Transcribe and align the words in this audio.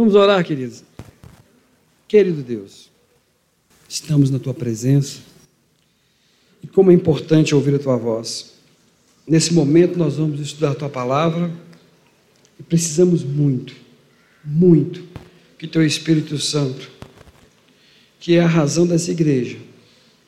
Vamos 0.00 0.14
orar, 0.14 0.42
queridos. 0.42 0.82
Querido 2.08 2.42
Deus, 2.42 2.88
estamos 3.86 4.30
na 4.30 4.38
tua 4.38 4.54
presença 4.54 5.18
e 6.64 6.66
como 6.66 6.90
é 6.90 6.94
importante 6.94 7.54
ouvir 7.54 7.74
a 7.74 7.78
tua 7.78 7.98
voz. 7.98 8.54
Nesse 9.28 9.52
momento 9.52 9.98
nós 9.98 10.16
vamos 10.16 10.40
estudar 10.40 10.70
a 10.70 10.74
tua 10.74 10.88
palavra 10.88 11.52
e 12.58 12.62
precisamos 12.62 13.22
muito, 13.22 13.76
muito 14.42 15.04
que 15.58 15.66
teu 15.66 15.84
Espírito 15.84 16.38
Santo, 16.38 16.90
que 18.18 18.36
é 18.36 18.40
a 18.40 18.46
razão 18.46 18.86
dessa 18.86 19.10
igreja, 19.10 19.58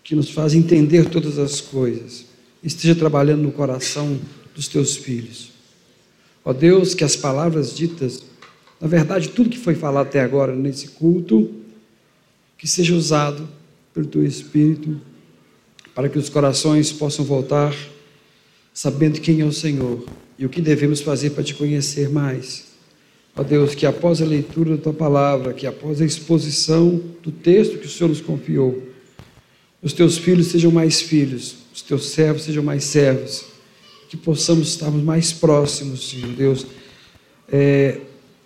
que 0.04 0.14
nos 0.14 0.28
faz 0.28 0.52
entender 0.52 1.08
todas 1.08 1.38
as 1.38 1.62
coisas, 1.62 2.26
esteja 2.62 2.94
trabalhando 2.94 3.44
no 3.44 3.52
coração 3.52 4.20
dos 4.54 4.68
teus 4.68 4.96
filhos. 4.96 5.50
Ó 6.44 6.52
Deus, 6.52 6.94
que 6.94 7.04
as 7.04 7.16
palavras 7.16 7.74
ditas, 7.74 8.31
na 8.82 8.88
verdade, 8.88 9.28
tudo 9.28 9.48
que 9.48 9.60
foi 9.60 9.76
falado 9.76 10.08
até 10.08 10.18
agora 10.18 10.56
nesse 10.56 10.88
culto, 10.88 11.48
que 12.58 12.66
seja 12.66 12.96
usado 12.96 13.48
pelo 13.94 14.06
teu 14.06 14.26
Espírito, 14.26 15.00
para 15.94 16.08
que 16.08 16.18
os 16.18 16.28
corações 16.28 16.90
possam 16.90 17.24
voltar 17.24 17.72
sabendo 18.74 19.20
quem 19.20 19.40
é 19.40 19.44
o 19.44 19.52
Senhor 19.52 20.04
e 20.36 20.44
o 20.44 20.48
que 20.48 20.60
devemos 20.60 21.00
fazer 21.00 21.30
para 21.30 21.44
te 21.44 21.54
conhecer 21.54 22.08
mais. 22.08 22.72
Ó 23.36 23.44
Deus, 23.44 23.72
que 23.76 23.86
após 23.86 24.20
a 24.20 24.24
leitura 24.24 24.76
da 24.76 24.82
tua 24.82 24.92
palavra, 24.92 25.52
que 25.52 25.64
após 25.64 26.00
a 26.00 26.04
exposição 26.04 27.00
do 27.22 27.30
texto 27.30 27.78
que 27.78 27.86
o 27.86 27.88
Senhor 27.88 28.08
nos 28.08 28.20
confiou, 28.20 28.82
os 29.80 29.92
teus 29.92 30.18
filhos 30.18 30.48
sejam 30.48 30.72
mais 30.72 31.00
filhos, 31.00 31.54
os 31.72 31.82
teus 31.82 32.10
servos 32.10 32.42
sejam 32.42 32.64
mais 32.64 32.82
servos, 32.82 33.44
que 34.08 34.16
possamos 34.16 34.70
estarmos 34.70 35.04
mais 35.04 35.32
próximos, 35.32 36.10
Senhor 36.10 36.30
Deus, 36.30 36.66
é, 37.48 38.00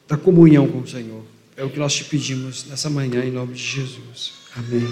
da 0.08 0.16
comunhão 0.16 0.66
com 0.68 0.80
o 0.80 0.86
Senhor. 0.86 1.22
É 1.56 1.64
o 1.64 1.70
que 1.70 1.78
nós 1.78 1.94
te 1.94 2.04
pedimos 2.04 2.66
nessa 2.68 2.90
manhã, 2.90 3.24
em 3.24 3.30
nome 3.30 3.54
de 3.54 3.62
Jesus. 3.62 4.32
Amém. 4.54 4.86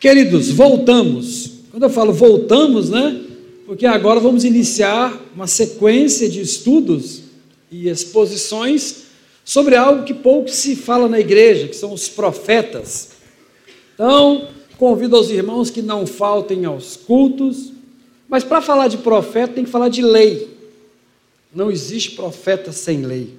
Queridos, 0.00 0.50
voltamos. 0.50 1.52
Quando 1.70 1.84
eu 1.84 1.90
falo 1.90 2.12
voltamos, 2.12 2.90
né? 2.90 3.24
Porque 3.66 3.86
agora 3.86 4.20
vamos 4.20 4.44
iniciar 4.44 5.16
uma 5.34 5.46
sequência 5.46 6.28
de 6.28 6.40
estudos 6.40 7.22
e 7.70 7.88
exposições 7.88 9.04
sobre 9.44 9.76
algo 9.76 10.04
que 10.04 10.14
pouco 10.14 10.48
se 10.48 10.76
fala 10.76 11.08
na 11.08 11.20
igreja, 11.20 11.68
que 11.68 11.76
são 11.76 11.92
os 11.92 12.08
profetas. 12.08 13.10
Então, 13.94 14.48
convido 14.76 15.16
aos 15.16 15.30
irmãos 15.30 15.70
que 15.70 15.82
não 15.82 16.06
faltem 16.06 16.64
aos 16.64 16.96
cultos, 16.96 17.72
mas 18.28 18.44
para 18.44 18.60
falar 18.60 18.88
de 18.88 18.98
profeta 18.98 19.54
tem 19.54 19.64
que 19.64 19.70
falar 19.70 19.88
de 19.88 20.02
lei. 20.02 20.48
Não 21.54 21.70
existe 21.70 22.12
profeta 22.12 22.72
sem 22.72 23.02
lei. 23.02 23.34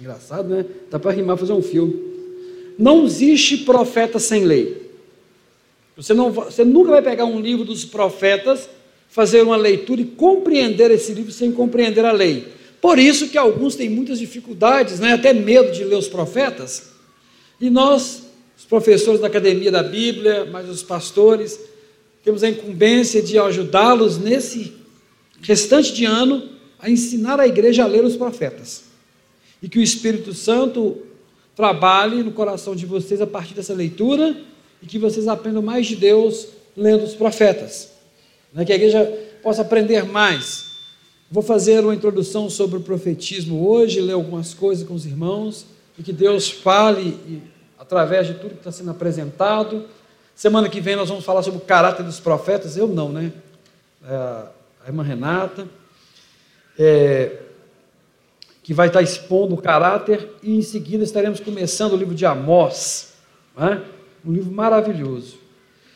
Engraçado, 0.00 0.48
né? 0.48 0.64
Dá 0.90 0.98
para 0.98 1.10
rimar 1.10 1.36
fazer 1.36 1.52
um 1.52 1.62
filme. 1.62 1.94
Não 2.78 3.04
existe 3.04 3.58
profeta 3.58 4.18
sem 4.18 4.44
lei. 4.44 4.88
Você, 5.96 6.14
não, 6.14 6.30
você 6.30 6.64
nunca 6.64 6.92
vai 6.92 7.02
pegar 7.02 7.24
um 7.24 7.40
livro 7.40 7.64
dos 7.64 7.84
profetas, 7.84 8.68
fazer 9.08 9.42
uma 9.42 9.56
leitura 9.56 10.00
e 10.00 10.04
compreender 10.04 10.90
esse 10.92 11.12
livro 11.12 11.32
sem 11.32 11.50
compreender 11.50 12.04
a 12.04 12.12
lei. 12.12 12.46
Por 12.80 13.00
isso 13.00 13.28
que 13.28 13.36
alguns 13.36 13.74
têm 13.74 13.90
muitas 13.90 14.20
dificuldades, 14.20 15.00
né? 15.00 15.14
até 15.14 15.32
medo 15.32 15.72
de 15.72 15.82
ler 15.82 15.96
os 15.96 16.06
profetas. 16.06 16.90
E 17.60 17.68
nós, 17.68 18.22
os 18.56 18.64
professores 18.64 19.20
da 19.20 19.26
Academia 19.26 19.72
da 19.72 19.82
Bíblia, 19.82 20.44
mas 20.44 20.68
os 20.68 20.84
pastores, 20.84 21.58
temos 22.22 22.44
a 22.44 22.48
incumbência 22.48 23.20
de 23.20 23.36
ajudá-los 23.36 24.18
nesse 24.18 24.72
restante 25.42 25.92
de 25.92 26.04
ano 26.04 26.48
a 26.78 26.88
ensinar 26.88 27.40
a 27.40 27.48
igreja 27.48 27.82
a 27.82 27.86
ler 27.88 28.04
os 28.04 28.16
profetas. 28.16 28.87
E 29.62 29.68
que 29.68 29.78
o 29.78 29.82
Espírito 29.82 30.32
Santo 30.32 30.98
trabalhe 31.54 32.22
no 32.22 32.32
coração 32.32 32.76
de 32.76 32.86
vocês 32.86 33.20
a 33.20 33.26
partir 33.26 33.54
dessa 33.54 33.74
leitura 33.74 34.36
e 34.82 34.86
que 34.86 34.98
vocês 34.98 35.26
aprendam 35.26 35.62
mais 35.62 35.86
de 35.86 35.96
Deus 35.96 36.48
lendo 36.76 37.04
os 37.04 37.14
profetas. 37.14 37.90
Né? 38.52 38.64
Que 38.64 38.72
a 38.72 38.76
igreja 38.76 39.04
possa 39.42 39.62
aprender 39.62 40.04
mais 40.04 40.68
Vou 41.30 41.42
fazer 41.42 41.84
uma 41.84 41.94
introdução 41.94 42.48
sobre 42.48 42.78
o 42.78 42.80
profetismo 42.80 43.68
hoje, 43.68 44.00
ler 44.00 44.14
algumas 44.14 44.54
coisas 44.54 44.88
com 44.88 44.94
os 44.94 45.04
irmãos, 45.04 45.66
e 45.98 46.02
que 46.02 46.10
Deus 46.10 46.50
fale 46.50 47.42
através 47.78 48.26
de 48.26 48.34
tudo 48.34 48.52
que 48.52 48.60
está 48.60 48.72
sendo 48.72 48.92
apresentado. 48.92 49.84
Semana 50.34 50.70
que 50.70 50.80
vem 50.80 50.96
nós 50.96 51.10
vamos 51.10 51.26
falar 51.26 51.42
sobre 51.42 51.58
o 51.58 51.62
caráter 51.62 52.02
dos 52.02 52.18
profetas, 52.18 52.78
eu 52.78 52.88
não, 52.88 53.10
né? 53.10 53.30
É, 54.02 54.14
a 54.14 54.86
irmã 54.86 55.02
Renata, 55.02 55.68
é, 56.78 57.36
que 58.68 58.74
vai 58.74 58.88
estar 58.88 59.00
expondo 59.00 59.54
o 59.54 59.62
caráter, 59.62 60.28
e 60.42 60.54
em 60.54 60.60
seguida 60.60 61.02
estaremos 61.02 61.40
começando 61.40 61.94
o 61.94 61.96
livro 61.96 62.14
de 62.14 62.26
Amós, 62.26 63.14
né? 63.56 63.82
um 64.22 64.30
livro 64.30 64.52
maravilhoso. 64.52 65.38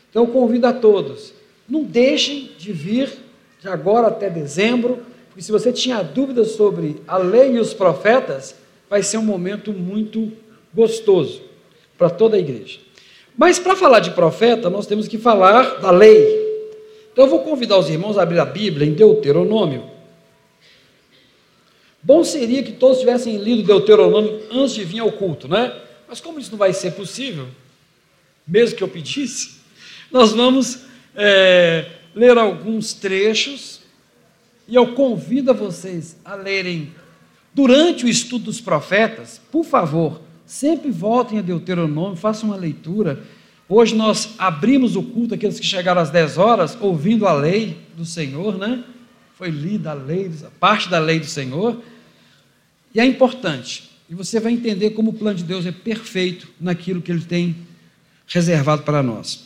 Então 0.09 0.23
eu 0.23 0.27
convido 0.29 0.65
a 0.65 0.73
todos, 0.73 1.35
não 1.69 1.83
deixem 1.83 2.49
de 2.57 2.73
vir 2.73 3.13
de 3.61 3.67
agora 3.67 4.07
até 4.07 4.27
dezembro 4.27 5.03
porque 5.29 5.43
se 5.43 5.51
você 5.51 5.71
tinha 5.71 6.01
dúvidas 6.01 6.53
sobre 6.53 6.95
a 7.07 7.15
lei 7.17 7.51
e 7.51 7.59
os 7.59 7.75
profetas, 7.75 8.55
vai 8.89 9.03
ser 9.03 9.19
um 9.19 9.23
momento 9.23 9.71
muito 9.71 10.31
gostoso 10.73 11.43
para 11.95 12.09
toda 12.09 12.37
a 12.37 12.39
igreja. 12.39 12.79
Mas 13.37 13.59
para 13.59 13.75
falar 13.75 13.99
de 13.99 14.09
profeta, 14.09 14.67
nós 14.67 14.87
temos 14.87 15.07
que 15.07 15.19
falar 15.19 15.79
da 15.79 15.91
lei. 15.91 16.25
Então 17.11 17.25
eu 17.25 17.29
vou 17.29 17.41
convidar 17.41 17.77
os 17.77 17.87
irmãos 17.87 18.17
a 18.17 18.23
abrir 18.23 18.39
a 18.39 18.45
Bíblia 18.45 18.87
em 18.87 18.93
Deuteronômio. 18.93 19.92
Bom 22.03 22.23
seria 22.23 22.61
que 22.61 22.73
todos 22.73 22.99
tivessem 22.99 23.37
lido 23.37 23.63
Deuteronômio 23.63 24.41
antes 24.51 24.75
de 24.75 24.83
vir 24.83 24.99
ao 24.99 25.11
culto, 25.11 25.47
né? 25.47 25.73
Mas 26.07 26.19
como 26.19 26.37
isso 26.37 26.51
não 26.51 26.57
vai 26.57 26.73
ser 26.73 26.91
possível, 26.91 27.47
mesmo 28.45 28.75
que 28.75 28.83
eu 28.83 28.89
pedisse, 28.89 29.55
nós 30.11 30.33
vamos 30.33 30.81
é, 31.15 31.89
ler 32.13 32.37
alguns 32.37 32.93
trechos 32.93 33.81
e 34.67 34.75
eu 34.75 34.93
convido 34.93 35.51
a 35.51 35.53
vocês 35.53 36.17
a 36.25 36.35
lerem 36.35 36.91
durante 37.53 38.03
o 38.03 38.09
estudo 38.09 38.45
dos 38.45 38.59
profetas, 38.59 39.39
por 39.49 39.63
favor, 39.63 40.21
sempre 40.45 40.91
voltem 40.91 41.39
a 41.39 41.41
Deuteronômio, 41.41 42.17
façam 42.17 42.49
uma 42.49 42.57
leitura. 42.57 43.23
Hoje 43.69 43.95
nós 43.95 44.35
abrimos 44.37 44.97
o 44.97 45.03
culto 45.03 45.35
aqueles 45.35 45.57
que 45.57 45.65
chegaram 45.65 46.01
às 46.01 46.09
10 46.09 46.37
horas, 46.37 46.77
ouvindo 46.81 47.25
a 47.25 47.33
lei 47.33 47.77
do 47.95 48.05
Senhor, 48.05 48.57
né? 48.57 48.83
Foi 49.35 49.49
lida 49.49 49.91
a 49.91 49.93
lei, 49.93 50.29
a 50.45 50.49
parte 50.59 50.89
da 50.89 50.99
lei 50.99 51.19
do 51.19 51.25
Senhor. 51.25 51.81
E 52.93 52.99
é 52.99 53.05
importante. 53.05 53.89
E 54.09 54.15
você 54.15 54.39
vai 54.39 54.53
entender 54.53 54.91
como 54.91 55.11
o 55.11 55.13
plano 55.13 55.37
de 55.37 55.43
Deus 55.43 55.65
é 55.65 55.71
perfeito 55.71 56.47
naquilo 56.59 57.01
que 57.01 57.11
ele 57.11 57.25
tem 57.25 57.55
reservado 58.27 58.83
para 58.83 59.01
nós. 59.01 59.45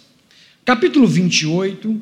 Capítulo 0.65 1.07
28, 1.07 2.01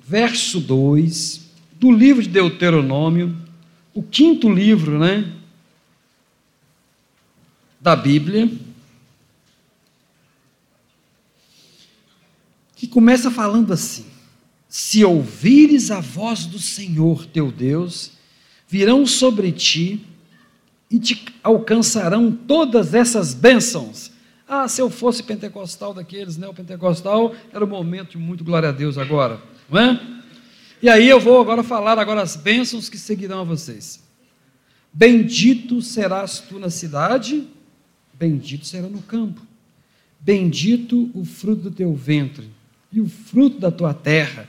verso 0.00 0.60
2 0.60 1.46
do 1.72 1.92
livro 1.92 2.22
de 2.22 2.28
Deuteronômio, 2.28 3.36
o 3.94 4.02
quinto 4.02 4.50
livro, 4.50 4.98
né, 4.98 5.32
da 7.80 7.94
Bíblia, 7.94 8.50
que 12.74 12.86
começa 12.86 13.30
falando 13.30 13.72
assim: 13.72 14.06
Se 14.78 15.02
ouvires 15.02 15.90
a 15.90 16.00
voz 16.00 16.44
do 16.44 16.58
Senhor 16.58 17.24
teu 17.24 17.50
Deus, 17.50 18.12
virão 18.68 19.06
sobre 19.06 19.50
ti 19.50 20.04
e 20.90 20.98
te 20.98 21.24
alcançarão 21.42 22.30
todas 22.30 22.92
essas 22.92 23.32
bênçãos. 23.32 24.12
Ah, 24.46 24.68
se 24.68 24.82
eu 24.82 24.90
fosse 24.90 25.22
pentecostal 25.22 25.94
daqueles, 25.94 26.36
né? 26.36 26.46
O 26.46 26.52
pentecostal 26.52 27.34
era 27.54 27.64
o 27.64 27.66
momento 27.66 28.10
de 28.10 28.18
muito 28.18 28.44
glória 28.44 28.68
a 28.68 28.72
Deus 28.72 28.98
agora 28.98 29.40
não 29.70 29.80
é? 29.80 30.22
E 30.82 30.90
aí 30.90 31.08
eu 31.08 31.18
vou 31.18 31.40
agora 31.40 31.62
falar 31.62 31.98
agora 31.98 32.20
as 32.20 32.36
bênçãos 32.36 32.90
que 32.90 32.98
seguirão 32.98 33.40
a 33.40 33.44
vocês. 33.44 34.04
Bendito 34.92 35.80
serás 35.80 36.38
tu 36.38 36.58
na 36.58 36.68
cidade, 36.68 37.48
bendito 38.12 38.66
será 38.66 38.88
no 38.88 39.00
campo. 39.00 39.40
Bendito 40.20 41.10
o 41.14 41.24
fruto 41.24 41.62
do 41.62 41.70
teu 41.70 41.94
ventre, 41.94 42.50
e 42.92 43.00
o 43.00 43.08
fruto 43.08 43.58
da 43.58 43.70
tua 43.70 43.94
terra, 43.94 44.46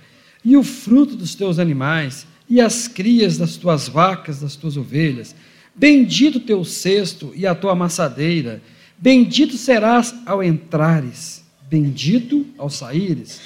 e 0.48 0.56
o 0.56 0.64
fruto 0.64 1.18
dos 1.18 1.36
teus 1.36 1.60
animais, 1.60 2.26
e 2.50 2.62
as 2.62 2.88
crias 2.88 3.38
das 3.38 3.58
tuas 3.58 3.90
vacas, 3.90 4.40
das 4.40 4.56
tuas 4.56 4.78
ovelhas. 4.78 5.36
Bendito 5.76 6.40
teu 6.40 6.64
cesto 6.64 7.34
e 7.36 7.46
a 7.46 7.54
tua 7.54 7.74
amassadeira. 7.74 8.62
Bendito 8.98 9.58
serás 9.58 10.16
ao 10.26 10.42
entrares, 10.42 11.44
bendito 11.70 12.46
ao 12.58 12.70
saíres. 12.70 13.42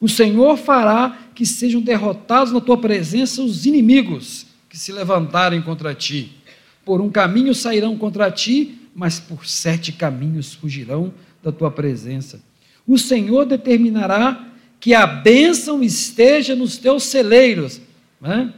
O 0.00 0.08
Senhor 0.08 0.56
fará 0.56 1.18
que 1.34 1.44
sejam 1.44 1.82
derrotados 1.82 2.50
na 2.50 2.62
tua 2.62 2.78
presença 2.78 3.42
os 3.42 3.66
inimigos 3.66 4.46
que 4.70 4.78
se 4.78 4.90
levantarem 4.90 5.60
contra 5.60 5.94
ti. 5.94 6.32
Por 6.82 7.02
um 7.02 7.10
caminho 7.10 7.54
sairão 7.54 7.94
contra 7.94 8.30
ti, 8.30 8.88
mas 8.94 9.20
por 9.20 9.46
sete 9.46 9.92
caminhos 9.92 10.54
fugirão 10.54 11.12
da 11.42 11.52
tua 11.52 11.70
presença. 11.70 12.40
O 12.86 12.96
Senhor 12.96 13.44
determinará 13.44 14.47
que 14.80 14.94
a 14.94 15.06
bênção 15.06 15.82
esteja 15.82 16.54
nos 16.54 16.78
teus 16.78 17.04
celeiros. 17.04 17.80
Né? 18.20 18.52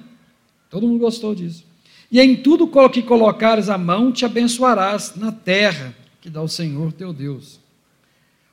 Todo 0.69 0.87
mundo 0.87 1.00
gostou 1.00 1.34
disso. 1.34 1.64
E 2.11 2.20
em 2.20 2.37
tudo 2.37 2.70
que 2.90 3.02
colocares 3.02 3.69
a 3.69 3.78
mão, 3.78 4.11
te 4.11 4.25
abençoarás 4.25 5.14
na 5.17 5.31
terra 5.31 5.94
que 6.20 6.28
dá 6.28 6.43
o 6.43 6.49
Senhor 6.49 6.93
teu 6.93 7.12
Deus. 7.12 7.61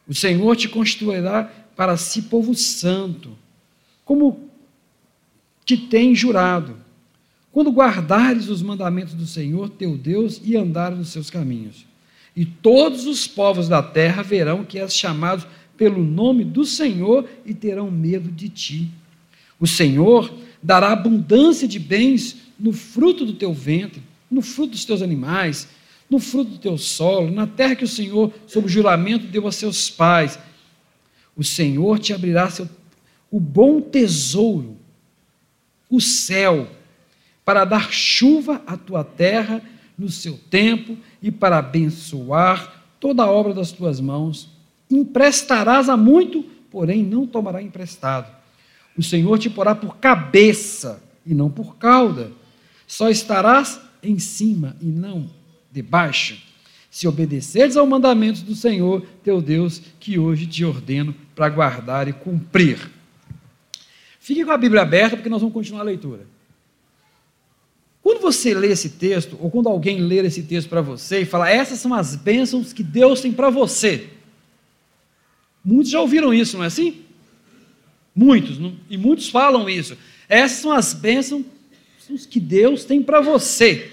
O 0.07 0.13
Senhor 0.13 0.55
te 0.55 0.69
constituirá 0.69 1.43
para 1.75 1.97
si 1.97 2.23
povo 2.23 2.55
santo, 2.55 3.37
como 4.05 4.49
te 5.65 5.75
tem 5.75 6.15
jurado, 6.15 6.77
quando 7.51 7.71
guardares 7.71 8.47
os 8.47 8.61
mandamentos 8.61 9.13
do 9.13 9.25
Senhor 9.25 9.69
teu 9.69 9.97
Deus 9.97 10.39
e 10.43 10.55
andares 10.55 10.97
nos 10.97 11.09
seus 11.09 11.29
caminhos. 11.29 11.85
E 12.35 12.45
todos 12.45 13.05
os 13.05 13.27
povos 13.27 13.67
da 13.67 13.81
terra 13.81 14.21
verão 14.21 14.63
que 14.63 14.79
és 14.79 14.95
chamado 14.95 15.45
pelo 15.77 16.03
nome 16.03 16.43
do 16.43 16.65
Senhor 16.65 17.27
e 17.45 17.53
terão 17.53 17.91
medo 17.91 18.31
de 18.31 18.49
ti. 18.49 18.89
O 19.59 19.67
Senhor 19.67 20.33
dará 20.61 20.91
abundância 20.91 21.67
de 21.67 21.79
bens 21.79 22.37
no 22.59 22.73
fruto 22.73 23.25
do 23.25 23.33
teu 23.33 23.53
ventre, 23.53 24.01
no 24.29 24.41
fruto 24.41 24.71
dos 24.71 24.85
teus 24.85 25.01
animais, 25.01 25.67
no 26.09 26.19
fruto 26.19 26.51
do 26.51 26.57
teu 26.57 26.77
solo, 26.77 27.31
na 27.31 27.45
terra 27.45 27.75
que 27.75 27.83
o 27.83 27.87
Senhor, 27.87 28.33
sob 28.47 28.67
juramento, 28.67 29.27
deu 29.27 29.47
a 29.47 29.51
seus 29.51 29.89
pais. 29.89 30.39
O 31.35 31.43
Senhor 31.43 31.99
te 31.99 32.13
abrirá 32.13 32.49
seu, 32.49 32.67
o 33.29 33.39
bom 33.39 33.79
tesouro, 33.79 34.77
o 35.89 36.01
céu, 36.01 36.69
para 37.45 37.63
dar 37.63 37.91
chuva 37.91 38.61
à 38.65 38.75
tua 38.75 39.03
terra 39.03 39.61
no 39.97 40.09
seu 40.09 40.37
tempo 40.49 40.97
e 41.21 41.31
para 41.31 41.57
abençoar 41.57 42.85
toda 42.99 43.23
a 43.23 43.31
obra 43.31 43.53
das 43.53 43.71
tuas 43.71 43.99
mãos. 43.99 44.56
Emprestarás 44.89 45.89
a 45.89 45.97
muito, 45.97 46.43
porém 46.69 47.03
não 47.03 47.27
tomará 47.27 47.61
emprestado. 47.61 48.35
O 48.97 49.03
Senhor 49.03 49.37
te 49.37 49.49
porá 49.49 49.75
por 49.75 49.97
cabeça 49.97 51.03
e 51.25 51.33
não 51.33 51.49
por 51.49 51.75
cauda 51.75 52.31
só 52.87 53.09
estarás 53.09 53.81
em 54.01 54.17
cima 54.17 54.75
e 54.81 54.85
não 54.85 55.29
debaixo, 55.69 56.41
se 56.89 57.07
obedeceres 57.07 57.75
ao 57.75 57.85
mandamento 57.85 58.41
do 58.41 58.55
Senhor 58.55 59.05
teu 59.21 59.41
Deus, 59.41 59.81
que 59.99 60.17
hoje 60.17 60.47
te 60.47 60.63
ordeno 60.63 61.13
para 61.35 61.49
guardar 61.49 62.07
e 62.07 62.13
cumprir. 62.13 62.89
Fique 64.19 64.43
com 64.43 64.51
a 64.51 64.57
Bíblia 64.57 64.81
aberta, 64.81 65.17
porque 65.17 65.29
nós 65.29 65.41
vamos 65.41 65.53
continuar 65.53 65.81
a 65.81 65.85
leitura. 65.85 66.25
Quando 68.01 68.21
você 68.21 68.53
lê 68.53 68.69
esse 68.69 68.91
texto, 68.91 69.37
ou 69.39 69.51
quando 69.51 69.67
alguém 69.67 69.99
ler 69.99 70.23
esse 70.23 70.43
texto 70.43 70.69
para 70.69 70.81
você 70.81 71.21
e 71.21 71.25
falar, 71.25 71.51
essas 71.51 71.77
são 71.77 71.93
as 71.93 72.15
bênçãos 72.15 72.71
que 72.71 72.81
Deus 72.81 73.19
tem 73.19 73.33
para 73.33 73.49
você. 73.49 74.09
Muitos 75.67 75.91
já 75.91 75.99
ouviram 75.99 76.33
isso, 76.33 76.55
não 76.55 76.63
é 76.63 76.67
assim? 76.67 77.01
Muitos, 78.15 78.57
não? 78.57 78.73
e 78.89 78.97
muitos 78.97 79.27
falam 79.27 79.69
isso. 79.69 79.97
Essas 80.29 80.59
são 80.59 80.71
as 80.71 80.93
bênçãos 80.93 81.43
que 82.29 82.39
Deus 82.39 82.85
tem 82.85 83.03
para 83.03 83.19
você. 83.19 83.91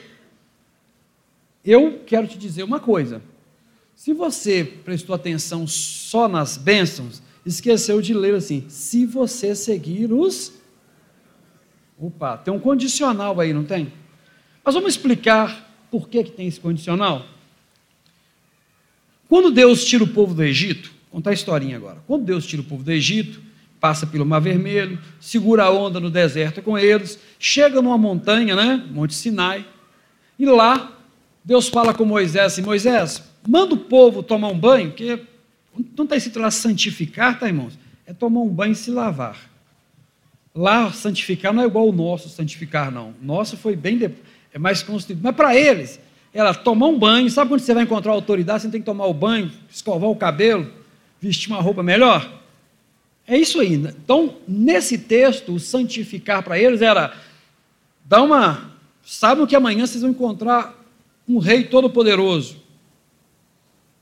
Eu 1.65 2.00
quero 2.06 2.29
te 2.29 2.38
dizer 2.38 2.62
uma 2.62 2.79
coisa. 2.79 3.21
Se 3.97 4.12
você 4.12 4.62
prestou 4.85 5.17
atenção 5.17 5.67
só 5.67 6.29
nas 6.29 6.56
bênçãos, 6.56 7.21
esqueceu 7.44 8.00
de 8.00 8.15
ler 8.15 8.37
assim: 8.37 8.65
se 8.69 9.05
você 9.05 9.53
seguir 9.56 10.12
os. 10.12 10.53
Opa, 11.99 12.37
tem 12.37 12.55
um 12.55 12.61
condicional 12.61 13.41
aí, 13.41 13.53
não 13.53 13.65
tem? 13.65 13.93
Mas 14.65 14.75
vamos 14.75 14.94
explicar 14.94 15.75
por 15.91 16.09
que, 16.09 16.23
que 16.23 16.31
tem 16.31 16.47
esse 16.47 16.61
condicional. 16.61 17.27
Quando 19.29 19.50
Deus 19.50 19.85
tira 19.85 20.05
o 20.05 20.09
povo 20.09 20.35
do 20.35 20.44
Egito, 20.44 20.94
contar 21.14 21.31
a 21.31 21.32
historinha 21.34 21.76
agora. 21.76 21.99
Quando 22.08 22.25
Deus 22.25 22.44
tira 22.44 22.61
o 22.61 22.64
povo 22.64 22.82
do 22.82 22.90
Egito, 22.90 23.40
passa 23.78 24.05
pelo 24.05 24.26
Mar 24.26 24.40
Vermelho, 24.40 24.99
segura 25.20 25.62
a 25.62 25.70
onda 25.70 26.00
no 26.00 26.11
deserto 26.11 26.61
com 26.61 26.76
eles, 26.76 27.20
chega 27.38 27.81
numa 27.81 27.96
montanha, 27.96 28.56
né, 28.56 28.84
Monte 28.90 29.14
Sinai, 29.14 29.64
e 30.37 30.44
lá 30.44 30.99
Deus 31.44 31.69
fala 31.69 31.94
com 31.94 32.05
Moisés 32.05 32.46
assim: 32.46 32.62
Moisés, 32.62 33.22
manda 33.46 33.75
o 33.75 33.78
povo 33.78 34.25
tomar 34.25 34.49
um 34.49 34.58
banho, 34.58 34.88
porque 34.88 35.20
não 35.96 36.05
está 36.05 36.16
escrito 36.16 36.40
lá 36.40 36.50
santificar, 36.50 37.38
tá, 37.38 37.46
irmãos? 37.46 37.78
É 38.05 38.12
tomar 38.12 38.40
um 38.40 38.49
banho 38.49 38.72
e 38.72 38.76
se 38.76 38.90
lavar. 38.90 39.38
Lá, 40.52 40.90
santificar 40.90 41.52
não 41.52 41.62
é 41.62 41.67
igual 41.67 41.88
o 41.88 41.93
nosso 41.93 42.28
santificar, 42.28 42.90
não. 42.90 43.10
O 43.10 43.25
nosso 43.25 43.56
foi 43.56 43.76
bem, 43.76 43.99
de... 43.99 44.10
é 44.52 44.58
mais 44.58 44.82
constituído. 44.82 45.20
Mas 45.22 45.37
para 45.37 45.55
eles, 45.55 46.00
ela 46.32 46.52
tomar 46.52 46.87
um 46.87 46.99
banho, 46.99 47.31
sabe 47.31 47.50
quando 47.50 47.60
você 47.60 47.72
vai 47.72 47.84
encontrar 47.84 48.12
autoridade, 48.12 48.62
você 48.62 48.69
tem 48.69 48.81
que 48.81 48.87
tomar 48.87 49.06
o 49.06 49.14
banho, 49.14 49.50
escovar 49.70 50.10
o 50.10 50.17
cabelo, 50.17 50.70
vestir 51.20 51.49
uma 51.49 51.61
roupa 51.61 51.82
melhor? 51.82 52.43
É 53.26 53.37
isso 53.38 53.61
aí. 53.61 53.75
Então, 53.75 54.37
nesse 54.46 54.99
texto, 54.99 55.58
santificar 55.58 56.43
para 56.43 56.58
eles 56.58 56.82
era 56.82 57.16
dar 58.05 58.22
uma. 58.22 58.72
Sabem 59.02 59.46
que 59.46 59.56
amanhã 59.56 59.87
vocês 59.87 60.02
vão 60.02 60.11
encontrar 60.11 60.75
um 61.28 61.38
rei 61.38 61.64
todo-poderoso, 61.64 62.56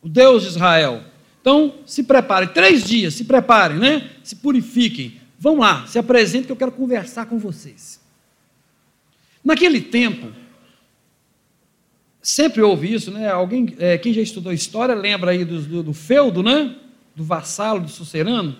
o 0.02 0.08
Deus 0.08 0.42
de 0.42 0.48
Israel. 0.48 1.04
Então, 1.40 1.74
se 1.86 2.02
preparem, 2.02 2.48
três 2.48 2.84
dias, 2.84 3.14
se 3.14 3.24
preparem, 3.24 3.78
né? 3.78 4.10
Se 4.22 4.36
purifiquem. 4.36 5.20
Vão 5.38 5.58
lá, 5.58 5.86
se 5.86 5.98
apresentem 5.98 6.46
que 6.46 6.52
eu 6.52 6.56
quero 6.56 6.70
conversar 6.70 7.26
com 7.26 7.38
vocês. 7.38 8.00
Naquele 9.44 9.80
tempo, 9.80 10.30
sempre 12.20 12.62
houve 12.62 12.92
isso, 12.94 13.10
né? 13.10 13.28
Alguém, 13.28 13.74
é, 13.78 13.98
quem 13.98 14.12
já 14.12 14.22
estudou 14.22 14.52
história, 14.52 14.94
lembra 14.94 15.32
aí 15.32 15.44
do, 15.44 15.60
do, 15.60 15.82
do 15.82 15.92
feudo, 15.92 16.44
né? 16.44 16.76
Do 17.14 17.24
vassalo, 17.24 17.80
do 17.80 17.88
sucerano 17.88 18.56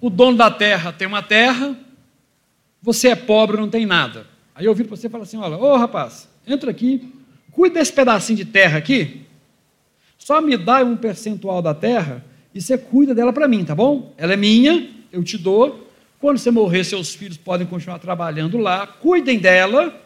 o 0.00 0.08
dono 0.08 0.36
da 0.36 0.50
terra 0.50 0.92
tem 0.92 1.06
uma 1.06 1.22
terra, 1.22 1.76
você 2.80 3.08
é 3.08 3.16
pobre, 3.16 3.58
não 3.58 3.68
tem 3.68 3.84
nada. 3.84 4.26
Aí 4.54 4.64
eu 4.64 4.74
viro 4.74 4.88
para 4.88 4.96
você 4.96 5.06
e 5.06 5.10
falo 5.10 5.24
assim: 5.24 5.36
olha, 5.36 5.56
ô 5.56 5.76
rapaz, 5.76 6.28
entra 6.46 6.70
aqui, 6.70 7.12
cuida 7.52 7.78
desse 7.78 7.92
pedacinho 7.92 8.38
de 8.38 8.44
terra 8.46 8.78
aqui, 8.78 9.26
só 10.16 10.40
me 10.40 10.56
dá 10.56 10.82
um 10.82 10.96
percentual 10.96 11.60
da 11.60 11.74
terra 11.74 12.24
e 12.54 12.60
você 12.60 12.78
cuida 12.78 13.14
dela 13.14 13.32
para 13.32 13.46
mim, 13.46 13.64
tá 13.64 13.74
bom? 13.74 14.14
Ela 14.16 14.32
é 14.32 14.36
minha, 14.36 14.88
eu 15.12 15.22
te 15.22 15.36
dou. 15.36 15.88
Quando 16.18 16.38
você 16.38 16.50
morrer, 16.50 16.84
seus 16.84 17.14
filhos 17.14 17.36
podem 17.36 17.66
continuar 17.66 17.98
trabalhando 17.98 18.58
lá, 18.58 18.86
cuidem 18.86 19.38
dela, 19.38 19.98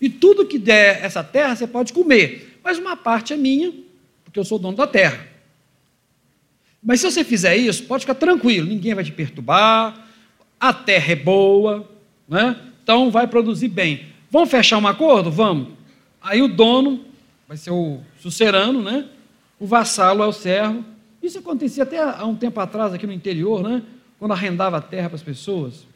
e 0.00 0.08
tudo 0.08 0.46
que 0.46 0.58
der 0.58 1.04
essa 1.04 1.22
terra 1.22 1.54
você 1.54 1.68
pode 1.68 1.92
comer, 1.92 2.58
mas 2.64 2.78
uma 2.78 2.96
parte 2.96 3.32
é 3.32 3.36
minha, 3.36 3.72
porque 4.24 4.40
eu 4.40 4.44
sou 4.44 4.58
dono 4.58 4.76
da 4.76 4.88
terra. 4.88 5.31
Mas 6.82 7.00
se 7.00 7.10
você 7.10 7.22
fizer 7.22 7.56
isso, 7.56 7.84
pode 7.84 8.02
ficar 8.02 8.14
tranquilo, 8.14 8.66
ninguém 8.68 8.94
vai 8.94 9.04
te 9.04 9.12
perturbar, 9.12 10.06
a 10.58 10.72
terra 10.72 11.12
é 11.12 11.16
boa, 11.16 11.88
né? 12.28 12.56
então 12.82 13.10
vai 13.10 13.26
produzir 13.26 13.68
bem. 13.68 14.06
Vamos 14.30 14.50
fechar 14.50 14.78
um 14.78 14.86
acordo? 14.86 15.30
Vamos. 15.30 15.68
Aí 16.20 16.42
o 16.42 16.48
dono 16.48 17.04
vai 17.46 17.56
ser 17.56 17.70
o 17.70 18.00
sucerano, 18.18 18.82
né? 18.82 19.06
o 19.60 19.66
vassalo 19.66 20.22
é 20.22 20.26
o 20.26 20.32
servo. 20.32 20.84
Isso 21.22 21.38
acontecia 21.38 21.84
até 21.84 22.02
há 22.02 22.24
um 22.26 22.34
tempo 22.34 22.58
atrás 22.58 22.92
aqui 22.92 23.06
no 23.06 23.12
interior, 23.12 23.62
né? 23.62 23.82
quando 24.18 24.32
arrendava 24.32 24.78
a 24.78 24.80
terra 24.80 25.08
para 25.08 25.16
as 25.16 25.22
pessoas. 25.22 25.86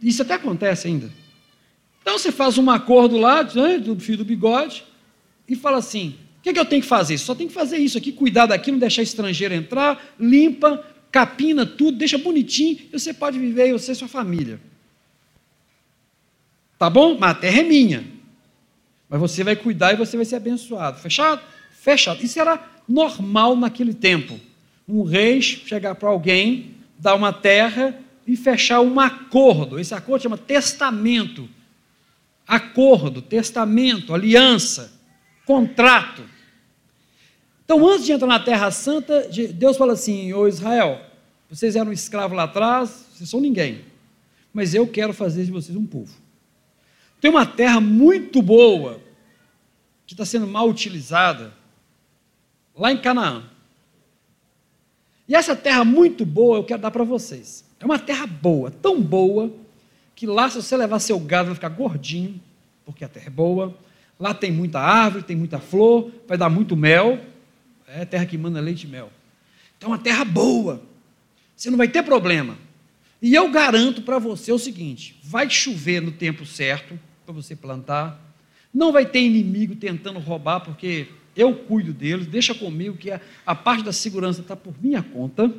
Isso 0.00 0.22
até 0.22 0.34
acontece 0.34 0.86
ainda. 0.86 1.10
Então 2.00 2.18
você 2.18 2.30
faz 2.32 2.56
um 2.56 2.70
acordo 2.70 3.18
lá, 3.18 3.42
né, 3.42 3.78
do 3.78 3.98
fio 3.98 4.16
do 4.16 4.24
bigode, 4.24 4.84
e 5.46 5.56
fala 5.56 5.78
assim: 5.78 6.16
que, 6.48 6.50
é 6.50 6.54
que 6.54 6.60
eu 6.60 6.64
tenho 6.64 6.82
que 6.82 6.88
fazer? 6.88 7.18
Só 7.18 7.34
tem 7.34 7.46
que 7.46 7.52
fazer 7.52 7.76
isso 7.78 7.98
aqui, 7.98 8.10
cuidar 8.10 8.46
daqui, 8.46 8.70
não 8.70 8.78
deixar 8.78 9.02
estrangeiro 9.02 9.54
entrar, 9.54 10.14
limpa, 10.18 10.84
capina 11.10 11.66
tudo, 11.66 11.98
deixa 11.98 12.16
bonitinho, 12.16 12.78
e 12.92 12.98
você 12.98 13.12
pode 13.12 13.38
viver 13.38 13.72
você 13.72 13.92
e 13.92 13.94
sua 13.94 14.08
família. 14.08 14.60
Tá 16.78 16.88
bom? 16.88 17.18
Mas 17.18 17.30
a 17.30 17.34
terra 17.34 17.60
é 17.60 17.62
minha. 17.62 18.04
Mas 19.08 19.20
você 19.20 19.42
vai 19.42 19.56
cuidar 19.56 19.92
e 19.92 19.96
você 19.96 20.16
vai 20.16 20.24
ser 20.24 20.36
abençoado. 20.36 20.98
Fechado? 20.98 21.42
Fechado. 21.72 22.24
Isso 22.24 22.38
era 22.40 22.62
normal 22.88 23.56
naquele 23.56 23.92
tempo. 23.92 24.38
Um 24.88 25.02
rei 25.02 25.42
chegar 25.42 25.94
para 25.96 26.08
alguém, 26.08 26.74
dar 26.98 27.14
uma 27.14 27.32
terra 27.32 27.98
e 28.26 28.36
fechar 28.36 28.80
um 28.80 29.00
acordo. 29.00 29.78
Esse 29.78 29.94
acordo 29.94 30.22
chama 30.22 30.38
testamento. 30.38 31.48
Acordo, 32.46 33.20
testamento, 33.20 34.14
aliança 34.14 34.98
contrato. 35.48 36.22
Então, 37.70 37.86
antes 37.86 38.06
de 38.06 38.12
entrar 38.12 38.26
na 38.26 38.40
Terra 38.40 38.70
Santa, 38.70 39.28
Deus 39.52 39.76
fala 39.76 39.92
assim: 39.92 40.32
Ô 40.32 40.48
Israel, 40.48 41.02
vocês 41.50 41.76
eram 41.76 41.92
escravos 41.92 42.34
lá 42.34 42.44
atrás, 42.44 43.04
vocês 43.12 43.28
são 43.28 43.42
ninguém, 43.42 43.84
mas 44.54 44.72
eu 44.72 44.86
quero 44.86 45.12
fazer 45.12 45.44
de 45.44 45.52
vocês 45.52 45.76
um 45.76 45.84
povo. 45.84 46.10
Tem 47.20 47.30
uma 47.30 47.44
terra 47.44 47.78
muito 47.78 48.40
boa, 48.40 48.98
que 50.06 50.14
está 50.14 50.24
sendo 50.24 50.46
mal 50.46 50.66
utilizada, 50.66 51.52
lá 52.74 52.90
em 52.90 52.96
Canaã. 52.96 53.44
E 55.28 55.34
essa 55.34 55.54
terra 55.54 55.84
muito 55.84 56.24
boa 56.24 56.56
eu 56.56 56.64
quero 56.64 56.80
dar 56.80 56.90
para 56.90 57.04
vocês. 57.04 57.66
É 57.78 57.84
uma 57.84 57.98
terra 57.98 58.26
boa, 58.26 58.70
tão 58.70 58.98
boa, 58.98 59.52
que 60.14 60.26
lá, 60.26 60.48
se 60.48 60.56
você 60.56 60.74
levar 60.74 61.00
seu 61.00 61.20
gado, 61.20 61.48
vai 61.48 61.54
ficar 61.54 61.68
gordinho, 61.68 62.40
porque 62.86 63.04
a 63.04 63.08
terra 63.08 63.26
é 63.26 63.30
boa 63.30 63.76
Lá 64.18 64.34
tem 64.34 64.50
muita 64.50 64.80
árvore, 64.80 65.22
tem 65.22 65.36
muita 65.36 65.60
flor, 65.60 66.10
vai 66.26 66.36
dar 66.36 66.48
muito 66.48 66.76
mel. 66.76 67.20
É 67.88 68.04
terra 68.04 68.26
que 68.26 68.36
manda 68.36 68.60
leite 68.60 68.84
e 68.84 68.86
mel. 68.86 69.10
Então, 69.76 69.90
uma 69.90 69.98
terra 69.98 70.24
boa. 70.24 70.82
Você 71.56 71.70
não 71.70 71.78
vai 71.78 71.88
ter 71.88 72.02
problema. 72.02 72.56
E 73.20 73.34
eu 73.34 73.50
garanto 73.50 74.02
para 74.02 74.18
você 74.18 74.52
o 74.52 74.58
seguinte: 74.58 75.18
vai 75.22 75.48
chover 75.48 76.00
no 76.00 76.12
tempo 76.12 76.44
certo, 76.44 76.98
para 77.24 77.34
você 77.34 77.56
plantar. 77.56 78.20
Não 78.72 78.92
vai 78.92 79.06
ter 79.06 79.20
inimigo 79.20 79.74
tentando 79.74 80.18
roubar, 80.18 80.60
porque 80.60 81.08
eu 81.34 81.54
cuido 81.54 81.92
deles, 81.92 82.26
deixa 82.26 82.54
comigo 82.54 82.96
que 82.96 83.10
a, 83.10 83.20
a 83.46 83.54
parte 83.54 83.84
da 83.84 83.92
segurança 83.92 84.40
está 84.40 84.54
por 84.54 84.74
minha 84.82 85.02
conta. 85.02 85.52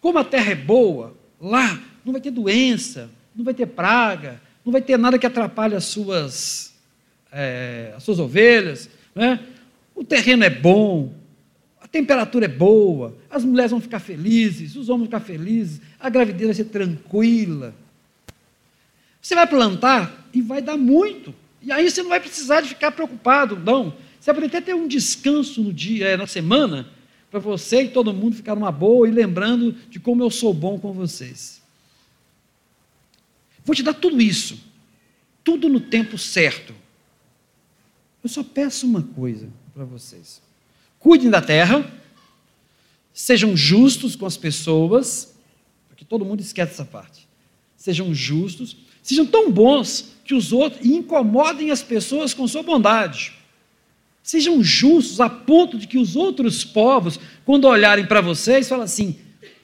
Como 0.00 0.18
a 0.18 0.24
terra 0.24 0.52
é 0.52 0.56
boa, 0.56 1.16
lá 1.40 1.80
não 2.04 2.12
vai 2.12 2.20
ter 2.20 2.30
doença, 2.30 3.10
não 3.34 3.44
vai 3.44 3.54
ter 3.54 3.66
praga, 3.66 4.40
não 4.64 4.72
vai 4.72 4.80
ter 4.80 4.96
nada 4.96 5.18
que 5.18 5.26
atrapalhe 5.26 5.74
as 5.74 5.84
suas, 5.84 6.74
é, 7.30 7.92
as 7.96 8.02
suas 8.02 8.18
ovelhas. 8.18 8.88
Né? 9.14 9.40
O 9.94 10.04
terreno 10.04 10.44
é 10.44 10.50
bom, 10.50 11.14
a 11.80 11.86
temperatura 11.86 12.46
é 12.46 12.48
boa, 12.48 13.16
as 13.28 13.44
mulheres 13.44 13.70
vão 13.70 13.80
ficar 13.80 14.00
felizes, 14.00 14.76
os 14.76 14.88
homens 14.88 15.08
vão 15.10 15.20
ficar 15.20 15.32
felizes, 15.32 15.80
a 15.98 16.08
gravidez 16.08 16.46
vai 16.46 16.54
ser 16.54 16.64
tranquila. 16.66 17.74
Você 19.20 19.34
vai 19.34 19.46
plantar 19.46 20.28
e 20.32 20.40
vai 20.40 20.60
dar 20.60 20.76
muito. 20.76 21.34
E 21.60 21.70
aí 21.70 21.88
você 21.88 22.02
não 22.02 22.10
vai 22.10 22.20
precisar 22.20 22.60
de 22.60 22.68
ficar 22.68 22.90
preocupado, 22.90 23.56
não. 23.56 23.94
Você 24.18 24.32
vai 24.32 24.46
até 24.46 24.60
ter 24.60 24.74
um 24.74 24.88
descanso 24.88 25.62
no 25.62 25.72
dia, 25.72 26.08
é, 26.08 26.16
na 26.16 26.26
semana, 26.26 26.88
para 27.30 27.40
você 27.40 27.82
e 27.82 27.88
todo 27.88 28.12
mundo 28.12 28.36
ficar 28.36 28.54
numa 28.54 28.72
boa 28.72 29.08
e 29.08 29.10
lembrando 29.10 29.72
de 29.88 29.98
como 29.98 30.22
eu 30.22 30.30
sou 30.30 30.52
bom 30.52 30.78
com 30.78 30.92
vocês. 30.92 31.62
Vou 33.64 33.74
te 33.74 33.82
dar 33.82 33.94
tudo 33.94 34.20
isso, 34.20 34.60
tudo 35.44 35.68
no 35.68 35.80
tempo 35.80 36.18
certo. 36.18 36.74
Eu 38.22 38.28
só 38.28 38.42
peço 38.42 38.86
uma 38.86 39.02
coisa 39.02 39.48
para 39.72 39.84
vocês: 39.84 40.42
cuidem 40.98 41.30
da 41.30 41.40
terra, 41.40 41.90
sejam 43.12 43.56
justos 43.56 44.16
com 44.16 44.26
as 44.26 44.36
pessoas, 44.36 45.34
porque 45.88 46.04
todo 46.04 46.24
mundo 46.24 46.40
esquece 46.40 46.72
essa 46.72 46.84
parte. 46.84 47.28
Sejam 47.76 48.14
justos, 48.14 48.76
sejam 49.02 49.26
tão 49.26 49.50
bons 49.50 50.12
que 50.24 50.34
os 50.34 50.52
outros 50.52 50.84
e 50.84 50.94
incomodem 50.94 51.70
as 51.70 51.82
pessoas 51.82 52.32
com 52.32 52.46
sua 52.46 52.62
bondade. 52.62 53.32
Sejam 54.22 54.62
justos 54.62 55.20
a 55.20 55.28
ponto 55.28 55.76
de 55.76 55.88
que 55.88 55.98
os 55.98 56.14
outros 56.14 56.64
povos, 56.64 57.18
quando 57.44 57.66
olharem 57.66 58.06
para 58.06 58.20
vocês, 58.20 58.68
falem 58.68 58.84
assim: 58.84 59.16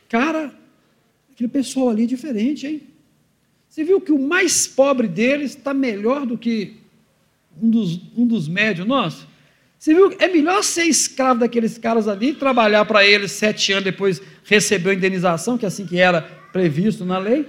cara, 0.08 0.52
aquele 1.32 1.48
pessoal 1.48 1.90
ali 1.90 2.02
é 2.04 2.06
diferente, 2.06 2.66
hein? 2.66 2.82
Você 3.68 3.84
viu 3.84 4.00
que 4.00 4.10
o 4.10 4.18
mais 4.18 4.66
pobre 4.66 5.06
deles 5.06 5.54
está 5.54 5.72
melhor 5.72 6.26
do 6.26 6.36
que 6.36 6.78
um 7.62 7.70
dos, 7.70 8.00
um 8.16 8.26
dos 8.26 8.48
médios 8.48 8.86
nossos? 8.86 9.24
Você 9.78 9.94
viu? 9.94 10.14
É 10.18 10.26
melhor 10.26 10.62
ser 10.64 10.84
escravo 10.84 11.40
daqueles 11.40 11.78
caras 11.78 12.08
ali, 12.08 12.32
trabalhar 12.32 12.84
para 12.84 13.06
eles 13.06 13.32
sete 13.32 13.72
anos 13.72 13.84
depois 13.84 14.20
receber 14.44 14.90
a 14.90 14.94
indenização, 14.94 15.56
que 15.56 15.64
é 15.64 15.68
assim 15.68 15.86
que 15.86 15.98
era 15.98 16.22
previsto 16.52 17.04
na 17.04 17.18
lei, 17.18 17.48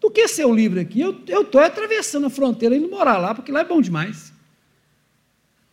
do 0.00 0.10
que 0.10 0.28
ser 0.28 0.44
o 0.44 0.54
livre 0.54 0.80
aqui. 0.80 1.00
Eu 1.00 1.42
estou 1.42 1.60
atravessando 1.60 2.26
a 2.26 2.30
fronteira 2.30 2.74
e 2.74 2.78
indo 2.78 2.88
morar 2.88 3.18
lá, 3.18 3.34
porque 3.34 3.50
lá 3.50 3.60
é 3.60 3.64
bom 3.64 3.80
demais. 3.80 4.32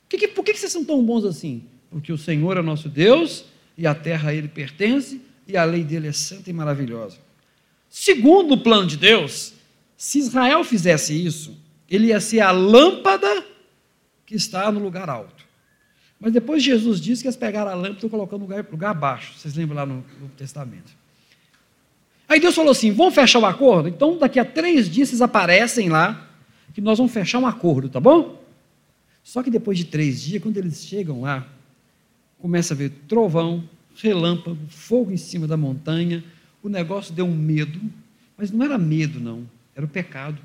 Que, 0.09 0.27
por 0.27 0.43
que 0.43 0.55
vocês 0.55 0.71
são 0.71 0.83
tão 0.83 1.03
bons 1.03 1.25
assim? 1.25 1.63
Porque 1.91 2.11
o 2.11 2.17
Senhor 2.17 2.57
é 2.57 2.61
nosso 2.61 2.89
Deus, 2.89 3.45
e 3.77 3.85
a 3.85 3.93
terra 3.93 4.31
a 4.31 4.33
Ele 4.33 4.47
pertence, 4.47 5.21
e 5.47 5.55
a 5.55 5.63
lei 5.63 5.83
dele 5.83 6.07
é 6.07 6.11
santa 6.11 6.49
e 6.49 6.53
maravilhosa. 6.53 7.17
Segundo 7.89 8.55
o 8.55 8.57
plano 8.57 8.87
de 8.87 8.97
Deus, 8.97 9.53
se 9.95 10.19
Israel 10.19 10.63
fizesse 10.63 11.13
isso, 11.13 11.57
ele 11.89 12.07
ia 12.07 12.19
ser 12.19 12.41
a 12.41 12.51
lâmpada 12.51 13.45
que 14.25 14.35
está 14.35 14.71
no 14.71 14.79
lugar 14.79 15.09
alto. 15.09 15.36
Mas 16.19 16.33
depois 16.33 16.63
Jesus 16.63 16.99
disse 16.99 17.21
que 17.21 17.27
eles 17.27 17.37
pegaram 17.37 17.71
a 17.71 17.75
lâmpada 17.75 18.05
e 18.05 18.09
colocando 18.09 18.39
no 18.39 18.45
lugar, 18.47 18.65
lugar 18.71 18.93
baixo. 18.93 19.37
Vocês 19.37 19.55
lembram 19.55 19.75
lá 19.75 19.85
no, 19.85 20.03
no 20.19 20.29
Testamento? 20.35 20.91
Aí 22.27 22.39
Deus 22.39 22.55
falou 22.55 22.71
assim: 22.71 22.91
vamos 22.91 23.13
fechar 23.13 23.39
o 23.39 23.45
acordo? 23.45 23.87
Então, 23.87 24.17
daqui 24.17 24.39
a 24.39 24.45
três 24.45 24.89
dias 24.89 25.09
vocês 25.09 25.21
aparecem 25.21 25.89
lá, 25.89 26.27
que 26.73 26.81
nós 26.81 26.97
vamos 26.97 27.13
fechar 27.13 27.39
um 27.39 27.47
acordo, 27.47 27.89
tá 27.89 27.99
bom? 27.99 28.41
Só 29.23 29.43
que 29.43 29.49
depois 29.49 29.77
de 29.77 29.85
três 29.85 30.21
dias, 30.21 30.41
quando 30.41 30.57
eles 30.57 30.85
chegam 30.85 31.21
lá, 31.21 31.47
começa 32.39 32.73
a 32.73 32.77
ver 32.77 32.91
trovão, 33.07 33.63
relâmpago, 33.95 34.57
fogo 34.69 35.11
em 35.11 35.17
cima 35.17 35.47
da 35.47 35.57
montanha. 35.57 36.23
O 36.63 36.69
negócio 36.69 37.13
deu 37.13 37.25
um 37.25 37.35
medo, 37.35 37.79
mas 38.37 38.51
não 38.51 38.65
era 38.65 38.77
medo, 38.77 39.19
não, 39.19 39.47
era 39.75 39.85
o 39.85 39.89
pecado. 39.89 40.37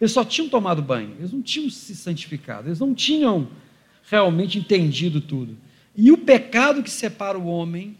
Eles 0.00 0.12
só 0.12 0.24
tinham 0.24 0.48
tomado 0.48 0.82
banho, 0.82 1.14
eles 1.18 1.32
não 1.32 1.42
tinham 1.42 1.70
se 1.70 1.94
santificado, 1.96 2.68
eles 2.68 2.80
não 2.80 2.94
tinham 2.94 3.48
realmente 4.10 4.58
entendido 4.58 5.20
tudo. 5.20 5.56
E 5.94 6.12
o 6.12 6.18
pecado 6.18 6.82
que 6.82 6.90
separa 6.90 7.38
o 7.38 7.46
homem 7.46 7.96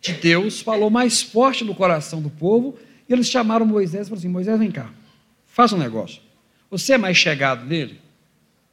de 0.00 0.12
Deus 0.12 0.60
falou 0.60 0.90
mais 0.90 1.22
forte 1.22 1.64
no 1.64 1.74
coração 1.74 2.20
do 2.20 2.30
povo, 2.30 2.76
e 3.08 3.12
eles 3.12 3.28
chamaram 3.28 3.64
Moisés 3.64 4.06
e 4.06 4.10
falaram 4.10 4.18
assim: 4.18 4.28
Moisés, 4.28 4.58
vem 4.58 4.70
cá, 4.70 4.90
faça 5.46 5.76
um 5.76 5.78
negócio. 5.78 6.20
Você 6.70 6.94
é 6.94 6.98
mais 6.98 7.16
chegado 7.16 7.66
dele? 7.66 8.00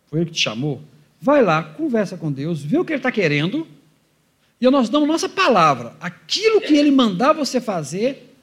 Foi 0.07 0.21
ele 0.21 0.29
que 0.29 0.35
te 0.35 0.41
chamou? 0.41 0.81
Vai 1.21 1.43
lá, 1.43 1.61
conversa 1.61 2.17
com 2.17 2.31
Deus, 2.31 2.63
vê 2.63 2.77
o 2.77 2.85
que 2.85 2.93
ele 2.93 2.99
está 2.99 3.11
querendo, 3.11 3.67
e 4.59 4.69
nós 4.69 4.89
damos 4.89 5.07
nossa 5.07 5.29
palavra. 5.29 5.93
Aquilo 5.99 6.61
que 6.61 6.75
ele 6.75 6.91
mandar 6.91 7.33
você 7.33 7.61
fazer, 7.61 8.33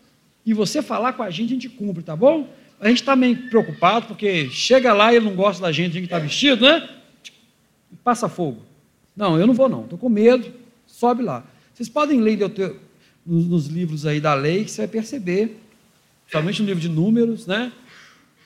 e 0.44 0.54
você 0.54 0.80
falar 0.80 1.14
com 1.14 1.23
a 1.25 1.30
gente, 1.30 1.50
a 1.50 1.54
gente 1.54 1.68
cumpre, 1.68 2.04
tá 2.04 2.14
bom? 2.14 2.49
A 2.78 2.88
gente 2.88 3.00
está 3.00 3.16
meio 3.16 3.49
preocupado, 3.49 4.06
porque 4.06 4.49
chega 4.50 4.92
lá 4.92 5.12
e 5.12 5.16
ele 5.16 5.25
não 5.25 5.35
gosta 5.35 5.61
da 5.62 5.73
gente, 5.73 5.90
a 5.90 5.94
gente 5.94 6.04
está 6.04 6.18
vestido, 6.18 6.64
né? 6.64 6.88
Passa 8.06 8.28
fogo. 8.28 8.62
Não, 9.16 9.36
eu 9.36 9.48
não 9.48 9.52
vou 9.52 9.68
não, 9.68 9.82
estou 9.82 9.98
com 9.98 10.08
medo, 10.08 10.54
sobe 10.86 11.25
lá. 11.25 11.42
Vocês 11.75 11.88
podem 11.88 12.20
ler 12.20 12.38
nos 13.26 13.66
livros 13.66 14.06
aí 14.06 14.20
da 14.20 14.32
lei, 14.32 14.64
que 14.64 14.70
você 14.70 14.82
vai 14.82 14.86
perceber, 14.86 15.60
principalmente 16.22 16.62
no 16.62 16.68
livro 16.68 16.80
de 16.80 16.88
números, 16.88 17.48
né? 17.48 17.72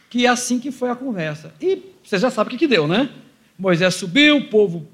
Que 0.09 0.25
é 0.25 0.31
assim 0.31 0.59
que 0.59 0.71
foi 0.73 0.89
a 0.89 0.97
conversa. 0.97 1.53
E 1.61 1.83
você 2.03 2.17
já 2.17 2.31
sabe 2.31 2.49
o 2.49 2.51
que, 2.53 2.57
que 2.57 2.67
deu, 2.67 2.89
né? 2.89 3.11
Moisés 3.59 3.97
subiu, 3.97 4.39
o 4.39 4.49
povo 4.49 4.89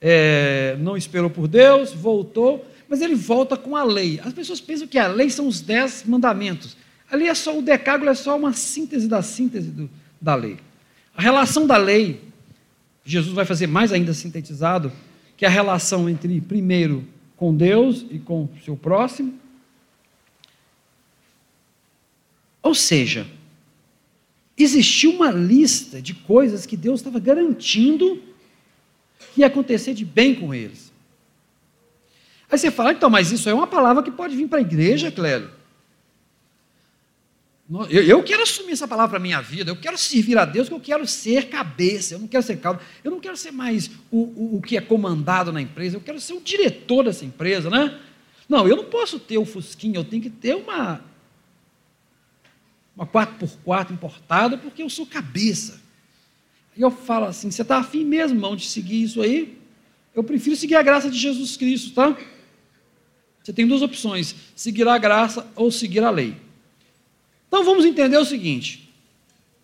é, 0.00 0.76
não 0.78 0.96
esperou 0.96 1.28
por 1.28 1.48
Deus, 1.48 1.92
voltou, 1.92 2.64
mas 2.88 3.00
ele 3.00 3.16
volta 3.16 3.56
com 3.56 3.74
a 3.74 3.82
lei. 3.82 4.20
As 4.24 4.32
pessoas 4.32 4.60
pensam 4.60 4.86
que 4.86 5.00
a 5.00 5.08
lei 5.08 5.30
são 5.30 5.48
os 5.48 5.60
dez 5.60 6.04
mandamentos. 6.06 6.76
Ali 7.10 7.26
é 7.26 7.34
só 7.34 7.58
o 7.58 7.60
decágulo, 7.60 8.08
é 8.08 8.14
só 8.14 8.36
uma 8.36 8.52
síntese 8.52 9.08
da 9.08 9.20
síntese 9.20 9.68
do, 9.68 9.90
da 10.20 10.36
lei. 10.36 10.58
A 11.16 11.20
relação 11.20 11.66
da 11.66 11.76
lei, 11.76 12.27
Jesus 13.08 13.34
vai 13.34 13.46
fazer 13.46 13.66
mais 13.66 13.90
ainda 13.90 14.12
sintetizado, 14.12 14.92
que 15.34 15.46
é 15.46 15.48
a 15.48 15.50
relação 15.50 16.10
entre, 16.10 16.42
primeiro, 16.42 17.06
com 17.38 17.56
Deus 17.56 18.04
e 18.10 18.18
com 18.18 18.42
o 18.44 18.50
seu 18.62 18.76
próximo. 18.76 19.32
Ou 22.62 22.74
seja, 22.74 23.26
existia 24.58 25.08
uma 25.08 25.30
lista 25.30 26.02
de 26.02 26.12
coisas 26.12 26.66
que 26.66 26.76
Deus 26.76 27.00
estava 27.00 27.18
garantindo 27.18 28.22
que 29.32 29.40
ia 29.40 29.46
acontecer 29.46 29.94
de 29.94 30.04
bem 30.04 30.34
com 30.34 30.52
eles. 30.52 30.92
Aí 32.50 32.58
você 32.58 32.70
fala, 32.70 32.92
então, 32.92 33.08
mas 33.08 33.32
isso 33.32 33.48
é 33.48 33.54
uma 33.54 33.66
palavra 33.66 34.02
que 34.02 34.10
pode 34.10 34.36
vir 34.36 34.48
para 34.48 34.58
a 34.58 34.62
igreja, 34.62 35.10
Clélio. 35.10 35.57
Eu, 37.70 38.02
eu, 38.02 38.22
quero 38.22 38.42
assumir 38.42 38.72
essa 38.72 38.88
palavra 38.88 39.10
para 39.10 39.18
a 39.18 39.22
minha 39.22 39.42
vida, 39.42 39.70
eu 39.70 39.76
quero 39.76 39.98
servir 39.98 40.38
a 40.38 40.46
Deus, 40.46 40.70
eu 40.70 40.80
quero 40.80 41.06
ser 41.06 41.50
cabeça, 41.50 42.14
eu 42.14 42.18
não 42.18 42.26
quero 42.26 42.42
ser 42.42 42.56
cauda, 42.58 42.80
eu 43.04 43.10
não 43.10 43.20
quero 43.20 43.36
ser 43.36 43.50
mais 43.50 43.90
o, 44.10 44.20
o, 44.20 44.56
o, 44.56 44.62
que 44.62 44.78
é 44.78 44.80
comandado 44.80 45.52
na 45.52 45.60
empresa, 45.60 45.94
eu 45.94 46.00
quero 46.00 46.18
ser 46.18 46.32
o 46.32 46.40
diretor 46.40 47.04
dessa 47.04 47.26
empresa, 47.26 47.68
né? 47.68 48.00
Não, 48.48 48.66
eu 48.66 48.74
não 48.74 48.86
posso 48.86 49.18
ter 49.18 49.36
o 49.36 49.44
Fusquinha, 49.44 49.98
eu 49.98 50.04
tenho 50.04 50.22
que 50.22 50.30
ter 50.30 50.54
uma, 50.54 51.04
uma 52.96 53.06
4x4 53.06 53.90
importada, 53.90 54.56
porque 54.56 54.82
eu 54.82 54.88
sou 54.88 55.04
cabeça. 55.04 55.78
E 56.74 56.80
eu 56.80 56.90
falo 56.90 57.26
assim: 57.26 57.50
você 57.50 57.60
está 57.60 57.76
afim 57.76 58.02
mesmo, 58.02 58.38
irmão, 58.38 58.56
de 58.56 58.64
seguir 58.64 59.02
isso 59.02 59.20
aí? 59.20 59.58
Eu 60.14 60.24
prefiro 60.24 60.56
seguir 60.56 60.76
a 60.76 60.82
graça 60.82 61.10
de 61.10 61.18
Jesus 61.18 61.58
Cristo, 61.58 61.92
tá? 61.92 62.16
Você 63.42 63.52
tem 63.52 63.66
duas 63.66 63.82
opções: 63.82 64.34
seguir 64.56 64.88
a 64.88 64.96
graça 64.96 65.46
ou 65.54 65.70
seguir 65.70 66.02
a 66.02 66.08
lei. 66.08 66.47
Então 67.48 67.64
vamos 67.64 67.84
entender 67.84 68.16
o 68.16 68.24
seguinte. 68.24 68.88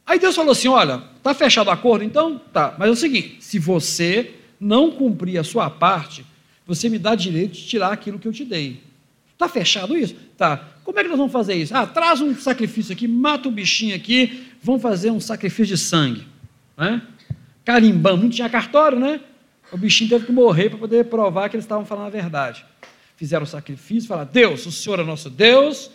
Aí 0.05 0.19
Deus 0.19 0.35
falou 0.35 0.53
assim: 0.53 0.69
olha, 0.69 1.03
está 1.17 1.33
fechado 1.35 1.69
o 1.69 1.71
acordo? 1.71 2.05
Então 2.05 2.41
tá, 2.53 2.75
mas 2.79 2.89
é 2.89 2.93
o 2.93 2.97
seguinte: 2.97 3.37
se 3.41 3.59
você 3.59 4.35
não 4.59 4.91
cumprir 4.91 5.39
a 5.39 5.45
sua 5.45 5.71
parte, 5.71 6.25
você 6.67 6.89
me 6.89 6.99
dá 6.99 7.15
direito 7.15 7.53
de 7.53 7.67
tirar 7.67 7.93
aquilo 7.93 8.19
que 8.19 8.27
eu 8.27 8.33
te 8.33 8.45
dei. 8.45 8.83
Está 9.33 9.49
fechado 9.49 9.97
isso? 9.97 10.15
Tá. 10.37 10.57
Como 10.85 10.99
é 10.99 11.03
que 11.03 11.09
nós 11.09 11.19
vamos 11.19 11.33
fazer 11.33 11.55
isso? 11.55 11.75
Ah, 11.77 11.87
traz 11.87 12.21
um 12.21 12.35
sacrifício 12.35 12.93
aqui, 12.93 13.09
mata 13.09 13.49
um 13.49 13.53
bichinho 13.53 13.95
aqui, 13.95 14.47
vamos 14.63 14.81
fazer 14.81 15.11
um 15.11 15.21
sacrifício 15.21 15.77
de 15.77 15.79
sangue. 15.79 16.27
Né? 16.77 17.03
Carimbão, 17.65 18.17
não 18.17 18.29
tinha 18.29 18.49
cartório, 18.49 18.99
né? 18.99 19.21
O 19.73 19.77
bichinho 19.77 20.11
teve 20.11 20.27
que 20.27 20.33
morrer 20.33 20.71
para 20.71 20.79
poder 20.79 21.07
provar 21.07 21.49
que 21.49 21.57
eles 21.57 21.65
estavam 21.65 21.85
falando 21.85 22.07
a 22.07 22.11
verdade. 22.11 22.65
Fizeram 23.17 23.45
o 23.45 23.47
sacrifício, 23.47 24.09
falaram: 24.09 24.31
Deus, 24.33 24.67
o 24.67 24.73
Senhor 24.73 25.01
é 25.01 25.05
nosso 25.05 25.31
Deus, 25.31 25.91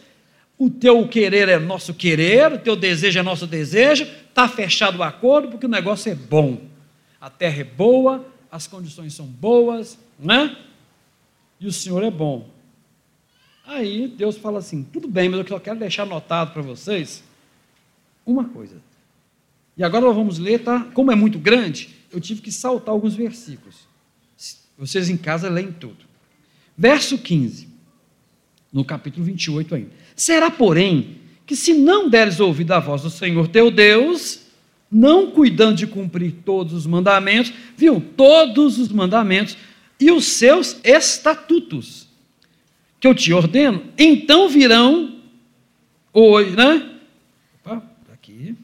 o 0.59 0.69
teu 0.69 1.07
querer 1.07 1.47
é 1.47 1.57
nosso 1.57 1.93
querer, 1.93 2.51
o 2.51 2.59
teu 2.59 2.75
desejo 2.75 3.17
é 3.17 3.23
nosso 3.23 3.47
desejo, 3.47 4.03
está 4.03 4.45
fechado 4.45 4.99
o 4.99 5.03
acordo 5.03 5.47
porque 5.47 5.65
o 5.65 5.69
negócio 5.69 6.11
é 6.11 6.15
bom. 6.15 6.61
A 7.19 7.29
terra 7.29 7.61
é 7.61 7.63
boa, 7.63 8.25
as 8.51 8.67
condições 8.67 9.13
são 9.13 9.25
boas, 9.25 9.97
né? 10.19 10.57
E 11.61 11.65
o 11.65 11.71
Senhor 11.71 12.03
é 12.03 12.11
bom. 12.11 12.49
Aí 13.65 14.09
Deus 14.09 14.37
fala 14.37 14.59
assim: 14.59 14.83
tudo 14.83 15.07
bem, 15.07 15.29
mas 15.29 15.39
eu 15.39 15.47
só 15.47 15.59
quero 15.59 15.79
deixar 15.79 16.03
anotado 16.03 16.51
para 16.51 16.61
vocês 16.61 17.23
uma 18.25 18.43
coisa. 18.43 18.81
E 19.77 19.83
agora 19.83 20.05
nós 20.05 20.15
vamos 20.15 20.39
ler, 20.39 20.61
tá? 20.61 20.85
Como 20.93 21.09
é 21.09 21.15
muito 21.15 21.39
grande, 21.39 21.89
eu 22.11 22.19
tive 22.19 22.41
que 22.41 22.51
saltar 22.51 22.93
alguns 22.93 23.15
versículos. 23.15 23.87
Vocês 24.77 25.09
em 25.09 25.15
casa 25.15 25.49
leem 25.49 25.71
tudo. 25.71 26.05
Verso 26.77 27.17
15, 27.17 27.67
no 28.73 28.83
capítulo 28.83 29.25
28 29.25 29.75
ainda. 29.75 29.91
Será, 30.19 30.51
porém, 30.51 31.15
que 31.45 31.55
se 31.55 31.73
não 31.73 32.09
deres 32.09 32.41
ouvido 32.41 32.73
à 32.73 32.79
voz 32.79 33.03
do 33.03 33.09
Senhor 33.09 33.47
teu 33.47 33.71
Deus, 33.71 34.41
não 34.91 35.31
cuidando 35.31 35.77
de 35.77 35.87
cumprir 35.87 36.33
todos 36.43 36.73
os 36.73 36.85
mandamentos, 36.85 37.53
viu? 37.77 38.03
Todos 38.17 38.77
os 38.77 38.89
mandamentos 38.89 39.55
e 39.97 40.11
os 40.11 40.25
seus 40.25 40.77
estatutos 40.83 42.09
que 42.99 43.07
eu 43.07 43.15
te 43.15 43.31
ordeno, 43.31 43.81
então 43.97 44.49
virão 44.49 45.21
hoje, 46.11 46.53
né? 46.53 46.99
Opa, 47.63 47.77
tá 47.77 48.13
aqui. 48.13 48.57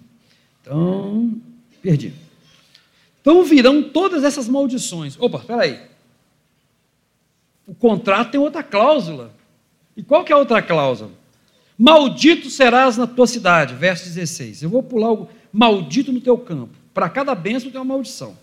Então, 0.62 1.41
perdi. 1.81 2.12
Então 3.21 3.45
virão 3.45 3.81
todas 3.81 4.25
essas 4.25 4.50
maldições. 4.50 5.15
Opa, 5.17 5.38
espera 5.38 5.62
aí. 5.62 5.79
O 7.65 7.74
contrato 7.74 8.31
tem 8.31 8.41
outra 8.41 8.62
cláusula. 8.62 9.33
E 9.95 10.03
qual 10.03 10.25
que 10.25 10.33
é 10.33 10.35
a 10.35 10.39
outra 10.39 10.62
cláusula? 10.62 11.24
Maldito 11.77 12.50
serás 12.50 12.96
na 12.96 13.05
tua 13.05 13.27
cidade, 13.27 13.75
verso 13.75 14.05
16. 14.05 14.63
Eu 14.63 14.70
vou 14.70 14.82
pular 14.82 15.12
o 15.12 15.29
maldito 15.51 16.12
no 16.12 16.22
teu 16.22 16.38
campo. 16.38 16.74
Para 16.94 17.10
cada 17.10 17.36
bênção 17.36 17.70
tem 17.70 17.79
uma 17.79 17.94
maldição. 17.94 18.38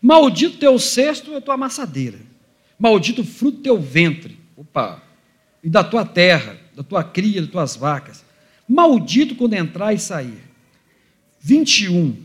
Maldito 0.00 0.58
teu 0.58 0.78
cesto 0.78 1.32
e 1.32 1.36
a 1.36 1.40
tua 1.40 1.54
amassadeira. 1.54 2.18
Maldito 2.78 3.22
o 3.22 3.24
fruto 3.24 3.58
do 3.58 3.62
teu 3.62 3.78
ventre. 3.78 4.38
Opa! 4.56 5.02
E 5.62 5.68
da 5.68 5.84
tua 5.84 6.04
terra, 6.04 6.56
da 6.74 6.82
tua 6.82 7.04
cria, 7.04 7.42
das 7.42 7.50
tuas 7.50 7.76
vacas. 7.76 8.24
Maldito 8.68 9.34
quando 9.34 9.54
entrar 9.54 9.92
e 9.92 9.98
sair. 9.98 10.42
21. 11.40 12.16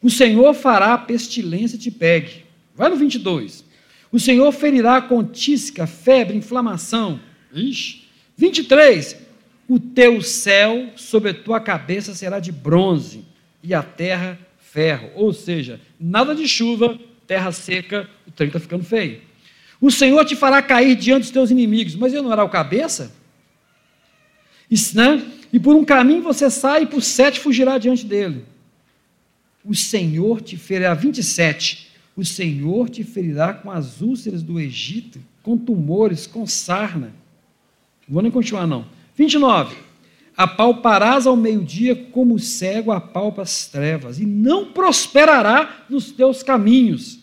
O 0.00 0.10
Senhor 0.10 0.54
fará 0.54 0.94
a 0.94 0.98
pestilência 0.98 1.78
te 1.78 1.90
pegue. 1.90 2.44
Vai 2.74 2.88
no 2.88 2.96
22. 2.96 3.64
O 4.10 4.20
Senhor 4.20 4.50
ferirá 4.52 5.00
com 5.00 5.24
tísica, 5.24 5.86
febre, 5.86 6.36
inflamação. 6.36 7.20
Ixi. 7.52 8.02
23. 8.36 9.16
O 9.68 9.78
teu 9.78 10.20
céu 10.20 10.90
sobre 10.96 11.30
a 11.30 11.34
tua 11.34 11.60
cabeça 11.60 12.14
será 12.14 12.40
de 12.40 12.52
bronze 12.52 13.24
e 13.62 13.72
a 13.72 13.82
terra 13.82 14.38
ferro. 14.58 15.10
Ou 15.14 15.32
seja, 15.32 15.80
nada 15.98 16.34
de 16.34 16.48
chuva, 16.48 16.98
terra 17.26 17.52
seca, 17.52 18.08
o 18.26 18.30
trem 18.30 18.48
está 18.48 18.58
ficando 18.58 18.84
feio. 18.84 19.20
O 19.80 19.90
Senhor 19.90 20.24
te 20.24 20.36
fará 20.36 20.62
cair 20.62 20.96
diante 20.96 21.22
dos 21.22 21.30
teus 21.30 21.50
inimigos, 21.50 21.94
mas 21.96 22.12
ele 22.12 22.22
não 22.22 22.32
era 22.32 22.44
o 22.44 22.48
cabeça? 22.48 23.12
Isso, 24.70 24.96
né? 24.96 25.22
E 25.52 25.60
por 25.60 25.74
um 25.74 25.84
caminho 25.84 26.22
você 26.22 26.48
sai 26.48 26.84
e 26.84 26.86
por 26.86 27.02
sete 27.02 27.40
fugirá 27.40 27.78
diante 27.78 28.06
dele. 28.06 28.44
O 29.64 29.74
Senhor 29.74 30.40
te 30.40 30.56
ferirá, 30.56 30.94
27, 30.94 31.90
o 32.16 32.24
Senhor 32.24 32.88
te 32.88 33.04
ferirá 33.04 33.52
com 33.52 33.70
as 33.70 34.00
úlceras 34.00 34.42
do 34.42 34.58
Egito, 34.58 35.20
com 35.42 35.56
tumores, 35.56 36.26
com 36.26 36.46
sarna. 36.46 37.12
Não 38.06 38.14
vou 38.14 38.22
nem 38.22 38.30
continuar 38.30 38.66
não. 38.66 38.86
29, 39.22 39.76
apalparás 40.36 41.26
ao 41.26 41.36
meio-dia 41.36 41.94
como 41.94 42.34
o 42.34 42.40
cego 42.40 42.90
apalpa 42.90 43.42
as 43.42 43.68
trevas, 43.68 44.18
e 44.18 44.26
não 44.26 44.72
prosperará 44.72 45.84
nos 45.88 46.10
teus 46.10 46.42
caminhos. 46.42 47.20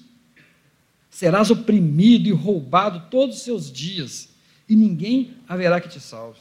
Serás 1.10 1.52
oprimido 1.52 2.30
e 2.30 2.32
roubado 2.32 3.04
todos 3.12 3.38
os 3.38 3.44
seus 3.44 3.72
dias, 3.72 4.30
e 4.68 4.76
ninguém 4.76 5.32
haverá 5.48 5.82
que 5.82 5.90
te 5.90 6.00
salve. 6.00 6.40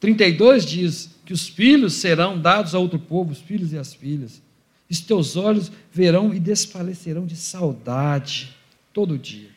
32 0.00 0.64
diz 0.64 1.10
que 1.26 1.32
os 1.32 1.48
filhos 1.48 1.94
serão 1.94 2.40
dados 2.40 2.74
a 2.74 2.78
outro 2.78 2.98
povo, 2.98 3.32
os 3.32 3.38
filhos 3.38 3.72
e 3.72 3.78
as 3.78 3.92
filhas. 3.92 4.40
E 4.88 4.96
teus 4.96 5.36
olhos 5.36 5.70
verão 5.92 6.34
e 6.34 6.40
desfalecerão 6.40 7.24
de 7.24 7.36
saudade 7.36 8.54
todo 8.92 9.18
dia. 9.18 9.48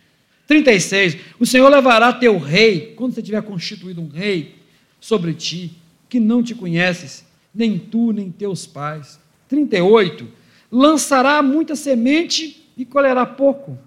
36. 0.47 1.17
O 1.39 1.45
Senhor 1.45 1.69
levará 1.69 2.13
teu 2.13 2.38
rei, 2.38 2.93
quando 2.95 3.13
você 3.13 3.21
tiver 3.21 3.41
constituído 3.41 4.02
um 4.02 4.08
rei 4.08 4.64
sobre 5.06 5.36
ti, 5.36 5.72
que 6.10 6.20
não 6.20 6.41
te 6.41 6.56
conheces, 6.56 7.24
nem 7.54 7.78
tu, 7.78 8.12
nem 8.12 8.32
teus 8.32 8.65
pais. 8.65 9.20
38. 9.48 10.28
Lançará 10.72 11.44
muita 11.44 11.76
semente 11.76 12.68
e 12.76 12.84
colherá 12.84 13.24
pouco. 13.24 13.78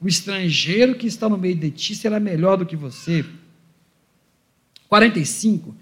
O 0.00 0.08
estrangeiro 0.08 0.94
que 0.94 1.06
está 1.06 1.28
no 1.28 1.36
meio 1.36 1.56
de 1.56 1.70
ti 1.70 1.94
será 1.94 2.18
melhor 2.18 2.56
do 2.56 2.64
que 2.64 2.74
você. 2.74 3.22
45. 4.88 5.76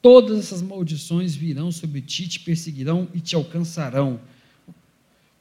Todas 0.00 0.38
essas 0.38 0.62
maldições 0.62 1.34
virão 1.34 1.72
sobre 1.72 2.00
ti, 2.00 2.28
te 2.28 2.38
perseguirão 2.38 3.08
e 3.12 3.18
te 3.18 3.34
alcançarão. 3.34 4.20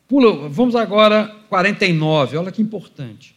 Pula, 0.07 0.49
vamos 0.49 0.75
agora 0.75 1.27
49, 1.47 2.37
olha 2.37 2.51
que 2.51 2.59
importante. 2.59 3.35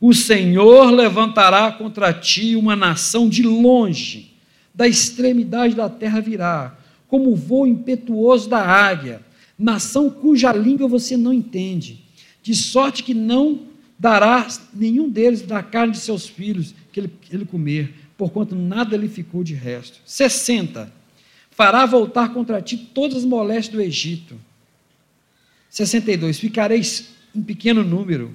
O 0.00 0.14
Senhor 0.14 0.90
levantará 0.90 1.70
contra 1.72 2.10
ti 2.10 2.56
uma 2.56 2.74
nação 2.74 3.28
de 3.28 3.42
longe 3.42 4.32
da 4.74 4.88
extremidade 4.88 5.74
da 5.74 5.88
terra 5.88 6.20
virá, 6.20 6.76
como 7.06 7.30
o 7.30 7.36
voo 7.36 7.66
impetuoso 7.66 8.48
da 8.48 8.60
águia, 8.60 9.22
nação 9.58 10.10
cuja 10.10 10.52
língua 10.52 10.88
você 10.88 11.16
não 11.16 11.32
entende, 11.32 12.02
de 12.42 12.54
sorte 12.54 13.02
que 13.02 13.14
não 13.14 13.60
dará 13.98 14.46
nenhum 14.74 15.08
deles 15.08 15.42
da 15.42 15.62
carne 15.62 15.92
de 15.92 15.98
seus 15.98 16.26
filhos 16.26 16.74
que 16.92 17.00
ele, 17.00 17.12
ele 17.30 17.44
comer, 17.44 17.94
porquanto 18.18 18.54
nada 18.54 18.96
lhe 18.96 19.08
ficou 19.08 19.44
de 19.44 19.54
resto. 19.54 20.00
60. 20.04 20.92
Fará 21.50 21.86
voltar 21.86 22.34
contra 22.34 22.60
ti 22.60 22.76
todas 22.76 23.18
as 23.18 23.24
moléstias 23.24 23.74
do 23.74 23.80
Egito. 23.80 24.36
62. 25.70 26.38
Ficareis 26.38 27.10
em 27.34 27.42
pequeno 27.42 27.82
número, 27.82 28.34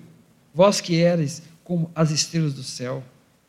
vós 0.53 0.81
que 0.81 0.95
eres 0.95 1.43
como 1.63 1.91
as 1.93 2.11
estrelas 2.11 2.53
do 2.53 2.63
céu. 2.63 3.03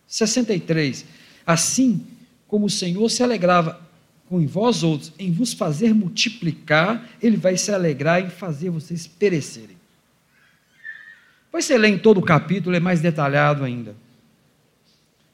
63. 0.06 1.04
Assim 1.46 2.04
como 2.50 2.66
o 2.66 2.70
Senhor 2.70 3.08
se 3.08 3.22
alegrava 3.22 3.80
com 4.28 4.44
vós 4.44 4.82
outros 4.82 5.12
em 5.20 5.30
vos 5.30 5.52
fazer 5.52 5.94
multiplicar, 5.94 7.08
ele 7.22 7.36
vai 7.36 7.56
se 7.56 7.70
alegrar 7.70 8.20
em 8.20 8.28
fazer 8.28 8.70
vocês 8.70 9.06
perecerem. 9.06 9.76
Depois 11.44 11.64
você 11.64 11.78
lê 11.78 11.86
em 11.86 11.98
todo 11.98 12.18
o 12.18 12.22
capítulo, 12.22 12.74
é 12.74 12.80
mais 12.80 13.00
detalhado 13.00 13.62
ainda. 13.62 13.94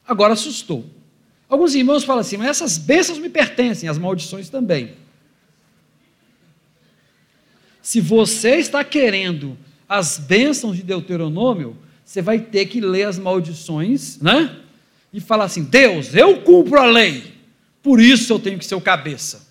Agora 0.06 0.34
assustou. 0.34 0.84
Alguns 1.48 1.74
irmãos 1.74 2.04
falam 2.04 2.20
assim, 2.20 2.36
mas 2.36 2.48
essas 2.48 2.76
bênçãos 2.76 3.18
me 3.18 3.30
pertencem, 3.30 3.88
as 3.88 3.96
maldições 3.96 4.50
também. 4.50 4.92
Se 7.80 7.98
você 7.98 8.56
está 8.56 8.84
querendo 8.84 9.56
as 9.88 10.18
bênçãos 10.18 10.76
de 10.76 10.82
Deuteronômio, 10.82 11.78
você 12.04 12.20
vai 12.20 12.38
ter 12.40 12.66
que 12.66 12.78
ler 12.78 13.04
as 13.04 13.18
maldições, 13.18 14.20
né? 14.20 14.65
E 15.16 15.20
falar 15.20 15.44
assim: 15.44 15.64
Deus, 15.64 16.14
eu 16.14 16.42
cumpro 16.42 16.78
a 16.78 16.84
lei, 16.84 17.32
por 17.82 17.98
isso 17.98 18.30
eu 18.34 18.38
tenho 18.38 18.58
que 18.58 18.66
ser 18.66 18.74
o 18.74 18.80
cabeça. 18.80 19.48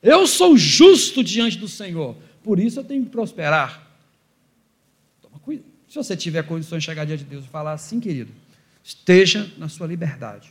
Eu 0.00 0.28
sou 0.28 0.56
justo 0.56 1.22
diante 1.24 1.58
do 1.58 1.66
Senhor, 1.66 2.16
por 2.42 2.60
isso 2.60 2.78
eu 2.78 2.84
tenho 2.84 3.04
que 3.04 3.10
prosperar. 3.10 3.82
Se 5.88 5.96
você 5.96 6.16
tiver 6.16 6.42
condições 6.44 6.78
de 6.78 6.86
chegar 6.86 7.04
diante 7.04 7.22
de 7.22 7.28
Deus 7.28 7.44
e 7.44 7.48
falar 7.48 7.72
assim, 7.72 8.00
querido, 8.00 8.30
esteja 8.82 9.52
na 9.58 9.68
sua 9.68 9.86
liberdade. 9.86 10.50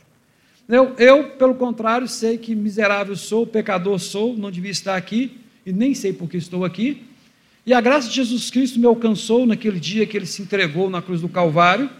Eu, 0.68 0.94
eu, 0.96 1.30
pelo 1.30 1.56
contrário, 1.56 2.06
sei 2.06 2.38
que 2.38 2.54
miserável 2.54 3.16
sou, 3.16 3.44
pecador 3.44 3.98
sou, 3.98 4.36
não 4.36 4.52
devia 4.52 4.70
estar 4.70 4.94
aqui, 4.94 5.40
e 5.66 5.72
nem 5.72 5.94
sei 5.94 6.12
por 6.12 6.30
que 6.30 6.36
estou 6.36 6.64
aqui. 6.64 7.02
E 7.66 7.74
a 7.74 7.80
graça 7.80 8.08
de 8.08 8.14
Jesus 8.14 8.50
Cristo 8.50 8.78
me 8.78 8.86
alcançou 8.86 9.44
naquele 9.44 9.80
dia 9.80 10.06
que 10.06 10.16
ele 10.16 10.26
se 10.26 10.42
entregou 10.42 10.88
na 10.88 11.02
cruz 11.02 11.20
do 11.20 11.28
Calvário 11.28 11.90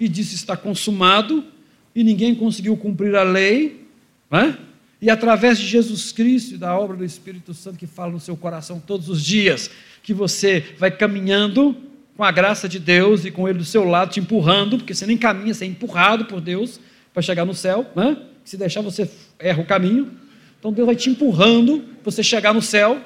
e 0.00 0.08
disse: 0.08 0.34
Está 0.34 0.56
consumado 0.56 1.44
e 1.94 2.02
ninguém 2.02 2.34
conseguiu 2.34 2.76
cumprir 2.76 3.14
a 3.14 3.22
lei, 3.22 3.86
né? 4.30 4.56
e 5.02 5.10
através 5.10 5.58
de 5.58 5.66
Jesus 5.66 6.12
Cristo 6.12 6.54
e 6.54 6.58
da 6.58 6.78
obra 6.78 6.96
do 6.96 7.04
Espírito 7.04 7.52
Santo 7.52 7.76
que 7.76 7.88
fala 7.88 8.12
no 8.12 8.20
seu 8.20 8.36
coração 8.36 8.80
todos 8.80 9.08
os 9.08 9.22
dias, 9.22 9.68
que 10.00 10.14
você 10.14 10.64
vai 10.78 10.92
caminhando 10.92 11.76
com 12.16 12.22
a 12.22 12.30
graça 12.30 12.68
de 12.68 12.78
Deus 12.78 13.24
e 13.24 13.30
com 13.32 13.48
Ele 13.48 13.58
do 13.58 13.64
seu 13.64 13.84
lado, 13.84 14.12
te 14.12 14.20
empurrando, 14.20 14.78
porque 14.78 14.94
você 14.94 15.04
nem 15.04 15.18
caminha, 15.18 15.52
você 15.52 15.64
é 15.64 15.68
empurrado 15.68 16.26
por 16.26 16.40
Deus 16.40 16.78
para 17.12 17.20
chegar 17.20 17.44
no 17.44 17.52
céu, 17.52 17.90
né? 17.96 18.16
se 18.44 18.56
deixar 18.56 18.80
você 18.80 19.10
erra 19.38 19.62
o 19.62 19.66
caminho, 19.66 20.12
então 20.58 20.72
Deus 20.72 20.86
vai 20.86 20.94
te 20.94 21.10
empurrando 21.10 21.80
para 21.80 22.10
você 22.10 22.22
chegar 22.22 22.54
no 22.54 22.62
céu, 22.62 23.02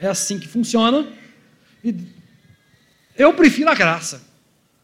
é 0.00 0.06
assim 0.06 0.38
que 0.38 0.48
funciona, 0.48 1.06
e 1.84 1.94
eu 3.16 3.34
prefiro 3.34 3.68
a 3.68 3.74
graça, 3.74 4.22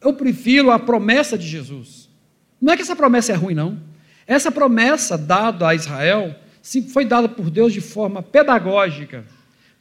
eu 0.02 0.12
prefiro 0.12 0.70
a 0.70 0.78
promessa 0.78 1.38
de 1.38 1.46
Jesus, 1.46 2.03
não 2.60 2.72
é 2.72 2.76
que 2.76 2.82
essa 2.82 2.96
promessa 2.96 3.32
é 3.32 3.34
ruim, 3.34 3.54
não. 3.54 3.78
Essa 4.26 4.50
promessa 4.50 5.18
dada 5.18 5.68
a 5.68 5.74
Israel 5.74 6.34
foi 6.92 7.04
dada 7.04 7.28
por 7.28 7.50
Deus 7.50 7.72
de 7.72 7.80
forma 7.80 8.22
pedagógica 8.22 9.24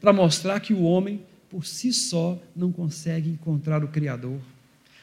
para 0.02 0.12
mostrar 0.12 0.60
que 0.60 0.74
o 0.74 0.84
homem, 0.84 1.22
por 1.50 1.66
si 1.66 1.94
só, 1.94 2.38
não 2.54 2.72
consegue 2.72 3.30
encontrar 3.30 3.84
o 3.84 3.88
Criador, 3.88 4.38